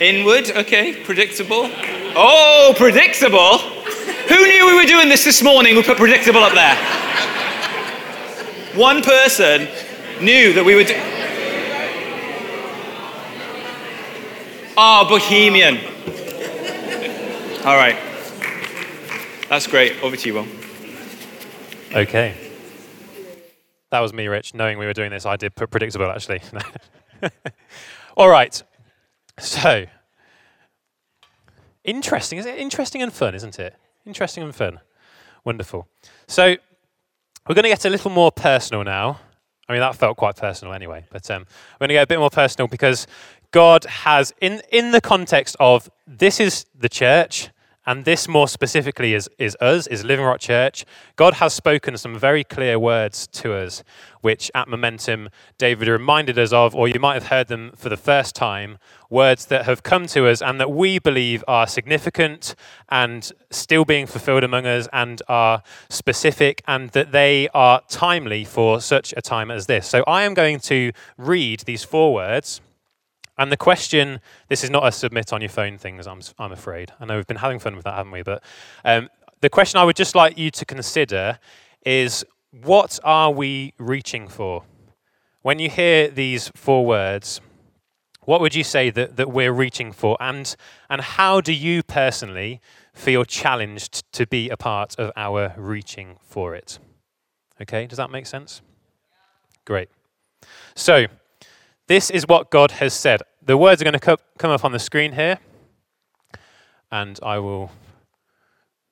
Inward, 0.00 0.50
okay, 0.50 0.94
predictable. 1.04 1.70
Oh, 2.14 2.74
predictable. 2.78 3.58
Who 3.58 4.46
knew 4.46 4.66
we 4.66 4.74
were 4.74 4.86
doing 4.86 5.10
this 5.10 5.24
this 5.24 5.42
morning? 5.42 5.76
We 5.76 5.82
put 5.82 5.98
predictable 5.98 6.40
up 6.40 6.54
there. 6.54 6.74
One 8.74 9.02
person 9.02 9.68
knew 10.22 10.54
that 10.54 10.64
we 10.64 10.74
would. 10.74 10.86
Do- 10.86 10.94
oh, 14.78 15.06
bohemian. 15.08 15.76
All 17.66 17.76
right. 17.76 17.96
That's 19.48 19.66
great. 19.66 20.02
Over 20.02 20.16
to 20.16 20.28
you, 20.28 20.34
Will. 20.34 20.46
Okay. 21.96 22.36
That 23.90 24.00
was 24.00 24.12
me, 24.12 24.26
Rich. 24.26 24.52
Knowing 24.52 24.76
we 24.76 24.84
were 24.84 24.92
doing 24.92 25.10
this, 25.10 25.24
I 25.24 25.36
did 25.36 25.54
put 25.54 25.70
predictable 25.70 26.10
actually. 26.10 26.42
All 28.18 28.28
right. 28.28 28.62
So, 29.38 29.86
interesting. 31.84 32.38
Is 32.38 32.44
it 32.44 32.58
interesting 32.58 33.00
and 33.00 33.10
fun, 33.10 33.34
isn't 33.34 33.58
it? 33.58 33.74
Interesting 34.04 34.42
and 34.42 34.54
fun. 34.54 34.80
Wonderful. 35.42 35.88
So, 36.26 36.56
we're 37.48 37.54
going 37.54 37.62
to 37.62 37.70
get 37.70 37.86
a 37.86 37.90
little 37.90 38.10
more 38.10 38.30
personal 38.30 38.84
now. 38.84 39.18
I 39.66 39.72
mean, 39.72 39.80
that 39.80 39.96
felt 39.96 40.18
quite 40.18 40.36
personal 40.36 40.74
anyway, 40.74 41.06
but 41.10 41.30
um, 41.30 41.46
we're 41.80 41.86
going 41.86 41.88
to 41.88 41.94
get 41.94 42.02
a 42.02 42.06
bit 42.06 42.18
more 42.18 42.28
personal 42.28 42.68
because 42.68 43.06
God 43.52 43.84
has, 43.84 44.34
in, 44.42 44.60
in 44.70 44.90
the 44.90 45.00
context 45.00 45.56
of 45.60 45.90
this 46.06 46.40
is 46.40 46.66
the 46.78 46.90
church, 46.90 47.48
and 47.86 48.04
this 48.04 48.26
more 48.26 48.48
specifically 48.48 49.14
is, 49.14 49.30
is 49.38 49.56
us, 49.60 49.86
is 49.86 50.04
Living 50.04 50.24
Rock 50.24 50.40
Church. 50.40 50.84
God 51.14 51.34
has 51.34 51.54
spoken 51.54 51.96
some 51.96 52.18
very 52.18 52.42
clear 52.42 52.78
words 52.78 53.26
to 53.28 53.54
us, 53.54 53.84
which 54.20 54.50
at 54.54 54.68
Momentum 54.68 55.28
David 55.56 55.86
reminded 55.86 56.38
us 56.38 56.52
of, 56.52 56.74
or 56.74 56.88
you 56.88 56.98
might 56.98 57.14
have 57.14 57.28
heard 57.28 57.48
them 57.48 57.72
for 57.76 57.88
the 57.88 57.96
first 57.96 58.34
time, 58.34 58.78
words 59.08 59.46
that 59.46 59.66
have 59.66 59.82
come 59.82 60.06
to 60.08 60.26
us 60.26 60.42
and 60.42 60.60
that 60.60 60.70
we 60.70 60.98
believe 60.98 61.44
are 61.46 61.66
significant 61.66 62.56
and 62.88 63.32
still 63.50 63.84
being 63.84 64.06
fulfilled 64.06 64.42
among 64.42 64.66
us 64.66 64.88
and 64.92 65.22
are 65.28 65.62
specific 65.88 66.62
and 66.66 66.90
that 66.90 67.12
they 67.12 67.48
are 67.54 67.80
timely 67.88 68.44
for 68.44 68.80
such 68.80 69.14
a 69.16 69.22
time 69.22 69.50
as 69.50 69.66
this. 69.66 69.86
So 69.86 70.02
I 70.08 70.24
am 70.24 70.34
going 70.34 70.58
to 70.60 70.90
read 71.16 71.60
these 71.60 71.84
four 71.84 72.12
words 72.12 72.60
and 73.38 73.52
the 73.52 73.56
question, 73.56 74.20
this 74.48 74.64
is 74.64 74.70
not 74.70 74.86
a 74.86 74.92
submit 74.92 75.32
on 75.32 75.40
your 75.40 75.50
phone 75.50 75.76
thing, 75.78 75.98
as 75.98 76.06
I'm, 76.06 76.20
I'm 76.38 76.52
afraid. 76.52 76.92
I 76.98 77.04
know 77.04 77.16
we've 77.16 77.26
been 77.26 77.36
having 77.36 77.58
fun 77.58 77.76
with 77.76 77.84
that, 77.84 77.94
haven't 77.94 78.12
we? 78.12 78.22
But 78.22 78.42
um, 78.84 79.10
the 79.40 79.50
question 79.50 79.78
I 79.78 79.84
would 79.84 79.96
just 79.96 80.14
like 80.14 80.38
you 80.38 80.50
to 80.52 80.64
consider 80.64 81.38
is 81.84 82.24
what 82.50 82.98
are 83.04 83.30
we 83.30 83.74
reaching 83.78 84.28
for? 84.28 84.64
When 85.42 85.58
you 85.58 85.68
hear 85.68 86.08
these 86.08 86.50
four 86.54 86.86
words, 86.86 87.40
what 88.22 88.40
would 88.40 88.54
you 88.54 88.64
say 88.64 88.90
that, 88.90 89.16
that 89.16 89.30
we're 89.30 89.52
reaching 89.52 89.92
for? 89.92 90.16
And, 90.18 90.56
and 90.90 91.00
how 91.00 91.40
do 91.40 91.52
you 91.52 91.82
personally 91.82 92.60
feel 92.94 93.24
challenged 93.24 94.10
to 94.12 94.26
be 94.26 94.48
a 94.48 94.56
part 94.56 94.98
of 94.98 95.12
our 95.16 95.54
reaching 95.56 96.16
for 96.22 96.54
it? 96.54 96.78
Okay, 97.60 97.86
does 97.86 97.98
that 97.98 98.10
make 98.10 98.26
sense? 98.26 98.62
Great. 99.64 99.88
So, 100.74 101.06
this 101.86 102.10
is 102.10 102.26
what 102.26 102.50
God 102.50 102.72
has 102.72 102.94
said. 102.94 103.22
The 103.42 103.56
words 103.56 103.80
are 103.80 103.84
going 103.84 103.98
to 103.98 104.18
come 104.38 104.50
up 104.50 104.64
on 104.64 104.72
the 104.72 104.78
screen 104.78 105.12
here, 105.12 105.38
and 106.90 107.18
I 107.22 107.38
will 107.38 107.70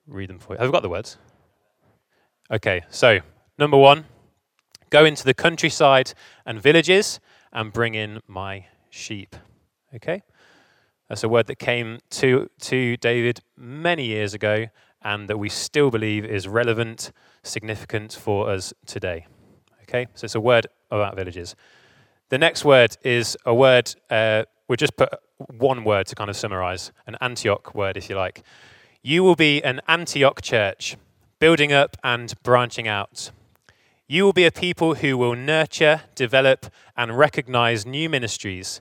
read 0.06 0.30
them 0.30 0.38
for 0.38 0.54
you. 0.54 0.58
Have 0.58 0.68
we 0.68 0.72
got 0.72 0.82
the 0.82 0.88
words? 0.88 1.16
Okay, 2.50 2.82
so 2.90 3.20
number 3.58 3.76
one 3.76 4.04
go 4.90 5.04
into 5.04 5.24
the 5.24 5.34
countryside 5.34 6.12
and 6.46 6.62
villages 6.62 7.18
and 7.52 7.72
bring 7.72 7.94
in 7.96 8.20
my 8.28 8.66
sheep. 8.90 9.34
Okay? 9.92 10.22
That's 11.08 11.24
a 11.24 11.28
word 11.28 11.48
that 11.48 11.58
came 11.58 11.98
to, 12.10 12.48
to 12.60 12.96
David 12.98 13.40
many 13.56 14.04
years 14.06 14.34
ago 14.34 14.66
and 15.02 15.28
that 15.28 15.36
we 15.36 15.48
still 15.48 15.90
believe 15.90 16.24
is 16.24 16.46
relevant, 16.46 17.10
significant 17.42 18.12
for 18.12 18.48
us 18.48 18.72
today. 18.86 19.26
Okay? 19.82 20.06
So 20.14 20.26
it's 20.26 20.36
a 20.36 20.40
word 20.40 20.68
about 20.92 21.16
villages. 21.16 21.56
The 22.30 22.38
next 22.38 22.64
word 22.64 22.96
is 23.02 23.36
a 23.44 23.54
word, 23.54 23.94
uh, 24.08 24.44
we'll 24.66 24.76
just 24.76 24.96
put 24.96 25.10
one 25.58 25.84
word 25.84 26.06
to 26.06 26.14
kind 26.14 26.30
of 26.30 26.36
summarize, 26.36 26.90
an 27.06 27.16
Antioch 27.20 27.74
word, 27.74 27.96
if 27.98 28.08
you 28.08 28.16
like. 28.16 28.42
You 29.02 29.22
will 29.22 29.36
be 29.36 29.62
an 29.62 29.82
Antioch 29.88 30.40
church, 30.40 30.96
building 31.38 31.72
up 31.72 31.96
and 32.02 32.32
branching 32.42 32.88
out. 32.88 33.30
You 34.06 34.24
will 34.24 34.32
be 34.32 34.46
a 34.46 34.50
people 34.50 34.94
who 34.94 35.18
will 35.18 35.34
nurture, 35.34 36.02
develop, 36.14 36.66
and 36.96 37.18
recognize 37.18 37.84
new 37.84 38.08
ministries. 38.08 38.80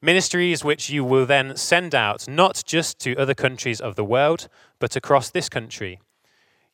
Ministries 0.00 0.64
which 0.64 0.88
you 0.88 1.04
will 1.04 1.26
then 1.26 1.56
send 1.56 1.94
out 1.94 2.26
not 2.26 2.62
just 2.64 2.98
to 3.00 3.16
other 3.16 3.34
countries 3.34 3.80
of 3.82 3.96
the 3.96 4.04
world, 4.04 4.48
but 4.78 4.96
across 4.96 5.30
this 5.30 5.50
country. 5.50 6.00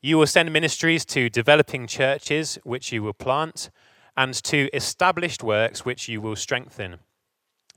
You 0.01 0.19
will 0.19 0.27
send 0.27 0.53
ministries 0.53 1.05
to 1.07 1.29
developing 1.29 1.87
churches 1.87 2.59
which 2.63 2.93
you 2.93 3.03
will 3.03 3.15
plant, 3.15 3.71
and 4.17 4.35
to 4.45 4.69
established 4.75 5.43
works 5.43 5.85
which 5.85 6.09
you 6.09 6.21
will 6.21 6.37
strengthen. 6.37 6.99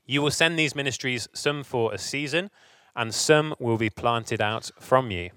You 0.06 0.22
will 0.22 0.32
send 0.32 0.58
these 0.58 0.76
ministries 0.76 1.28
some 1.34 1.64
for 1.64 1.94
a 1.94 1.98
season, 1.98 2.50
and 2.96 3.14
some 3.14 3.56
will 3.60 3.78
be 3.78 3.90
planted 3.90 4.42
out 4.42 4.72
from 4.80 5.12
you. 5.12 5.32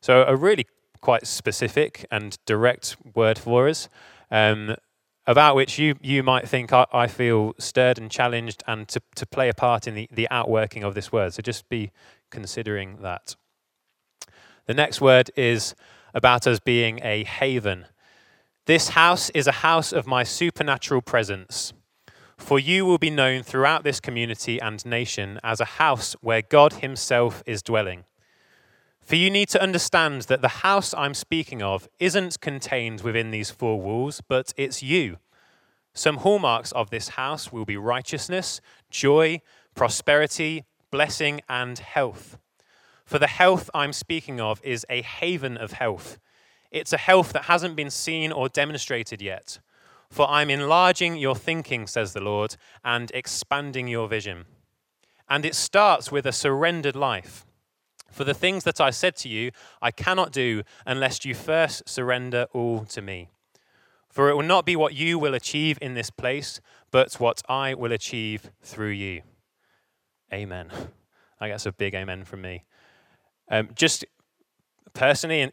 So, 0.00 0.24
a 0.26 0.36
really 0.36 0.66
quite 1.00 1.26
specific 1.26 2.04
and 2.10 2.38
direct 2.44 2.96
word 3.14 3.38
for 3.38 3.68
us, 3.68 3.88
um, 4.30 4.76
about 5.26 5.54
which 5.54 5.78
you, 5.78 5.94
you 6.00 6.22
might 6.22 6.48
think 6.48 6.72
I, 6.72 6.86
I, 6.92 7.06
feel 7.06 7.54
stirred 7.58 7.98
and 7.98 8.10
challenged 8.10 8.64
and 8.66 8.88
to, 8.88 9.00
to 9.14 9.26
play 9.26 9.48
a 9.48 9.54
part 9.54 9.86
in 9.86 9.94
the, 9.94 10.08
the 10.10 10.28
outworking 10.30 10.82
of 10.82 10.94
this 10.94 11.12
word. 11.12 11.34
So, 11.34 11.42
just 11.42 11.68
be 11.68 11.92
considering 12.30 12.98
that. 13.02 13.36
The 14.66 14.74
next 14.74 15.00
word 15.00 15.30
is 15.36 15.74
about 16.12 16.46
us 16.46 16.60
being 16.60 17.00
a 17.02 17.24
haven. 17.24 17.86
This 18.68 18.90
house 18.90 19.30
is 19.30 19.46
a 19.46 19.64
house 19.64 19.94
of 19.94 20.06
my 20.06 20.24
supernatural 20.24 21.00
presence. 21.00 21.72
For 22.36 22.58
you 22.58 22.84
will 22.84 22.98
be 22.98 23.08
known 23.08 23.42
throughout 23.42 23.82
this 23.82 23.98
community 23.98 24.60
and 24.60 24.84
nation 24.84 25.40
as 25.42 25.58
a 25.58 25.78
house 25.80 26.14
where 26.20 26.42
God 26.42 26.74
Himself 26.74 27.42
is 27.46 27.62
dwelling. 27.62 28.04
For 29.00 29.16
you 29.16 29.30
need 29.30 29.48
to 29.48 29.62
understand 29.62 30.24
that 30.24 30.42
the 30.42 30.60
house 30.66 30.92
I'm 30.92 31.14
speaking 31.14 31.62
of 31.62 31.88
isn't 31.98 32.42
contained 32.42 33.00
within 33.00 33.30
these 33.30 33.50
four 33.50 33.80
walls, 33.80 34.20
but 34.28 34.52
it's 34.58 34.82
you. 34.82 35.16
Some 35.94 36.18
hallmarks 36.18 36.70
of 36.72 36.90
this 36.90 37.08
house 37.08 37.50
will 37.50 37.64
be 37.64 37.78
righteousness, 37.78 38.60
joy, 38.90 39.40
prosperity, 39.74 40.64
blessing, 40.90 41.40
and 41.48 41.78
health. 41.78 42.36
For 43.06 43.18
the 43.18 43.28
health 43.28 43.70
I'm 43.72 43.94
speaking 43.94 44.42
of 44.42 44.60
is 44.62 44.84
a 44.90 45.00
haven 45.00 45.56
of 45.56 45.72
health 45.72 46.18
it's 46.70 46.92
a 46.92 46.98
health 46.98 47.32
that 47.32 47.44
hasn't 47.44 47.76
been 47.76 47.90
seen 47.90 48.32
or 48.32 48.48
demonstrated 48.48 49.22
yet. 49.22 49.58
For 50.10 50.28
I'm 50.28 50.50
enlarging 50.50 51.16
your 51.16 51.36
thinking, 51.36 51.86
says 51.86 52.12
the 52.12 52.20
Lord, 52.20 52.56
and 52.84 53.10
expanding 53.12 53.88
your 53.88 54.08
vision. 54.08 54.46
And 55.28 55.44
it 55.44 55.54
starts 55.54 56.10
with 56.10 56.26
a 56.26 56.32
surrendered 56.32 56.96
life. 56.96 57.44
For 58.10 58.24
the 58.24 58.34
things 58.34 58.64
that 58.64 58.80
I 58.80 58.90
said 58.90 59.16
to 59.16 59.28
you, 59.28 59.50
I 59.82 59.90
cannot 59.90 60.32
do 60.32 60.62
unless 60.86 61.24
you 61.24 61.34
first 61.34 61.88
surrender 61.88 62.46
all 62.52 62.84
to 62.86 63.02
me. 63.02 63.28
For 64.08 64.30
it 64.30 64.34
will 64.34 64.42
not 64.42 64.64
be 64.64 64.76
what 64.76 64.94
you 64.94 65.18
will 65.18 65.34
achieve 65.34 65.78
in 65.82 65.94
this 65.94 66.10
place, 66.10 66.60
but 66.90 67.14
what 67.14 67.42
I 67.48 67.74
will 67.74 67.92
achieve 67.92 68.50
through 68.62 68.90
you. 68.90 69.22
Amen. 70.32 70.70
I 71.40 71.48
guess 71.48 71.66
a 71.66 71.72
big 71.72 71.94
amen 71.94 72.24
from 72.24 72.40
me. 72.40 72.64
Um, 73.50 73.68
just 73.74 74.04
personally, 74.94 75.40
and 75.40 75.52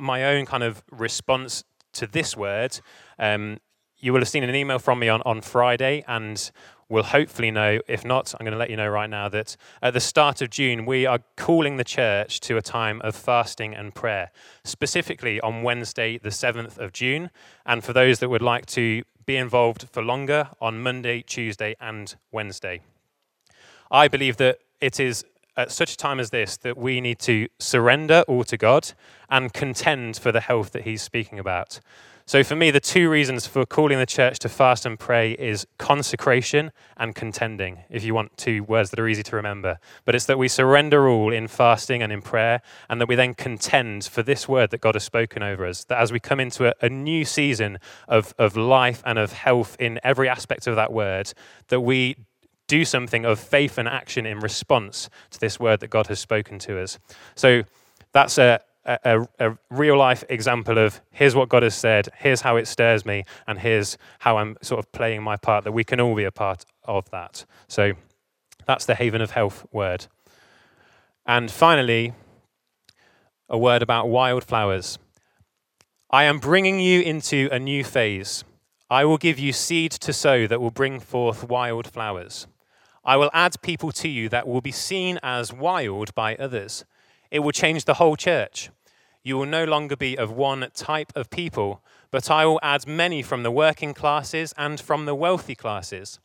my 0.00 0.24
own 0.24 0.46
kind 0.46 0.62
of 0.62 0.82
response 0.90 1.64
to 1.94 2.06
this 2.06 2.36
word, 2.36 2.80
um, 3.18 3.58
you 3.98 4.12
will 4.12 4.20
have 4.20 4.28
seen 4.28 4.44
an 4.44 4.54
email 4.54 4.78
from 4.78 4.98
me 4.98 5.08
on, 5.08 5.22
on 5.22 5.40
Friday, 5.40 6.04
and 6.06 6.50
will 6.88 7.02
hopefully 7.02 7.50
know. 7.50 7.80
If 7.86 8.04
not, 8.04 8.34
I'm 8.34 8.44
going 8.44 8.52
to 8.52 8.58
let 8.58 8.70
you 8.70 8.76
know 8.76 8.88
right 8.88 9.10
now 9.10 9.28
that 9.28 9.56
at 9.82 9.92
the 9.92 10.00
start 10.00 10.40
of 10.40 10.50
June, 10.50 10.86
we 10.86 11.04
are 11.06 11.20
calling 11.36 11.76
the 11.76 11.84
church 11.84 12.40
to 12.40 12.56
a 12.56 12.62
time 12.62 13.00
of 13.02 13.14
fasting 13.14 13.74
and 13.74 13.94
prayer, 13.94 14.30
specifically 14.64 15.40
on 15.40 15.62
Wednesday, 15.62 16.18
the 16.18 16.30
7th 16.30 16.78
of 16.78 16.92
June. 16.92 17.30
And 17.66 17.84
for 17.84 17.92
those 17.92 18.20
that 18.20 18.28
would 18.28 18.42
like 18.42 18.66
to 18.66 19.02
be 19.26 19.36
involved 19.36 19.86
for 19.92 20.02
longer, 20.02 20.48
on 20.60 20.82
Monday, 20.82 21.20
Tuesday, 21.20 21.76
and 21.80 22.16
Wednesday. 22.32 22.80
I 23.90 24.08
believe 24.08 24.38
that 24.38 24.58
it 24.80 24.98
is 24.98 25.24
at 25.58 25.72
such 25.72 25.92
a 25.92 25.96
time 25.96 26.20
as 26.20 26.30
this 26.30 26.56
that 26.58 26.78
we 26.78 27.00
need 27.00 27.18
to 27.18 27.48
surrender 27.58 28.24
all 28.28 28.44
to 28.44 28.56
God 28.56 28.92
and 29.28 29.52
contend 29.52 30.16
for 30.16 30.32
the 30.32 30.40
health 30.40 30.70
that 30.70 30.84
He's 30.84 31.02
speaking 31.02 31.38
about. 31.38 31.80
So, 32.28 32.44
for 32.44 32.54
me, 32.54 32.70
the 32.70 32.78
two 32.78 33.08
reasons 33.08 33.46
for 33.46 33.64
calling 33.64 33.98
the 33.98 34.04
church 34.04 34.38
to 34.40 34.50
fast 34.50 34.84
and 34.84 34.98
pray 34.98 35.32
is 35.32 35.66
consecration 35.78 36.72
and 36.98 37.14
contending, 37.14 37.84
if 37.88 38.04
you 38.04 38.12
want 38.12 38.36
two 38.36 38.62
words 38.64 38.90
that 38.90 39.00
are 39.00 39.08
easy 39.08 39.22
to 39.22 39.36
remember. 39.36 39.78
But 40.04 40.14
it's 40.14 40.26
that 40.26 40.36
we 40.36 40.46
surrender 40.46 41.08
all 41.08 41.32
in 41.32 41.48
fasting 41.48 42.02
and 42.02 42.12
in 42.12 42.20
prayer, 42.20 42.60
and 42.90 43.00
that 43.00 43.08
we 43.08 43.14
then 43.14 43.32
contend 43.32 44.04
for 44.04 44.22
this 44.22 44.46
word 44.46 44.68
that 44.72 44.82
God 44.82 44.94
has 44.94 45.04
spoken 45.04 45.42
over 45.42 45.64
us. 45.64 45.84
That 45.84 46.00
as 46.00 46.12
we 46.12 46.20
come 46.20 46.38
into 46.38 46.68
a, 46.68 46.74
a 46.82 46.90
new 46.90 47.24
season 47.24 47.78
of, 48.08 48.34
of 48.38 48.58
life 48.58 49.02
and 49.06 49.18
of 49.18 49.32
health 49.32 49.74
in 49.80 49.98
every 50.04 50.28
aspect 50.28 50.66
of 50.66 50.76
that 50.76 50.92
word, 50.92 51.32
that 51.68 51.80
we 51.80 52.16
do 52.68 52.84
something 52.84 53.24
of 53.24 53.40
faith 53.40 53.78
and 53.78 53.88
action 53.88 54.24
in 54.24 54.38
response 54.38 55.10
to 55.30 55.40
this 55.40 55.58
word 55.58 55.80
that 55.80 55.88
God 55.88 56.06
has 56.06 56.20
spoken 56.20 56.58
to 56.60 56.80
us. 56.80 56.98
So, 57.34 57.64
that's 58.12 58.38
a, 58.38 58.60
a, 58.84 59.26
a, 59.38 59.58
real 59.70 59.98
life 59.98 60.24
example 60.28 60.78
of 60.78 61.00
here's 61.10 61.34
what 61.34 61.48
God 61.48 61.62
has 61.62 61.74
said, 61.74 62.08
here's 62.16 62.40
how 62.40 62.56
it 62.56 62.66
stirs 62.66 63.04
me, 63.04 63.24
and 63.46 63.58
here's 63.58 63.98
how 64.20 64.38
I'm 64.38 64.56
sort 64.62 64.78
of 64.78 64.90
playing 64.92 65.22
my 65.22 65.36
part, 65.36 65.64
that 65.64 65.72
we 65.72 65.84
can 65.84 66.00
all 66.00 66.14
be 66.14 66.24
a 66.24 66.32
part 66.32 66.64
of 66.84 67.10
that. 67.10 67.44
So 67.68 67.92
that's 68.66 68.86
the 68.86 68.94
Haven 68.94 69.20
of 69.20 69.32
Health 69.32 69.66
word. 69.72 70.06
And 71.26 71.50
finally, 71.50 72.14
a 73.48 73.58
word 73.58 73.82
about 73.82 74.08
wildflowers. 74.08 74.98
I 76.10 76.24
am 76.24 76.38
bringing 76.38 76.80
you 76.80 77.02
into 77.02 77.48
a 77.52 77.58
new 77.58 77.84
phase. 77.84 78.44
I 78.90 79.04
will 79.04 79.18
give 79.18 79.38
you 79.38 79.52
seed 79.52 79.92
to 79.92 80.12
sow 80.14 80.46
that 80.46 80.60
will 80.60 80.70
bring 80.70 81.00
forth 81.00 81.44
wild 81.44 81.86
flowers. 81.86 82.46
I 83.08 83.16
will 83.16 83.30
add 83.32 83.62
people 83.62 83.90
to 83.92 84.06
you 84.06 84.28
that 84.28 84.46
will 84.46 84.60
be 84.60 84.70
seen 84.70 85.18
as 85.22 85.50
wild 85.50 86.14
by 86.14 86.36
others. 86.36 86.84
It 87.30 87.38
will 87.38 87.52
change 87.52 87.86
the 87.86 87.94
whole 87.94 88.16
church. 88.16 88.68
You 89.22 89.38
will 89.38 89.46
no 89.46 89.64
longer 89.64 89.96
be 89.96 90.18
of 90.18 90.30
one 90.30 90.68
type 90.74 91.14
of 91.16 91.30
people, 91.30 91.80
but 92.10 92.30
I 92.30 92.44
will 92.44 92.60
add 92.62 92.86
many 92.86 93.22
from 93.22 93.44
the 93.44 93.50
working 93.50 93.94
classes 93.94 94.52
and 94.58 94.78
from 94.78 95.06
the 95.06 95.14
wealthy 95.14 95.54
classes. 95.54 96.20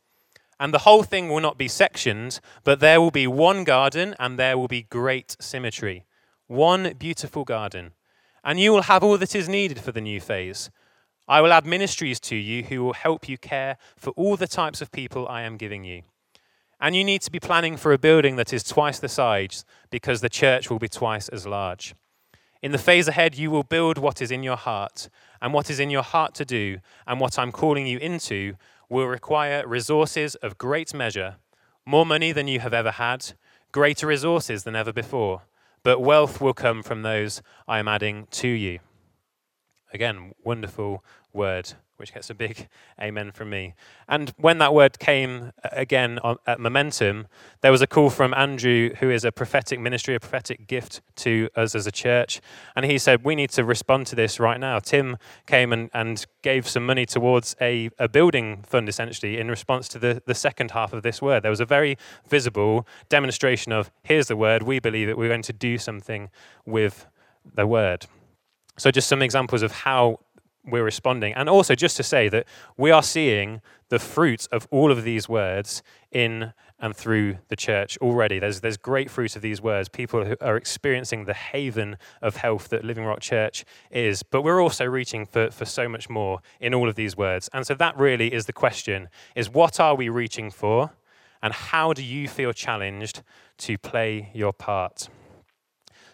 And 0.60 0.74
the 0.74 0.80
whole 0.80 1.02
thing 1.02 1.30
will 1.30 1.40
not 1.40 1.56
be 1.56 1.68
sectioned, 1.68 2.38
but 2.64 2.80
there 2.80 3.00
will 3.00 3.10
be 3.10 3.26
one 3.26 3.64
garden 3.64 4.14
and 4.18 4.38
there 4.38 4.58
will 4.58 4.68
be 4.68 4.82
great 4.82 5.38
symmetry. 5.40 6.04
One 6.48 6.92
beautiful 6.98 7.44
garden. 7.44 7.92
And 8.44 8.60
you 8.60 8.72
will 8.72 8.82
have 8.82 9.02
all 9.02 9.16
that 9.16 9.34
is 9.34 9.48
needed 9.48 9.80
for 9.80 9.92
the 9.92 10.02
new 10.02 10.20
phase. 10.20 10.68
I 11.26 11.40
will 11.40 11.54
add 11.54 11.64
ministries 11.64 12.20
to 12.20 12.36
you 12.36 12.64
who 12.64 12.84
will 12.84 12.92
help 12.92 13.26
you 13.26 13.38
care 13.38 13.78
for 13.96 14.10
all 14.10 14.36
the 14.36 14.46
types 14.46 14.82
of 14.82 14.92
people 14.92 15.26
I 15.26 15.40
am 15.44 15.56
giving 15.56 15.84
you. 15.84 16.02
And 16.80 16.94
you 16.94 17.04
need 17.04 17.22
to 17.22 17.30
be 17.30 17.40
planning 17.40 17.76
for 17.76 17.92
a 17.92 17.98
building 17.98 18.36
that 18.36 18.52
is 18.52 18.62
twice 18.62 18.98
the 18.98 19.08
size 19.08 19.64
because 19.90 20.20
the 20.20 20.28
church 20.28 20.70
will 20.70 20.78
be 20.78 20.88
twice 20.88 21.28
as 21.28 21.46
large. 21.46 21.94
In 22.62 22.72
the 22.72 22.78
phase 22.78 23.08
ahead, 23.08 23.36
you 23.36 23.50
will 23.50 23.62
build 23.62 23.98
what 23.98 24.22
is 24.22 24.30
in 24.30 24.42
your 24.42 24.56
heart, 24.56 25.08
and 25.42 25.52
what 25.52 25.68
is 25.68 25.78
in 25.78 25.90
your 25.90 26.02
heart 26.02 26.34
to 26.36 26.44
do, 26.44 26.78
and 27.06 27.20
what 27.20 27.38
I'm 27.38 27.52
calling 27.52 27.86
you 27.86 27.98
into, 27.98 28.54
will 28.88 29.06
require 29.06 29.66
resources 29.66 30.34
of 30.36 30.56
great 30.56 30.94
measure, 30.94 31.36
more 31.84 32.06
money 32.06 32.32
than 32.32 32.48
you 32.48 32.60
have 32.60 32.72
ever 32.72 32.92
had, 32.92 33.32
greater 33.70 34.06
resources 34.06 34.64
than 34.64 34.74
ever 34.74 34.92
before. 34.92 35.42
But 35.82 36.00
wealth 36.00 36.40
will 36.40 36.54
come 36.54 36.82
from 36.82 37.02
those 37.02 37.42
I 37.68 37.78
am 37.78 37.88
adding 37.88 38.28
to 38.30 38.48
you. 38.48 38.78
Again, 39.92 40.32
wonderful 40.42 41.04
word 41.32 41.74
which 41.96 42.12
gets 42.12 42.30
a 42.30 42.34
big 42.34 42.68
amen 43.00 43.32
from 43.32 43.50
me. 43.50 43.74
And 44.08 44.32
when 44.36 44.58
that 44.58 44.74
word 44.74 44.98
came 44.98 45.52
uh, 45.62 45.68
again 45.72 46.18
at 46.46 46.60
Momentum, 46.60 47.26
there 47.60 47.72
was 47.72 47.82
a 47.82 47.86
call 47.86 48.10
from 48.10 48.34
Andrew, 48.34 48.90
who 49.00 49.10
is 49.10 49.24
a 49.24 49.32
prophetic 49.32 49.80
ministry, 49.80 50.14
a 50.14 50.20
prophetic 50.20 50.66
gift 50.66 51.00
to 51.16 51.48
us 51.56 51.74
as 51.74 51.86
a 51.86 51.92
church. 51.92 52.40
And 52.76 52.84
he 52.84 52.98
said, 52.98 53.24
We 53.24 53.34
need 53.34 53.50
to 53.50 53.64
respond 53.64 54.06
to 54.08 54.16
this 54.16 54.40
right 54.40 54.58
now. 54.58 54.78
Tim 54.78 55.16
came 55.46 55.72
and, 55.72 55.90
and 55.94 56.24
gave 56.42 56.68
some 56.68 56.84
money 56.84 57.06
towards 57.06 57.56
a, 57.60 57.90
a 57.98 58.08
building 58.08 58.64
fund, 58.66 58.88
essentially, 58.88 59.38
in 59.38 59.48
response 59.50 59.88
to 59.88 59.98
the, 59.98 60.22
the 60.26 60.34
second 60.34 60.72
half 60.72 60.92
of 60.92 61.02
this 61.02 61.22
word. 61.22 61.42
There 61.42 61.50
was 61.50 61.60
a 61.60 61.66
very 61.66 61.96
visible 62.28 62.86
demonstration 63.08 63.72
of 63.72 63.90
here's 64.02 64.28
the 64.28 64.36
word, 64.36 64.62
we 64.62 64.78
believe 64.78 65.08
it, 65.08 65.16
we're 65.16 65.28
going 65.28 65.42
to 65.42 65.52
do 65.52 65.78
something 65.78 66.30
with 66.66 67.06
the 67.54 67.66
word. 67.66 68.06
So, 68.76 68.90
just 68.90 69.08
some 69.08 69.22
examples 69.22 69.62
of 69.62 69.70
how 69.70 70.18
we're 70.66 70.84
responding. 70.84 71.34
And 71.34 71.48
also, 71.48 71.74
just 71.74 71.96
to 71.98 72.02
say 72.02 72.28
that 72.28 72.46
we 72.76 72.90
are 72.90 73.02
seeing 73.02 73.60
the 73.88 73.98
fruit 73.98 74.48
of 74.50 74.66
all 74.70 74.90
of 74.90 75.04
these 75.04 75.28
words 75.28 75.82
in 76.10 76.52
and 76.80 76.96
through 76.96 77.38
the 77.48 77.56
church 77.56 77.96
already. 77.98 78.38
There's, 78.38 78.60
there's 78.60 78.76
great 78.76 79.10
fruit 79.10 79.36
of 79.36 79.42
these 79.42 79.62
words. 79.62 79.88
People 79.88 80.34
are 80.40 80.56
experiencing 80.56 81.24
the 81.24 81.34
haven 81.34 81.96
of 82.20 82.36
health 82.36 82.68
that 82.68 82.84
Living 82.84 83.04
Rock 83.04 83.20
Church 83.20 83.64
is. 83.90 84.22
But 84.22 84.42
we're 84.42 84.60
also 84.60 84.84
reaching 84.84 85.24
for, 85.24 85.50
for 85.50 85.64
so 85.64 85.88
much 85.88 86.10
more 86.10 86.40
in 86.60 86.74
all 86.74 86.88
of 86.88 86.94
these 86.94 87.16
words. 87.16 87.48
And 87.52 87.66
so 87.66 87.74
that 87.74 87.96
really 87.96 88.34
is 88.34 88.46
the 88.46 88.52
question 88.52 89.08
is 89.34 89.48
what 89.48 89.80
are 89.80 89.94
we 89.94 90.08
reaching 90.08 90.50
for? 90.50 90.92
And 91.42 91.52
how 91.52 91.92
do 91.92 92.02
you 92.02 92.26
feel 92.26 92.52
challenged 92.52 93.22
to 93.58 93.78
play 93.78 94.30
your 94.34 94.52
part? 94.52 95.08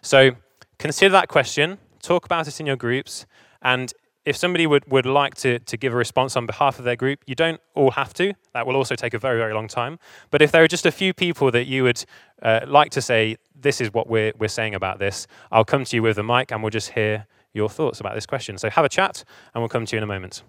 So 0.01 0.31
consider 0.77 1.11
that 1.11 1.27
question, 1.27 1.79
talk 2.01 2.25
about 2.25 2.47
it 2.47 2.59
in 2.59 2.65
your 2.65 2.75
groups, 2.75 3.25
and 3.61 3.93
if 4.25 4.35
somebody 4.35 4.67
would, 4.67 4.89
would 4.91 5.05
like 5.05 5.35
to, 5.35 5.59
to 5.59 5.77
give 5.77 5.93
a 5.93 5.95
response 5.95 6.35
on 6.35 6.45
behalf 6.45 6.77
of 6.77 6.85
their 6.85 6.95
group, 6.95 7.19
you 7.25 7.35
don't 7.35 7.59
all 7.73 7.91
have 7.91 8.13
to. 8.15 8.33
That 8.53 8.67
will 8.67 8.75
also 8.75 8.95
take 8.95 9.13
a 9.13 9.19
very, 9.19 9.37
very 9.37 9.53
long 9.53 9.67
time. 9.67 9.97
But 10.29 10.41
if 10.41 10.51
there 10.51 10.63
are 10.63 10.67
just 10.67 10.85
a 10.85 10.91
few 10.91 11.13
people 11.13 11.49
that 11.51 11.65
you 11.65 11.83
would 11.83 12.03
uh, 12.41 12.61
like 12.67 12.91
to 12.91 13.01
say, 13.01 13.37
this 13.55 13.81
is 13.81 13.93
what 13.93 14.07
we're, 14.07 14.33
we're 14.37 14.47
saying 14.47 14.75
about 14.75 14.99
this, 14.99 15.25
I'll 15.51 15.65
come 15.65 15.85
to 15.85 15.95
you 15.95 16.03
with 16.03 16.17
a 16.17 16.23
mic 16.23 16.51
and 16.51 16.61
we'll 16.61 16.69
just 16.69 16.91
hear 16.91 17.25
your 17.53 17.69
thoughts 17.69 17.99
about 17.99 18.15
this 18.15 18.25
question. 18.25 18.57
So 18.57 18.69
have 18.69 18.85
a 18.85 18.89
chat 18.89 19.23
and 19.53 19.61
we'll 19.61 19.69
come 19.69 19.85
to 19.85 19.95
you 19.95 19.97
in 19.97 20.03
a 20.03 20.07
moment. 20.07 20.43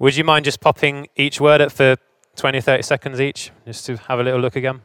Would 0.00 0.16
you 0.16 0.24
mind 0.24 0.46
just 0.46 0.62
popping 0.62 1.08
each 1.14 1.42
word 1.42 1.60
up 1.60 1.72
for 1.72 1.94
20 2.36 2.56
or 2.56 2.60
30 2.62 2.82
seconds 2.84 3.20
each, 3.20 3.50
just 3.66 3.84
to 3.84 3.98
have 3.98 4.18
a 4.18 4.22
little 4.22 4.40
look 4.40 4.56
again? 4.56 4.80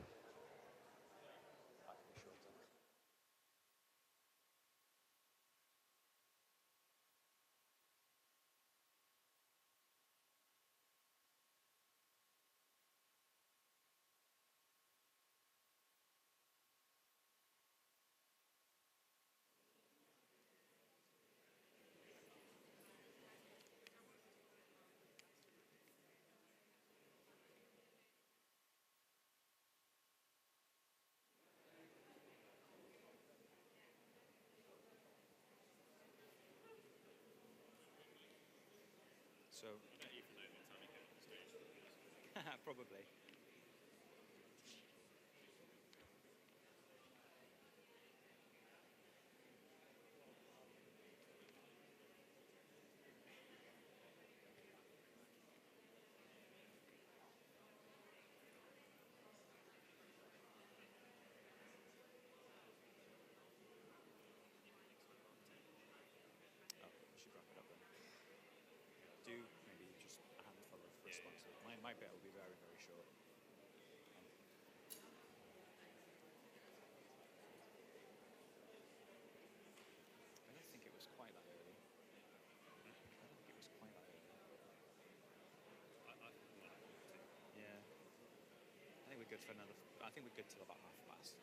We're 89.25 89.37
good 89.37 89.41
for 89.41 89.57
another. 89.57 89.73
I 90.05 90.09
think 90.13 90.29
we're 90.29 90.37
good 90.37 90.45
till 90.53 90.61
about 90.61 90.77
half 90.85 90.93
past. 91.09 91.33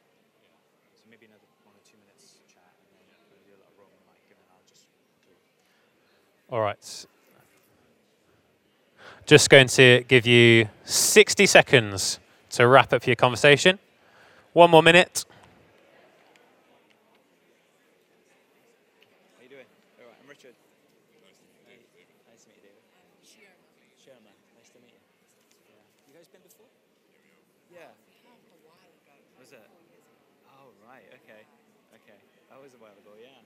So 0.95 1.03
maybe 1.11 1.27
another 1.27 1.43
one 1.67 1.75
or 1.75 1.83
two 1.83 1.99
minutes 1.99 2.39
chat, 2.47 2.63
and 2.95 3.11
then 3.11 3.19
we'll 3.27 3.43
do 3.43 3.59
a 3.59 3.59
little 3.59 3.75
Roman 3.75 3.99
mic, 4.07 4.23
and 4.31 4.39
then 4.39 4.47
I'll 4.55 4.63
just. 4.71 4.87
All 6.47 6.63
right. 6.63 6.79
Just 9.27 9.51
going 9.51 9.67
to 9.79 10.05
give 10.07 10.27
you 10.27 10.69
60 10.85 11.47
seconds 11.47 12.19
to 12.51 12.67
wrap 12.67 12.93
up 12.93 13.07
your 13.07 13.17
conversation. 13.17 13.79
One 14.53 14.71
more 14.71 14.83
minute. 14.83 15.25
How 19.39 19.43
you 19.43 19.49
doing? 19.49 19.67
All 19.99 20.07
right. 20.07 20.19
I'm 20.23 20.29
Richard. 20.29 20.55
Nice 21.23 21.39
to 21.39 21.47
meet 21.67 21.87
you. 21.97 22.05
Nice 22.31 22.45
to 22.45 22.51
meet 22.51 22.63
you, 22.63 22.71
David. 22.71 22.83
Sherman. 23.97 24.35
Nice 24.59 24.71
to 24.75 24.79
meet 24.83 24.91
you. 24.91 25.01
Yeah. 25.71 25.83
You 26.11 26.19
guys 26.19 26.29
been 26.29 26.43
before? 26.45 26.67
Yeah. 27.73 27.95
Was 29.41 29.55
it? 29.55 29.65
Oh 30.51 30.75
right. 30.85 31.07
Okay. 31.25 31.47
Okay. 32.05 32.21
That 32.51 32.61
was 32.61 32.75
a 32.75 32.81
while 32.83 32.99
ago. 32.99 33.17
Yeah. 33.17 33.41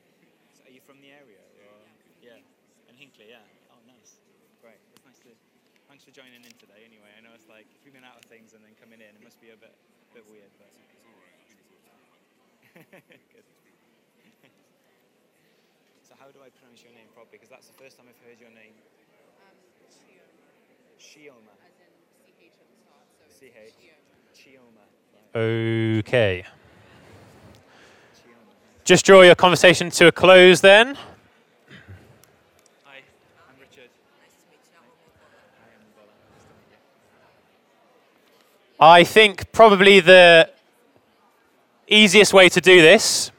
So 0.57 0.67
are 0.67 0.75
you 0.75 0.81
from 0.83 0.99
the 1.05 1.13
area? 1.15 1.45
Or? 1.63 1.87
Yeah. 2.25 2.43
In 2.91 2.97
Hinckley. 2.99 3.31
Yeah. 3.31 3.45
Oh, 3.71 3.79
nice. 3.87 4.19
Great. 4.65 4.81
It's 4.97 5.05
nice 5.07 5.21
to. 5.23 5.31
Thanks 5.87 6.03
for 6.03 6.06
joining 6.17 6.49
in 6.49 6.57
today. 6.57 6.81
Anyway, 6.89 7.13
I 7.13 7.21
know 7.21 7.37
it's 7.37 7.45
like 7.45 7.69
if 7.77 7.85
you've 7.85 7.93
been 7.93 8.09
out 8.09 8.17
of 8.17 8.25
things 8.33 8.57
and 8.57 8.65
then 8.65 8.73
coming 8.81 9.05
in, 9.05 9.13
it 9.13 9.21
must 9.21 9.37
be 9.37 9.53
a 9.53 9.59
bit, 9.61 9.77
bit 10.17 10.25
weird. 10.33 10.49
But 10.57 10.73
good. 13.37 13.45
so 16.09 16.17
how 16.17 16.33
do 16.33 16.41
I 16.41 16.49
pronounce 16.57 16.81
your 16.81 16.97
name 16.97 17.13
properly? 17.13 17.37
Because 17.37 17.53
that's 17.53 17.69
the 17.69 17.77
first 17.77 18.01
time 18.01 18.09
I've 18.09 18.17
heard 18.25 18.41
your 18.41 18.49
name. 18.57 18.73
Um, 19.45 19.57
Shioma. 20.97 21.53
C 23.29 23.53
H. 23.53 23.77
Chioma. 24.33 24.89
Right. 25.13 26.01
Okay. 26.01 26.45
Chioma. 28.17 28.57
Just 28.85 29.05
draw 29.05 29.21
your 29.21 29.35
conversation 29.35 29.91
to 29.91 30.07
a 30.09 30.13
close 30.13 30.63
then. 30.63 30.97
Hi, 32.85 33.05
I'm 33.37 33.61
Richard. 33.61 33.93
Nice 34.17 34.33
to 34.41 34.49
meet 34.49 34.65
you. 34.73 34.81
I 34.81 35.69
am 35.77 35.85
Bola. 35.93 36.09
Nice 36.33 36.45
to 36.49 36.53
meet 36.57 36.73
you. 36.73 36.81
I 38.79 39.05
think 39.05 39.53
probably 39.53 40.01
the 40.01 40.51
easiest 41.89 42.35
way 42.35 42.51
to 42.51 42.61
do 42.61 42.83
this 42.83 43.31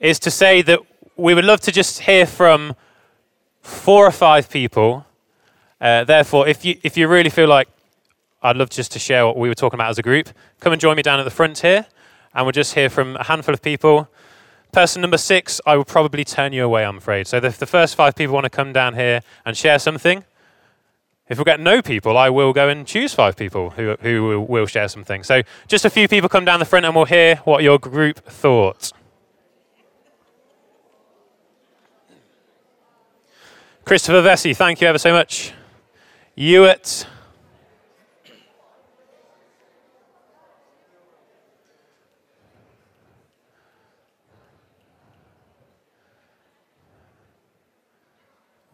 is 0.00 0.18
to 0.18 0.32
say 0.32 0.62
that 0.62 0.80
we 1.16 1.32
would 1.32 1.44
love 1.44 1.60
to 1.60 1.70
just 1.70 2.00
hear 2.00 2.26
from 2.26 2.74
four 3.60 4.04
or 4.04 4.10
five 4.10 4.50
people. 4.50 5.06
Uh, 5.80 6.02
therefore, 6.02 6.48
if 6.48 6.64
you 6.64 6.76
if 6.82 6.96
you 6.96 7.06
really 7.06 7.30
feel 7.30 7.48
like 7.48 7.68
I'd 8.42 8.56
love 8.56 8.68
just 8.68 8.90
to 8.92 8.98
share 8.98 9.24
what 9.24 9.36
we 9.36 9.48
were 9.48 9.54
talking 9.54 9.78
about 9.78 9.90
as 9.90 9.98
a 9.98 10.02
group, 10.02 10.30
come 10.58 10.72
and 10.72 10.80
join 10.80 10.96
me 10.96 11.02
down 11.02 11.20
at 11.20 11.24
the 11.24 11.30
front 11.30 11.60
here, 11.60 11.86
and 12.34 12.46
we'll 12.46 12.52
just 12.52 12.74
hear 12.74 12.90
from 12.90 13.14
a 13.14 13.24
handful 13.24 13.54
of 13.54 13.62
people. 13.62 14.08
Person 14.72 15.02
number 15.02 15.18
six, 15.18 15.60
I 15.64 15.76
will 15.76 15.84
probably 15.84 16.24
turn 16.24 16.52
you 16.52 16.64
away, 16.64 16.84
I'm 16.84 16.98
afraid. 16.98 17.28
So 17.28 17.36
if 17.36 17.58
the 17.58 17.66
first 17.66 17.94
five 17.94 18.16
people 18.16 18.34
want 18.34 18.44
to 18.44 18.50
come 18.50 18.72
down 18.72 18.94
here 18.94 19.22
and 19.46 19.56
share 19.56 19.78
something, 19.78 20.24
if 21.28 21.38
we 21.38 21.44
get 21.44 21.60
no 21.60 21.82
people, 21.82 22.16
I 22.16 22.30
will 22.30 22.52
go 22.52 22.68
and 22.68 22.86
choose 22.86 23.12
five 23.12 23.36
people 23.36 23.70
who, 23.70 23.96
who 24.00 24.40
will, 24.48 24.66
share 24.66 24.88
something. 24.88 25.22
So 25.22 25.42
just 25.66 25.84
a 25.84 25.90
few 25.90 26.08
people 26.08 26.28
come 26.28 26.44
down 26.44 26.58
the 26.58 26.64
front 26.64 26.86
and 26.86 26.94
we'll 26.94 27.04
hear 27.04 27.36
what 27.44 27.62
your 27.62 27.78
group 27.78 28.24
thought. 28.24 28.92
Christopher 33.84 34.22
Vesey, 34.22 34.54
thank 34.54 34.80
you 34.80 34.86
ever 34.86 34.98
so 34.98 35.12
much. 35.12 35.52
Hewitt. 36.36 37.06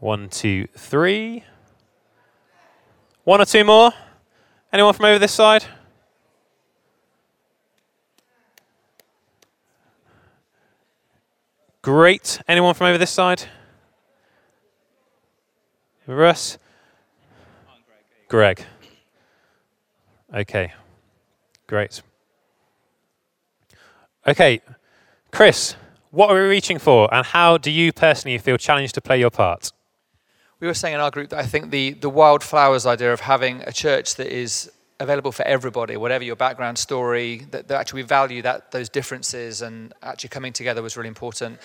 One, 0.01 0.29
two, 0.29 0.67
three. 0.77 1.45
One 3.25 3.41
or 3.41 3.47
two 3.47 3.65
more? 3.65 3.91
Anyone 4.73 4.93
from 4.93 5.07
over 5.07 5.19
this 5.19 5.33
side? 5.33 5.65
Great. 11.81 12.41
Anyone 12.47 12.75
from 12.75 12.89
over 12.89 12.99
this 12.99 13.11
side? 13.11 13.45
Russ? 16.07 16.59
Greg. 18.29 18.65
Okay. 20.35 20.73
Great. 21.67 22.03
Okay. 24.27 24.61
Chris, 25.31 25.77
what 26.11 26.31
are 26.31 26.35
we 26.35 26.49
reaching 26.49 26.79
for, 26.79 27.13
and 27.13 27.25
how 27.25 27.57
do 27.59 27.71
you 27.71 27.93
personally 27.93 28.39
feel 28.39 28.57
challenged 28.57 28.95
to 28.95 29.01
play 29.01 29.19
your 29.19 29.31
part? 29.31 29.73
We 30.61 30.67
were 30.67 30.75
saying 30.75 30.95
in 30.95 31.01
our 31.01 31.11
group 31.11 31.31
that 31.31 31.39
I 31.39 31.47
think 31.47 31.71
the, 31.71 31.93
the 31.93 32.09
wildflowers 32.09 32.87
idea 32.87 33.13
of 33.13 33.21
having 33.21 33.63
a 33.67 33.73
church 33.73 34.15
that 34.17 34.29
is 34.29 34.71
available 35.01 35.33
for 35.33 35.43
everybody, 35.43 35.97
whatever 35.97 36.25
your 36.25 36.37
background 36.37 36.79
story, 36.79 37.47
that, 37.51 37.69
that 37.69 37.81
actually 37.81 38.03
we 38.03 38.07
value 38.07 38.43
that 38.43 38.71
those 38.71 38.89
differences 38.89 39.61
and 39.63 39.93
actually 40.03 40.29
coming 40.29 40.53
together 40.53 40.83
was 40.83 40.97
really 40.97 41.09
important. 41.09 41.59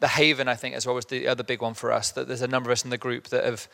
The 0.00 0.08
Haven, 0.08 0.48
I 0.48 0.54
think, 0.54 0.74
as 0.74 0.86
well 0.86 0.94
was 0.94 1.06
the 1.06 1.28
other 1.28 1.44
big 1.44 1.60
one 1.60 1.74
for 1.74 1.92
us. 1.92 2.12
That 2.12 2.28
there's 2.28 2.42
a 2.42 2.48
number 2.48 2.70
of 2.70 2.72
us 2.72 2.84
in 2.84 2.90
the 2.90 2.98
group 2.98 3.28
that 3.28 3.44
have 3.44 3.68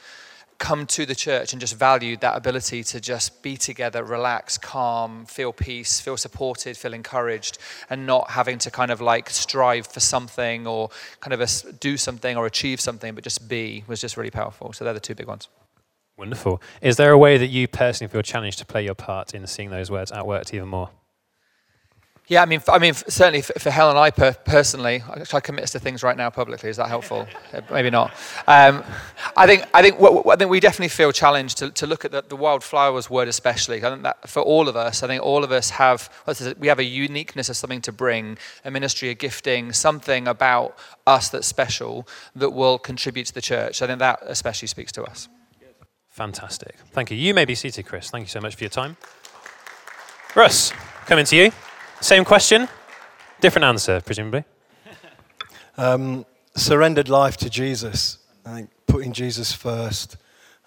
come 0.58 0.86
to 0.86 1.06
the 1.06 1.14
church 1.14 1.52
and 1.52 1.60
just 1.60 1.76
valued 1.76 2.20
that 2.20 2.36
ability 2.36 2.82
to 2.82 3.00
just 3.00 3.42
be 3.42 3.56
together, 3.56 4.02
relax, 4.02 4.58
calm, 4.58 5.24
feel 5.26 5.52
peace, 5.52 6.00
feel 6.00 6.16
supported, 6.16 6.76
feel 6.76 6.92
encouraged, 6.92 7.58
and 7.88 8.06
not 8.06 8.30
having 8.30 8.58
to 8.58 8.70
kind 8.70 8.90
of 8.90 9.00
like 9.00 9.30
strive 9.30 9.86
for 9.86 10.00
something 10.00 10.66
or 10.66 10.90
kind 11.20 11.32
of 11.32 11.40
uh, 11.40 11.68
a, 11.68 11.72
do 11.74 11.96
something 11.96 12.36
or 12.36 12.46
achieve 12.46 12.80
something, 12.80 13.14
but 13.14 13.22
just 13.22 13.48
be 13.48 13.84
was 13.86 14.00
just 14.00 14.16
really 14.16 14.30
powerful. 14.30 14.72
So 14.72 14.84
they're 14.84 14.94
the 14.94 15.00
two 15.00 15.14
big 15.14 15.28
ones. 15.28 15.48
Wonderful. 16.16 16.60
Is 16.82 16.96
there 16.96 17.12
a 17.12 17.18
way 17.18 17.38
that 17.38 17.46
you 17.46 17.68
personally 17.68 18.10
feel 18.10 18.22
challenged 18.22 18.58
to 18.58 18.66
play 18.66 18.84
your 18.84 18.96
part 18.96 19.34
in 19.34 19.46
seeing 19.46 19.70
those 19.70 19.88
words 19.88 20.10
at 20.10 20.26
work 20.26 20.52
even 20.52 20.68
more? 20.68 20.90
Yeah, 22.28 22.42
I 22.42 22.44
mean, 22.44 22.60
I 22.68 22.78
mean, 22.78 22.92
certainly 22.92 23.40
for, 23.40 23.58
for 23.58 23.70
Helen 23.70 23.96
and 23.96 23.98
I 23.98 24.10
per, 24.10 24.34
personally, 24.44 25.02
should 25.24 25.34
I 25.34 25.40
commit 25.40 25.64
us 25.64 25.70
to 25.72 25.78
things 25.78 26.02
right 26.02 26.16
now 26.16 26.28
publicly? 26.28 26.68
Is 26.68 26.76
that 26.76 26.88
helpful? 26.88 27.26
Uh, 27.50 27.62
Maybe 27.70 27.88
not. 27.88 28.10
Um, 28.46 28.84
I 29.34 29.46
think, 29.46 29.64
I 29.72 29.80
think, 29.80 29.96
I 29.98 30.36
think 30.36 30.50
we 30.50 30.60
definitely 30.60 30.88
feel 30.88 31.12
challenged 31.12 31.56
to, 31.58 31.70
to 31.70 31.86
look 31.86 32.04
at 32.04 32.10
the, 32.10 32.22
the 32.28 32.36
wildflowers 32.36 33.08
word 33.08 33.26
especially. 33.26 33.82
I 33.82 33.88
think 33.88 34.02
that 34.02 34.28
for 34.28 34.42
all 34.42 34.68
of 34.68 34.76
us, 34.76 35.02
I 35.02 35.06
think 35.06 35.22
all 35.22 35.44
of 35.44 35.50
us 35.50 35.70
have, 35.70 36.10
what 36.24 36.38
is 36.38 36.46
it, 36.46 36.58
we 36.58 36.66
have 36.66 36.78
a 36.78 36.84
uniqueness 36.84 37.48
of 37.48 37.56
something 37.56 37.80
to 37.82 37.92
bring, 37.92 38.36
a 38.66 38.70
ministry, 38.70 39.08
a 39.08 39.14
gifting, 39.14 39.72
something 39.72 40.28
about 40.28 40.76
us 41.06 41.30
that's 41.30 41.46
special 41.46 42.06
that 42.36 42.50
will 42.50 42.78
contribute 42.78 43.26
to 43.28 43.34
the 43.34 43.40
church. 43.40 43.80
I 43.80 43.86
think 43.86 44.00
that 44.00 44.18
especially 44.26 44.68
speaks 44.68 44.92
to 44.92 45.04
us. 45.04 45.28
Fantastic. 46.10 46.74
Thank 46.92 47.10
you. 47.10 47.16
You 47.16 47.32
may 47.32 47.46
be 47.46 47.54
seated, 47.54 47.86
Chris. 47.86 48.10
Thank 48.10 48.24
you 48.24 48.30
so 48.30 48.40
much 48.40 48.56
for 48.56 48.64
your 48.64 48.70
time. 48.70 48.98
Russ, 50.34 50.72
coming 51.06 51.24
to 51.24 51.36
you. 51.36 51.52
Same 52.00 52.24
question, 52.24 52.68
different 53.40 53.64
answer, 53.64 54.00
presumably. 54.00 54.44
Um, 55.76 56.26
surrendered 56.56 57.08
life 57.08 57.36
to 57.36 57.48
Jesus. 57.48 58.18
I 58.44 58.54
think 58.54 58.70
putting 58.88 59.12
Jesus 59.12 59.52
first 59.52 60.16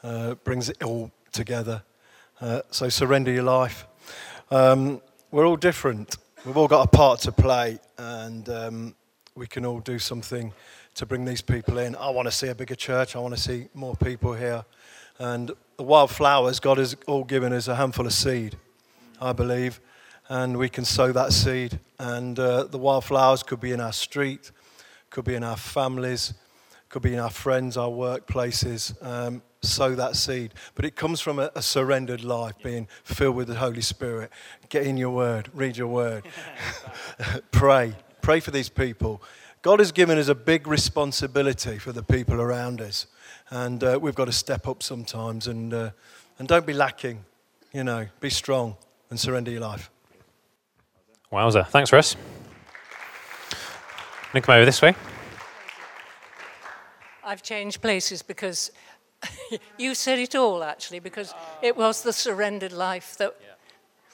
uh, 0.03 0.35
brings 0.35 0.69
it 0.69 0.81
all 0.83 1.11
together. 1.33 1.83
Uh, 2.39 2.61
so 2.71 2.87
surrender 2.87 3.29
your 3.29 3.43
life. 3.43 3.85
Um, 4.51 5.01
we're 5.31 5.45
all 5.45 5.57
different. 5.57 6.15
We've 6.45 6.55
all 6.55 6.69
got 6.69 6.85
a 6.85 6.87
part 6.87 7.19
to 7.21 7.33
play, 7.33 7.79
and 7.97 8.47
um, 8.47 8.95
we 9.35 9.47
can 9.47 9.65
all 9.65 9.81
do 9.81 9.99
something 9.99 10.53
to 10.95 11.05
bring 11.05 11.25
these 11.25 11.41
people 11.41 11.77
in. 11.77 11.95
I 11.97 12.09
want 12.09 12.27
to 12.27 12.31
see 12.31 12.47
a 12.47 12.55
bigger 12.55 12.75
church. 12.75 13.15
I 13.15 13.19
want 13.19 13.35
to 13.35 13.41
see 13.41 13.67
more 13.73 13.95
people 13.95 14.33
here. 14.33 14.63
And 15.19 15.51
the 15.77 15.83
wildflowers, 15.83 16.59
God 16.61 16.77
has 16.77 16.95
all 17.05 17.25
given 17.25 17.51
us 17.51 17.67
a 17.67 17.75
handful 17.75 18.05
of 18.05 18.13
seed, 18.13 18.57
I 19.21 19.33
believe, 19.33 19.81
and 20.31 20.55
we 20.55 20.69
can 20.69 20.85
sow 20.85 21.11
that 21.11 21.33
seed. 21.33 21.77
And 21.99 22.39
uh, 22.39 22.63
the 22.63 22.77
wildflowers 22.77 23.43
could 23.43 23.59
be 23.59 23.73
in 23.73 23.81
our 23.81 23.91
street, 23.91 24.51
could 25.09 25.25
be 25.25 25.35
in 25.35 25.43
our 25.43 25.57
families, 25.57 26.33
could 26.87 27.01
be 27.01 27.13
in 27.13 27.19
our 27.19 27.29
friends, 27.29 27.75
our 27.75 27.89
workplaces. 27.89 28.95
Um, 29.05 29.41
sow 29.61 29.93
that 29.93 30.15
seed. 30.15 30.53
But 30.73 30.85
it 30.85 30.95
comes 30.95 31.19
from 31.19 31.37
a, 31.37 31.51
a 31.53 31.61
surrendered 31.61 32.23
life, 32.23 32.55
being 32.63 32.87
filled 33.03 33.35
with 33.35 33.49
the 33.49 33.55
Holy 33.55 33.81
Spirit. 33.81 34.31
Get 34.69 34.87
in 34.87 34.95
your 34.95 35.09
word, 35.09 35.49
read 35.53 35.75
your 35.75 35.89
word, 35.89 36.23
pray. 37.51 37.93
Pray 38.21 38.39
for 38.39 38.51
these 38.51 38.69
people. 38.69 39.21
God 39.61 39.79
has 39.79 39.91
given 39.91 40.17
us 40.17 40.29
a 40.29 40.35
big 40.35 40.65
responsibility 40.65 41.77
for 41.77 41.91
the 41.91 42.03
people 42.03 42.39
around 42.39 42.79
us. 42.79 43.05
And 43.49 43.83
uh, 43.83 43.99
we've 44.01 44.15
got 44.15 44.25
to 44.25 44.31
step 44.31 44.65
up 44.65 44.81
sometimes 44.81 45.47
and, 45.47 45.73
uh, 45.73 45.91
and 46.39 46.47
don't 46.47 46.65
be 46.65 46.73
lacking. 46.73 47.25
You 47.73 47.83
know, 47.83 48.07
be 48.21 48.29
strong 48.29 48.77
and 49.09 49.19
surrender 49.19 49.51
your 49.51 49.59
life. 49.59 49.91
Wowza. 51.31 51.65
Thanks, 51.67 51.93
Russ. 51.93 52.15
Then 54.33 54.41
come 54.41 54.55
over 54.55 54.65
this 54.65 54.81
way. 54.81 54.95
I've 57.23 57.41
changed 57.41 57.81
places 57.81 58.21
because 58.21 58.71
you 59.77 59.95
said 59.95 60.19
it 60.19 60.35
all, 60.35 60.63
actually, 60.63 60.99
because 60.99 61.33
it 61.61 61.77
was 61.77 62.03
the 62.03 62.11
surrendered 62.11 62.73
life 62.73 63.17
that 63.17 63.35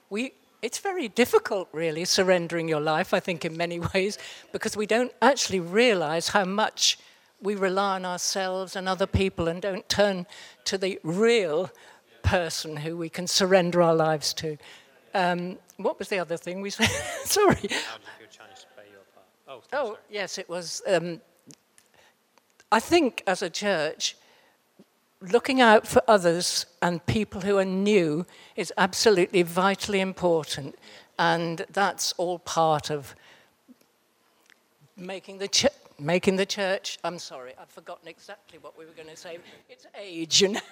we, 0.09 0.33
it's 0.61 0.77
very 0.77 1.07
difficult, 1.07 1.69
really, 1.71 2.05
surrendering 2.05 2.67
your 2.67 2.81
life, 2.81 3.13
I 3.13 3.19
think, 3.19 3.45
in 3.45 3.57
many 3.57 3.79
ways, 3.93 4.19
because 4.51 4.77
we 4.77 4.85
don't 4.85 5.11
actually 5.21 5.59
realize 5.59 6.29
how 6.29 6.45
much 6.45 6.99
we 7.41 7.55
rely 7.55 7.95
on 7.95 8.05
ourselves 8.05 8.75
and 8.75 8.87
other 8.87 9.07
people 9.07 9.47
and 9.47 9.61
don't 9.61 9.87
turn 9.89 10.25
to 10.65 10.77
the 10.77 10.99
real 11.03 11.71
person 12.23 12.77
who 12.77 12.97
we 12.97 13.09
can 13.09 13.25
surrender 13.27 13.81
our 13.81 13.95
lives 13.95 14.33
to. 14.33 14.57
Um, 15.13 15.57
what 15.77 15.97
was 15.99 16.09
the 16.09 16.19
other 16.19 16.37
thing 16.37 16.61
we 16.61 16.69
said? 16.69 16.89
sorry. 17.25 17.69
Oh, 19.47 19.61
Oh, 19.71 19.97
yes, 20.09 20.37
it 20.37 20.49
was. 20.49 20.81
Um, 20.87 21.21
I 22.71 22.79
think 22.81 23.23
as 23.25 23.41
a 23.41 23.49
church, 23.49 24.17
looking 25.21 25.61
out 25.61 25.87
for 25.87 26.01
others 26.07 26.65
and 26.81 27.03
people 27.05 27.41
who 27.41 27.57
are 27.57 27.65
new 27.65 28.25
is 28.55 28.73
absolutely 28.77 29.41
vitally 29.43 29.99
important. 30.01 30.75
And 31.17 31.65
that's 31.71 32.13
all 32.17 32.39
part 32.39 32.91
of 32.91 33.15
making 34.97 35.37
the, 35.37 35.47
ch- 35.47 35.65
making 35.97 36.35
the 36.35 36.45
church. 36.45 36.99
I'm 37.03 37.17
sorry, 37.19 37.53
I've 37.59 37.69
forgotten 37.69 38.07
exactly 38.07 38.59
what 38.59 38.77
we 38.77 38.85
were 38.85 38.91
going 38.91 39.09
to 39.09 39.15
say. 39.15 39.39
It's 39.69 39.87
age, 39.99 40.41
you 40.41 40.49
know. 40.49 40.59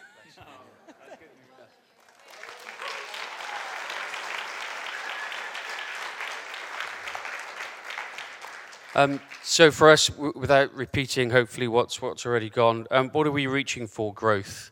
Um, 8.98 9.20
so 9.44 9.72
for 9.72 9.90
us, 9.90 10.08
w- 10.08 10.32
without 10.38 10.74
repeating, 10.74 11.30
hopefully 11.30 11.68
what's 11.68 12.02
what's 12.02 12.26
already 12.26 12.50
gone, 12.50 12.88
um, 12.92 13.10
what 13.10 13.28
are 13.28 13.32
we 13.32 13.46
reaching 13.46 13.88
for? 13.88 14.14
Growth, 14.14 14.72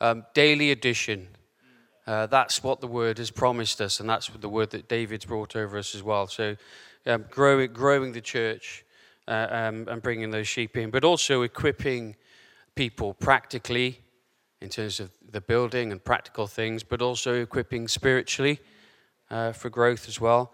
um, 0.00 0.26
daily 0.34 0.72
addition. 0.72 1.28
Uh, 2.04 2.26
that's 2.26 2.64
what 2.64 2.80
the 2.80 2.88
word 2.88 3.18
has 3.18 3.30
promised 3.30 3.80
us, 3.80 4.00
and 4.00 4.10
that's 4.10 4.26
the 4.26 4.48
word 4.48 4.70
that 4.70 4.88
David's 4.88 5.24
brought 5.24 5.54
over 5.54 5.78
us 5.78 5.94
as 5.94 6.02
well. 6.02 6.26
So, 6.26 6.56
um, 7.06 7.26
growing, 7.30 7.72
growing 7.72 8.10
the 8.10 8.20
church 8.20 8.84
uh, 9.28 9.46
um, 9.48 9.86
and 9.88 10.02
bringing 10.02 10.32
those 10.32 10.48
sheep 10.48 10.76
in, 10.76 10.90
but 10.90 11.04
also 11.04 11.42
equipping 11.42 12.16
people 12.74 13.14
practically 13.14 14.00
in 14.60 14.68
terms 14.68 14.98
of 14.98 15.12
the 15.30 15.40
building 15.40 15.92
and 15.92 16.04
practical 16.04 16.48
things, 16.48 16.82
but 16.82 17.00
also 17.00 17.34
equipping 17.34 17.86
spiritually 17.86 18.58
uh, 19.30 19.52
for 19.52 19.70
growth 19.70 20.08
as 20.08 20.20
well. 20.20 20.52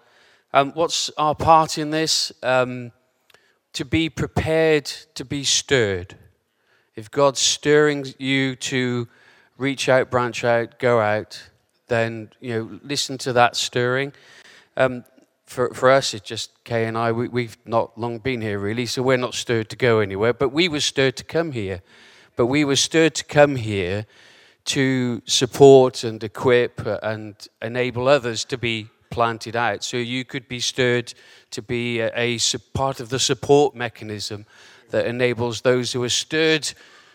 Um, 0.53 0.73
what's 0.73 1.11
our 1.17 1.35
part 1.35 1.79
in 1.79 1.89
this? 1.91 2.31
To 3.77 3.85
be 3.85 4.09
prepared 4.09 4.87
to 5.17 5.23
be 5.23 5.45
stirred. 5.45 6.15
If 6.95 7.11
God's 7.11 7.41
stirring 7.41 8.07
you 8.17 8.57
to 8.57 9.07
reach 9.59 9.91
out, 9.91 10.11
branch 10.11 10.45
out, 10.45 10.79
go 10.79 10.99
out, 10.99 11.51
then 11.89 12.31
you 12.41 12.55
know 12.55 12.81
listen 12.83 13.19
to 13.19 13.35
that 13.35 13.55
stirring. 13.55 14.15
Um, 14.79 15.05
for 15.45 15.75
for 15.75 15.91
us, 15.91 16.15
it's 16.15 16.27
just 16.27 16.65
Kay 16.65 16.87
and 16.87 16.97
I. 16.97 17.13
We, 17.13 17.29
we've 17.29 17.59
not 17.67 17.99
long 17.99 18.17
been 18.19 18.41
here 18.41 18.59
really, 18.59 18.87
so 18.87 19.03
we're 19.03 19.19
not 19.19 19.35
stirred 19.35 19.69
to 19.69 19.77
go 19.77 19.99
anywhere. 19.99 20.33
But 20.33 20.55
we 20.55 20.71
were 20.71 20.81
stirred 20.81 21.17
to 21.17 21.25
come 21.25 21.53
here. 21.53 21.83
But 22.35 22.47
we 22.47 22.65
were 22.65 22.77
stirred 22.77 23.15
to 23.17 23.25
come 23.25 23.57
here 23.57 24.07
to 24.77 25.21
support 25.27 26.03
and 26.03 26.25
equip 26.25 26.81
and 27.03 27.35
enable 27.61 28.09
others 28.09 28.43
to 28.47 28.57
be 28.57 28.89
planted 29.11 29.57
out. 29.57 29.85
So 29.85 29.97
you 29.97 30.25
could 30.25 30.49
be 30.49 30.61
stirred 30.61 31.15
to 31.51 31.63
be 31.63 32.01
a, 32.01 32.11
a 32.15 32.39
part 32.75 33.01
of 33.01 33.09
the 33.09 33.19
support 33.19 33.75
mechanism 33.75 34.47
that 34.91 35.07
enables 35.07 35.63
those 35.63 35.93
who 35.93 36.03
are 36.05 36.09
stirred 36.09 36.73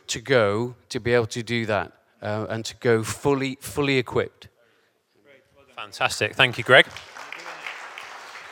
to 0.07 0.19
go 0.19 0.75
to 0.89 0.99
be 0.99 1.13
able 1.13 1.27
to 1.27 1.43
do 1.43 1.65
that 1.65 1.91
uh, 2.21 2.45
and 2.49 2.65
to 2.65 2.75
go 2.77 3.03
fully 3.03 3.57
fully 3.61 3.97
equipped. 3.97 4.47
Fantastic. 5.75 6.35
Thank 6.35 6.57
you, 6.57 6.63
Greg. 6.63 6.85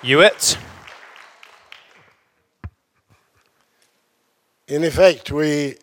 Hewitt. 0.02 0.58
In 4.68 4.84
effect, 4.84 5.32
we 5.32 5.76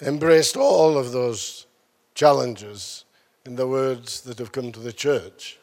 embraced 0.00 0.56
all 0.56 0.96
of 0.96 1.12
those 1.12 1.66
challenges 2.14 3.04
in 3.44 3.56
the 3.56 3.66
words 3.66 4.20
that 4.22 4.38
have 4.38 4.52
come 4.52 4.70
to 4.72 4.80
the 4.80 4.92
church. 4.92 5.57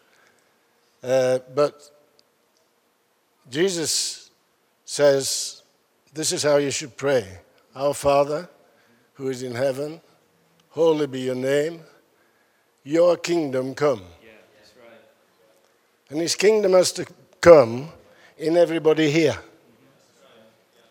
Uh, 1.05 1.37
but 1.53 1.91
Jesus 3.47 4.31
says, 4.85 5.61
This 6.11 6.31
is 6.31 6.41
how 6.41 6.57
you 6.57 6.71
should 6.71 6.97
pray 6.97 7.27
Our 7.75 7.93
Father, 7.93 8.49
who 9.13 9.29
is 9.29 9.43
in 9.43 9.53
heaven, 9.53 10.01
holy 10.69 11.05
be 11.05 11.21
your 11.21 11.35
name, 11.35 11.81
your 12.83 13.17
kingdom 13.17 13.75
come. 13.75 14.01
And 16.09 16.19
his 16.19 16.35
kingdom 16.35 16.73
has 16.73 16.91
to 16.93 17.05
come 17.39 17.89
in 18.39 18.57
everybody 18.57 19.11
here. 19.11 19.37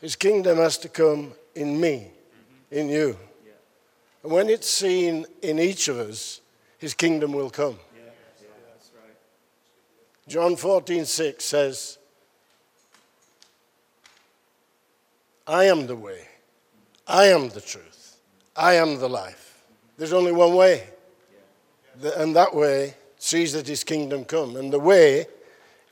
His 0.00 0.14
kingdom 0.14 0.58
has 0.58 0.78
to 0.78 0.88
come 0.88 1.32
in 1.56 1.80
me, 1.80 2.08
in 2.70 2.88
you. 2.88 3.18
And 4.22 4.30
when 4.30 4.48
it's 4.48 4.68
seen 4.70 5.26
in 5.42 5.58
each 5.58 5.88
of 5.88 5.98
us, 5.98 6.40
his 6.78 6.94
kingdom 6.94 7.32
will 7.32 7.50
come. 7.50 7.78
John 10.26 10.56
14, 10.56 11.04
6 11.04 11.44
says, 11.44 11.98
I 15.46 15.64
am 15.64 15.86
the 15.86 15.96
way, 15.96 16.26
I 17.06 17.26
am 17.26 17.50
the 17.50 17.60
truth, 17.60 18.16
I 18.56 18.74
am 18.74 18.98
the 18.98 19.08
life. 19.08 19.62
There's 19.96 20.12
only 20.12 20.32
one 20.32 20.54
way. 20.54 20.88
And 22.16 22.34
that 22.34 22.54
way 22.54 22.94
sees 23.18 23.52
that 23.52 23.68
his 23.68 23.84
kingdom 23.84 24.24
come. 24.24 24.56
And 24.56 24.72
the 24.72 24.80
way 24.80 25.26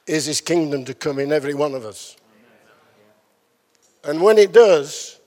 is 0.06 0.26
his 0.26 0.40
kingdom 0.40 0.84
to 0.86 0.94
come 0.94 1.18
in 1.18 1.32
every 1.32 1.54
one 1.54 1.74
of 1.74 1.84
us. 1.84 2.16
And 4.04 4.20
when 4.20 4.38
it 4.38 4.52
does, 4.52 5.20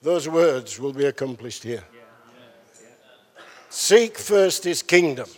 those 0.00 0.28
words 0.28 0.78
will 0.78 0.92
be 0.92 1.06
accomplished 1.06 1.64
here. 1.64 1.82
Seek 3.68 4.16
first 4.16 4.64
his 4.64 4.82
kingdom 4.82 5.28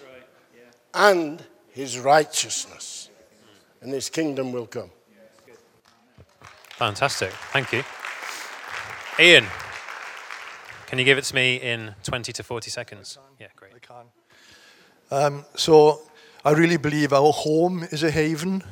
and 0.94 1.42
his 1.72 1.98
righteousness, 1.98 3.10
and 3.80 3.92
his 3.92 4.08
kingdom 4.08 4.52
will 4.52 4.66
come. 4.66 4.90
Fantastic. 6.76 7.32
Thank 7.52 7.72
you. 7.72 7.82
Ian, 9.18 9.46
can 10.86 10.98
you 10.98 11.04
give 11.04 11.18
it 11.18 11.24
to 11.24 11.34
me 11.34 11.56
in 11.56 11.94
20 12.02 12.32
to 12.32 12.42
40 12.42 12.70
seconds? 12.70 13.18
Yeah, 13.38 13.48
great. 13.56 13.72
I 13.74 13.78
can. 13.78 14.06
Um, 15.10 15.44
so 15.54 16.02
I 16.44 16.52
really 16.52 16.76
believe 16.76 17.12
our 17.12 17.32
home 17.32 17.84
is 17.90 18.02
a 18.02 18.10
haven. 18.10 18.62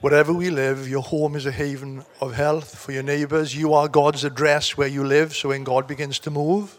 Wherever 0.00 0.32
we 0.32 0.50
live, 0.50 0.88
your 0.88 1.02
home 1.02 1.36
is 1.36 1.46
a 1.46 1.52
haven 1.52 2.04
of 2.20 2.34
health 2.34 2.76
for 2.76 2.92
your 2.92 3.02
neighbors. 3.02 3.56
You 3.56 3.74
are 3.74 3.88
God's 3.88 4.24
address 4.24 4.76
where 4.76 4.88
you 4.88 5.04
live. 5.04 5.34
So 5.34 5.50
when 5.50 5.64
God 5.64 5.86
begins 5.86 6.18
to 6.20 6.30
move 6.30 6.78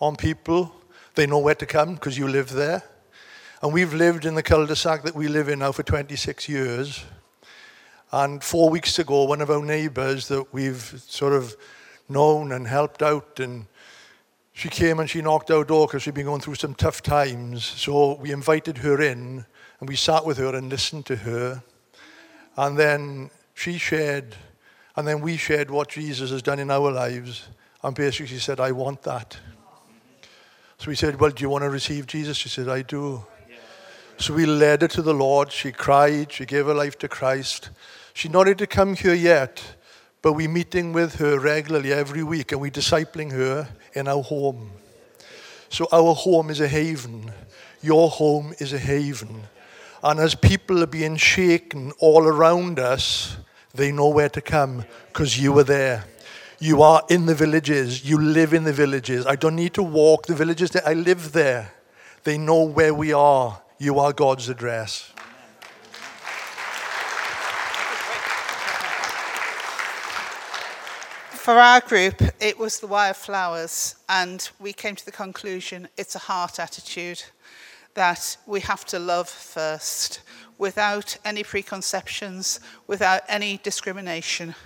on 0.00 0.16
people, 0.16 0.74
they 1.14 1.26
know 1.26 1.38
where 1.38 1.54
to 1.54 1.66
come 1.66 1.94
because 1.94 2.18
you 2.18 2.28
live 2.28 2.52
there. 2.52 2.82
And 3.60 3.72
we've 3.72 3.92
lived 3.92 4.24
in 4.24 4.36
the 4.36 4.42
cul-de-sac 4.42 5.02
that 5.02 5.16
we 5.16 5.26
live 5.26 5.48
in 5.48 5.58
now 5.58 5.72
for 5.72 5.82
26 5.82 6.48
years. 6.48 7.04
And 8.12 8.42
four 8.42 8.70
weeks 8.70 8.98
ago, 8.98 9.24
one 9.24 9.40
of 9.40 9.50
our 9.50 9.64
neighbors 9.64 10.28
that 10.28 10.52
we've 10.54 11.02
sort 11.06 11.32
of 11.32 11.56
known 12.08 12.52
and 12.52 12.68
helped 12.68 13.02
out 13.02 13.40
and 13.40 13.66
she 14.52 14.68
came 14.68 14.98
and 14.98 15.10
she 15.10 15.22
knocked 15.22 15.50
our 15.50 15.64
door 15.64 15.86
because 15.86 16.02
she'd 16.02 16.14
been 16.14 16.26
going 16.26 16.40
through 16.40 16.56
some 16.56 16.74
tough 16.74 17.02
times. 17.02 17.64
So 17.64 18.14
we 18.14 18.32
invited 18.32 18.78
her 18.78 19.00
in 19.00 19.44
and 19.80 19.88
we 19.88 19.96
sat 19.96 20.24
with 20.24 20.38
her 20.38 20.54
and 20.54 20.68
listened 20.68 21.06
to 21.06 21.16
her. 21.16 21.62
And 22.56 22.76
then 22.76 23.30
she 23.54 23.78
shared, 23.78 24.34
and 24.96 25.06
then 25.06 25.20
we 25.20 25.36
shared 25.36 25.70
what 25.70 25.88
Jesus 25.88 26.30
has 26.30 26.42
done 26.42 26.58
in 26.58 26.70
our 26.70 26.90
lives. 26.90 27.48
And 27.82 27.94
basically 27.94 28.26
she 28.26 28.38
said, 28.38 28.58
I 28.58 28.72
want 28.72 29.02
that. 29.02 29.36
So 30.78 30.88
we 30.88 30.96
said, 30.96 31.20
Well, 31.20 31.30
do 31.30 31.42
you 31.42 31.50
want 31.50 31.62
to 31.62 31.70
receive 31.70 32.06
Jesus? 32.06 32.36
She 32.36 32.48
said, 32.48 32.68
I 32.68 32.82
do. 32.82 33.24
So 34.20 34.34
we 34.34 34.46
led 34.46 34.82
her 34.82 34.88
to 34.88 35.02
the 35.02 35.14
Lord. 35.14 35.52
She 35.52 35.70
cried. 35.70 36.32
She 36.32 36.44
gave 36.44 36.66
her 36.66 36.74
life 36.74 36.98
to 36.98 37.08
Christ. 37.08 37.70
She's 38.14 38.32
not 38.32 38.46
ready 38.46 38.56
to 38.56 38.66
come 38.66 38.96
here 38.96 39.14
yet, 39.14 39.62
but 40.22 40.32
we're 40.32 40.48
meeting 40.48 40.92
with 40.92 41.14
her 41.16 41.38
regularly 41.38 41.92
every 41.92 42.24
week 42.24 42.50
and 42.50 42.60
we're 42.60 42.72
discipling 42.72 43.30
her 43.30 43.68
in 43.94 44.08
our 44.08 44.22
home. 44.22 44.72
So 45.68 45.86
our 45.92 46.14
home 46.14 46.50
is 46.50 46.60
a 46.60 46.66
haven. 46.66 47.30
Your 47.80 48.10
home 48.10 48.54
is 48.58 48.72
a 48.72 48.78
haven. 48.78 49.42
And 50.02 50.18
as 50.18 50.34
people 50.34 50.82
are 50.82 50.88
being 50.88 51.16
shaken 51.16 51.92
all 52.00 52.24
around 52.24 52.80
us, 52.80 53.36
they 53.72 53.92
know 53.92 54.08
where 54.08 54.30
to 54.30 54.40
come 54.40 54.84
because 55.12 55.38
you 55.38 55.52
were 55.52 55.64
there. 55.64 56.06
You 56.58 56.82
are 56.82 57.04
in 57.08 57.26
the 57.26 57.36
villages. 57.36 58.04
You 58.04 58.20
live 58.20 58.52
in 58.52 58.64
the 58.64 58.72
villages. 58.72 59.26
I 59.26 59.36
don't 59.36 59.54
need 59.54 59.74
to 59.74 59.82
walk 59.84 60.26
the 60.26 60.34
villages. 60.34 60.74
I 60.84 60.94
live 60.94 61.30
there. 61.30 61.72
They 62.24 62.36
know 62.36 62.64
where 62.64 62.92
we 62.92 63.12
are. 63.12 63.60
You 63.80 64.00
are 64.00 64.12
God's 64.12 64.48
address. 64.48 65.12
For 71.30 71.54
our 71.54 71.80
group, 71.80 72.20
it 72.40 72.58
was 72.58 72.80
the 72.80 72.88
wildflowers, 72.88 73.94
and 74.08 74.50
we 74.58 74.72
came 74.72 74.96
to 74.96 75.04
the 75.04 75.12
conclusion 75.12 75.86
it's 75.96 76.16
a 76.16 76.18
heart 76.18 76.58
attitude 76.58 77.22
that 77.94 78.36
we 78.46 78.58
have 78.60 78.84
to 78.86 78.98
love 78.98 79.28
first. 79.28 80.22
without 80.58 81.16
any 81.24 81.44
preconceptions, 81.44 82.58
without 82.88 83.22
any 83.28 83.58
discrimination. 83.62 84.56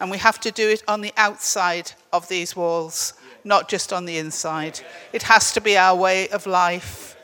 And 0.00 0.10
we 0.10 0.16
have 0.16 0.40
to 0.40 0.50
do 0.50 0.70
it 0.70 0.82
on 0.88 1.02
the 1.02 1.12
outside 1.18 1.92
of 2.10 2.28
these 2.28 2.56
walls, 2.56 3.12
not 3.44 3.68
just 3.68 3.92
on 3.92 4.06
the 4.06 4.16
inside. 4.16 4.80
It 5.12 5.24
has 5.24 5.52
to 5.52 5.60
be 5.60 5.76
our 5.76 5.94
way 5.94 6.28
of 6.30 6.46
life. 6.46 7.15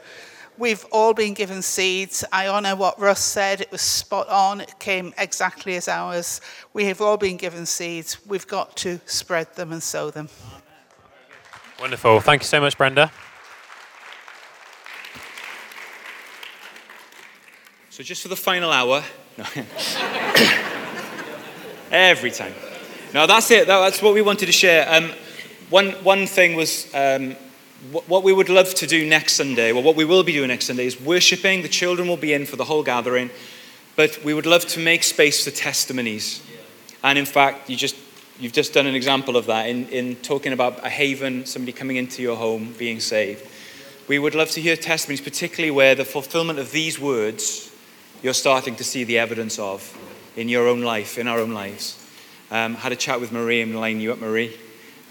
We've 0.58 0.84
all 0.92 1.14
been 1.14 1.32
given 1.32 1.62
seeds. 1.62 2.24
I 2.30 2.46
honour 2.46 2.76
what 2.76 3.00
Russ 3.00 3.20
said. 3.20 3.62
It 3.62 3.72
was 3.72 3.80
spot 3.80 4.28
on. 4.28 4.60
It 4.60 4.78
came 4.78 5.14
exactly 5.16 5.76
as 5.76 5.88
ours. 5.88 6.42
We 6.74 6.84
have 6.86 7.00
all 7.00 7.16
been 7.16 7.38
given 7.38 7.64
seeds. 7.64 8.18
We've 8.26 8.46
got 8.46 8.76
to 8.78 9.00
spread 9.06 9.54
them 9.54 9.72
and 9.72 9.82
sow 9.82 10.10
them. 10.10 10.28
Wonderful. 11.80 12.20
Thank 12.20 12.42
you 12.42 12.46
so 12.46 12.60
much, 12.60 12.76
Brenda. 12.76 13.10
So 17.88 18.02
just 18.02 18.22
for 18.22 18.28
the 18.28 18.36
final 18.36 18.70
hour. 18.70 19.02
No. 19.38 19.44
Every 21.90 22.30
time. 22.30 22.54
No, 23.14 23.26
that's 23.26 23.50
it. 23.50 23.66
That's 23.66 24.02
what 24.02 24.12
we 24.12 24.20
wanted 24.22 24.46
to 24.46 24.52
share. 24.52 24.86
Um, 24.88 25.12
one, 25.70 25.92
one 26.04 26.26
thing 26.26 26.54
was 26.56 26.86
um, 26.94 27.36
what 27.90 28.22
we 28.22 28.32
would 28.32 28.48
love 28.48 28.74
to 28.74 28.86
do 28.86 29.04
next 29.04 29.32
Sunday, 29.32 29.72
well, 29.72 29.82
what 29.82 29.96
we 29.96 30.04
will 30.04 30.22
be 30.22 30.32
doing 30.32 30.48
next 30.48 30.66
Sunday 30.66 30.86
is 30.86 31.00
worshipping. 31.00 31.62
The 31.62 31.68
children 31.68 32.06
will 32.06 32.16
be 32.16 32.32
in 32.32 32.46
for 32.46 32.54
the 32.54 32.64
whole 32.64 32.84
gathering, 32.84 33.30
but 33.96 34.22
we 34.24 34.34
would 34.34 34.46
love 34.46 34.64
to 34.66 34.80
make 34.80 35.02
space 35.02 35.44
for 35.44 35.50
testimonies. 35.50 36.42
And 37.02 37.18
in 37.18 37.26
fact, 37.26 37.68
you 37.68 37.76
just, 37.76 37.96
you've 38.38 38.52
just 38.52 38.72
done 38.72 38.86
an 38.86 38.94
example 38.94 39.36
of 39.36 39.46
that 39.46 39.68
in, 39.68 39.88
in 39.88 40.14
talking 40.16 40.52
about 40.52 40.86
a 40.86 40.88
haven, 40.88 41.44
somebody 41.44 41.72
coming 41.72 41.96
into 41.96 42.22
your 42.22 42.36
home, 42.36 42.72
being 42.78 43.00
saved. 43.00 43.48
We 44.06 44.20
would 44.20 44.36
love 44.36 44.50
to 44.52 44.60
hear 44.60 44.76
testimonies, 44.76 45.20
particularly 45.20 45.72
where 45.72 45.96
the 45.96 46.04
fulfillment 46.04 46.60
of 46.60 46.70
these 46.70 47.00
words 47.00 47.72
you're 48.22 48.34
starting 48.34 48.76
to 48.76 48.84
see 48.84 49.02
the 49.02 49.18
evidence 49.18 49.58
of 49.58 49.98
in 50.36 50.48
your 50.48 50.68
own 50.68 50.82
life, 50.82 51.18
in 51.18 51.26
our 51.26 51.40
own 51.40 51.50
lives. 51.50 51.98
Um, 52.52 52.74
had 52.74 52.92
a 52.92 52.96
chat 52.96 53.20
with 53.20 53.32
Marie 53.32 53.60
and 53.60 53.74
line 53.74 54.00
you 54.00 54.12
up, 54.12 54.20
Marie. 54.20 54.56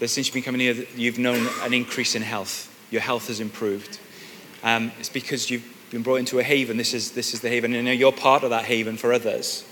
That 0.02 0.08
since 0.08 0.26
you've 0.26 0.34
been 0.34 0.42
coming 0.42 0.60
here, 0.60 0.84
you've 0.96 1.20
known 1.20 1.48
an 1.60 1.72
increase 1.72 2.16
in 2.16 2.22
health. 2.22 2.76
Your 2.90 3.00
health 3.00 3.28
has 3.28 3.38
improved. 3.38 4.00
Um, 4.64 4.90
it's 4.98 5.08
because 5.08 5.48
you've 5.48 5.62
been 5.92 6.02
brought 6.02 6.16
into 6.16 6.40
a 6.40 6.42
haven. 6.42 6.76
This 6.76 6.92
is, 6.92 7.12
this 7.12 7.34
is 7.34 7.40
the 7.40 7.48
haven, 7.48 7.72
and 7.72 7.86
you're 7.86 8.10
part 8.10 8.42
of 8.42 8.50
that 8.50 8.64
haven 8.64 8.96
for 8.96 9.12
others. 9.12 9.64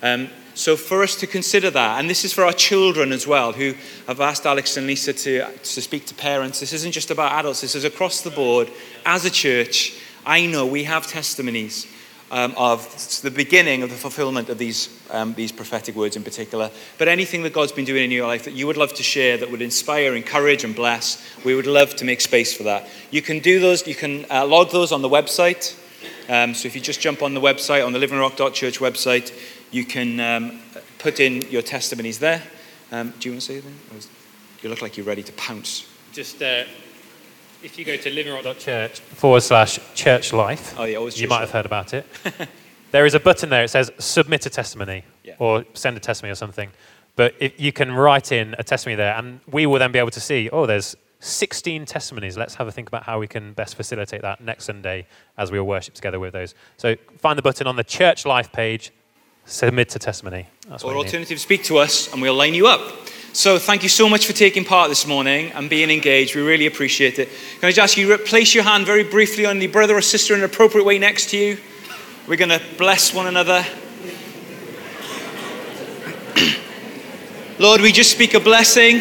Um, 0.00 0.28
so 0.54 0.76
for 0.76 1.02
us 1.02 1.16
to 1.16 1.26
consider 1.26 1.70
that, 1.72 1.98
and 1.98 2.08
this 2.08 2.24
is 2.24 2.32
for 2.32 2.44
our 2.44 2.52
children 2.52 3.10
as 3.10 3.26
well, 3.26 3.50
who 3.50 3.74
have 4.06 4.20
asked 4.20 4.46
Alex 4.46 4.76
and 4.76 4.86
Lisa 4.86 5.12
to, 5.12 5.52
to 5.52 5.82
speak 5.82 6.06
to 6.06 6.14
parents. 6.14 6.60
This 6.60 6.72
isn't 6.72 6.92
just 6.92 7.10
about 7.10 7.32
adults, 7.32 7.62
this 7.62 7.74
is 7.74 7.82
across 7.82 8.20
the 8.20 8.30
board. 8.30 8.70
As 9.04 9.24
a 9.24 9.30
church, 9.30 9.98
I 10.24 10.46
know 10.46 10.66
we 10.66 10.84
have 10.84 11.08
testimonies 11.08 11.88
um, 12.30 12.54
of 12.56 12.88
the 13.22 13.30
beginning 13.32 13.82
of 13.82 13.90
the 13.90 13.96
fulfillment 13.96 14.48
of 14.50 14.58
these, 14.58 14.86
um, 15.10 15.34
these 15.34 15.52
prophetic 15.52 15.94
words 15.94 16.16
in 16.16 16.22
particular. 16.22 16.70
But 16.98 17.08
anything 17.08 17.42
that 17.42 17.52
God's 17.52 17.72
been 17.72 17.84
doing 17.84 18.04
in 18.04 18.10
your 18.10 18.26
life 18.26 18.44
that 18.44 18.54
you 18.54 18.66
would 18.66 18.76
love 18.76 18.94
to 18.94 19.02
share 19.02 19.36
that 19.38 19.50
would 19.50 19.62
inspire, 19.62 20.14
encourage, 20.14 20.64
and 20.64 20.74
bless, 20.74 21.22
we 21.44 21.54
would 21.54 21.66
love 21.66 21.94
to 21.96 22.04
make 22.04 22.20
space 22.20 22.56
for 22.56 22.64
that. 22.64 22.88
You 23.10 23.22
can 23.22 23.38
do 23.38 23.60
those, 23.60 23.86
you 23.86 23.94
can 23.94 24.26
uh, 24.30 24.46
log 24.46 24.70
those 24.70 24.92
on 24.92 25.02
the 25.02 25.08
website. 25.08 25.78
Um, 26.28 26.54
so 26.54 26.66
if 26.66 26.74
you 26.74 26.80
just 26.80 27.00
jump 27.00 27.22
on 27.22 27.34
the 27.34 27.40
website, 27.40 27.84
on 27.84 27.92
the 27.92 27.98
livingrock.church 27.98 28.78
website, 28.78 29.32
you 29.70 29.84
can 29.84 30.20
um, 30.20 30.60
put 30.98 31.20
in 31.20 31.42
your 31.50 31.62
testimonies 31.62 32.18
there. 32.18 32.42
Um, 32.92 33.12
do 33.18 33.28
you 33.28 33.34
want 33.34 33.42
to 33.42 33.46
say 33.46 33.54
anything? 33.54 34.10
You 34.62 34.70
look 34.70 34.82
like 34.82 34.96
you're 34.96 35.06
ready 35.06 35.22
to 35.22 35.32
pounce. 35.32 35.86
Just 36.12 36.42
uh, 36.42 36.64
if 37.62 37.78
you 37.78 37.84
go 37.84 37.96
to 37.96 38.10
livingrock.church 38.10 39.00
forward 39.00 39.42
slash 39.42 39.78
church 39.94 40.32
life, 40.32 40.74
oh, 40.78 40.84
yeah, 40.84 40.98
you 41.14 41.28
might 41.28 41.40
have 41.40 41.50
heard 41.50 41.66
about 41.66 41.92
it. 41.92 42.06
there 42.94 43.04
is 43.04 43.14
a 43.14 43.18
button 43.18 43.50
there. 43.50 43.64
It 43.64 43.70
says 43.70 43.90
submit 43.98 44.46
a 44.46 44.50
testimony 44.50 45.02
yeah. 45.24 45.34
or 45.40 45.64
send 45.74 45.96
a 45.96 46.00
testimony 46.00 46.30
or 46.30 46.36
something. 46.36 46.70
But 47.16 47.34
if 47.40 47.60
you 47.60 47.72
can 47.72 47.90
write 47.90 48.30
in 48.30 48.54
a 48.56 48.62
testimony 48.62 48.94
there, 48.94 49.16
and 49.16 49.40
we 49.50 49.66
will 49.66 49.80
then 49.80 49.90
be 49.90 49.98
able 49.98 50.12
to 50.12 50.20
see, 50.20 50.48
oh, 50.50 50.64
there's 50.64 50.94
16 51.18 51.86
testimonies. 51.86 52.36
Let's 52.36 52.54
have 52.54 52.68
a 52.68 52.70
think 52.70 52.86
about 52.86 53.02
how 53.02 53.18
we 53.18 53.26
can 53.26 53.52
best 53.52 53.74
facilitate 53.74 54.22
that 54.22 54.40
next 54.40 54.66
Sunday 54.66 55.08
as 55.36 55.50
we 55.50 55.58
all 55.58 55.66
worship 55.66 55.94
together 55.94 56.20
with 56.20 56.34
those. 56.34 56.54
So 56.76 56.94
find 57.18 57.36
the 57.36 57.42
button 57.42 57.66
on 57.66 57.74
the 57.74 57.82
church 57.82 58.24
life 58.26 58.52
page, 58.52 58.92
submit 59.44 59.96
a 59.96 59.98
testimony. 59.98 60.46
That's 60.68 60.84
or 60.84 60.94
alternative, 60.94 61.40
speak 61.40 61.64
to 61.64 61.78
us 61.78 62.12
and 62.12 62.22
we'll 62.22 62.36
line 62.36 62.54
you 62.54 62.68
up. 62.68 62.80
So 63.32 63.58
thank 63.58 63.82
you 63.82 63.88
so 63.88 64.08
much 64.08 64.24
for 64.24 64.34
taking 64.34 64.64
part 64.64 64.88
this 64.88 65.04
morning 65.04 65.50
and 65.50 65.68
being 65.68 65.90
engaged. 65.90 66.36
We 66.36 66.42
really 66.42 66.66
appreciate 66.66 67.18
it. 67.18 67.28
Can 67.58 67.66
I 67.66 67.72
just 67.72 67.80
ask 67.80 67.96
you, 67.96 68.16
to 68.16 68.18
place 68.18 68.54
your 68.54 68.62
hand 68.62 68.86
very 68.86 69.02
briefly 69.02 69.46
on 69.46 69.58
the 69.58 69.66
brother 69.66 69.96
or 69.96 70.00
sister 70.00 70.32
in 70.32 70.40
an 70.40 70.44
appropriate 70.44 70.84
way 70.84 71.00
next 71.00 71.30
to 71.30 71.36
you? 71.36 71.58
We're 72.26 72.36
going 72.36 72.50
to 72.50 72.62
bless 72.78 73.12
one 73.12 73.26
another. 73.26 73.64
Lord, 77.58 77.80
we 77.80 77.92
just 77.92 78.10
speak 78.10 78.34
a 78.34 78.40
blessing. 78.40 79.00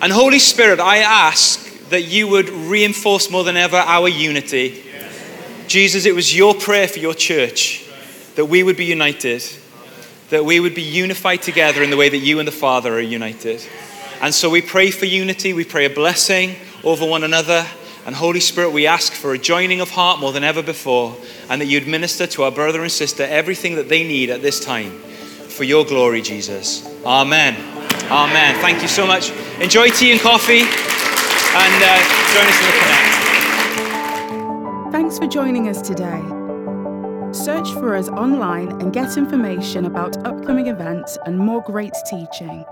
And 0.00 0.12
Holy 0.12 0.38
Spirit, 0.38 0.80
I 0.80 0.98
ask 0.98 1.88
that 1.90 2.02
you 2.02 2.28
would 2.28 2.48
reinforce 2.48 3.30
more 3.30 3.44
than 3.44 3.56
ever 3.56 3.76
our 3.76 4.08
unity. 4.08 4.82
Jesus, 5.68 6.06
it 6.06 6.14
was 6.14 6.36
your 6.36 6.54
prayer 6.54 6.88
for 6.88 6.98
your 6.98 7.14
church 7.14 7.86
that 8.36 8.46
we 8.46 8.62
would 8.62 8.76
be 8.76 8.86
united 8.86 9.42
that 10.30 10.44
we 10.44 10.60
would 10.60 10.74
be 10.74 10.82
unified 10.82 11.42
together 11.42 11.82
in 11.82 11.90
the 11.90 11.96
way 11.96 12.08
that 12.08 12.18
you 12.18 12.38
and 12.38 12.48
the 12.48 12.52
Father 12.52 12.94
are 12.94 13.00
united. 13.00 13.60
And 14.22 14.32
so 14.32 14.48
we 14.48 14.62
pray 14.62 14.90
for 14.90 15.04
unity, 15.04 15.52
we 15.52 15.64
pray 15.64 15.86
a 15.86 15.90
blessing 15.90 16.54
over 16.84 17.04
one 17.04 17.24
another. 17.24 17.66
And 18.06 18.14
Holy 18.14 18.40
Spirit, 18.40 18.70
we 18.70 18.86
ask 18.86 19.12
for 19.12 19.34
a 19.34 19.38
joining 19.38 19.80
of 19.80 19.90
heart 19.90 20.20
more 20.20 20.32
than 20.32 20.42
ever 20.42 20.62
before, 20.62 21.16
and 21.48 21.60
that 21.60 21.66
you'd 21.66 21.86
minister 21.86 22.26
to 22.28 22.44
our 22.44 22.50
brother 22.50 22.82
and 22.82 22.90
sister 22.90 23.24
everything 23.24 23.74
that 23.76 23.88
they 23.88 24.02
need 24.02 24.30
at 24.30 24.42
this 24.42 24.58
time 24.58 24.98
for 25.60 25.64
your 25.64 25.84
glory, 25.84 26.22
Jesus. 26.22 26.86
Amen. 27.04 27.54
Amen. 28.10 28.54
Thank 28.60 28.82
you 28.82 28.88
so 28.88 29.06
much. 29.06 29.30
Enjoy 29.60 29.90
tea 29.90 30.12
and 30.12 30.20
coffee, 30.20 30.62
and 30.62 31.82
uh, 31.84 32.00
join 32.32 32.46
us 32.46 32.60
in 32.60 32.66
the 32.66 32.72
Connect. 32.80 33.10
Thanks 34.92 35.18
for 35.18 35.26
joining 35.26 35.68
us 35.68 35.82
today. 35.82 36.22
Search 37.32 37.70
for 37.74 37.94
us 37.94 38.08
online 38.08 38.70
and 38.80 38.92
get 38.92 39.16
information 39.16 39.84
about 39.84 40.16
upcoming 40.26 40.66
events 40.66 41.16
and 41.26 41.38
more 41.38 41.62
great 41.62 41.94
teaching. 42.08 42.64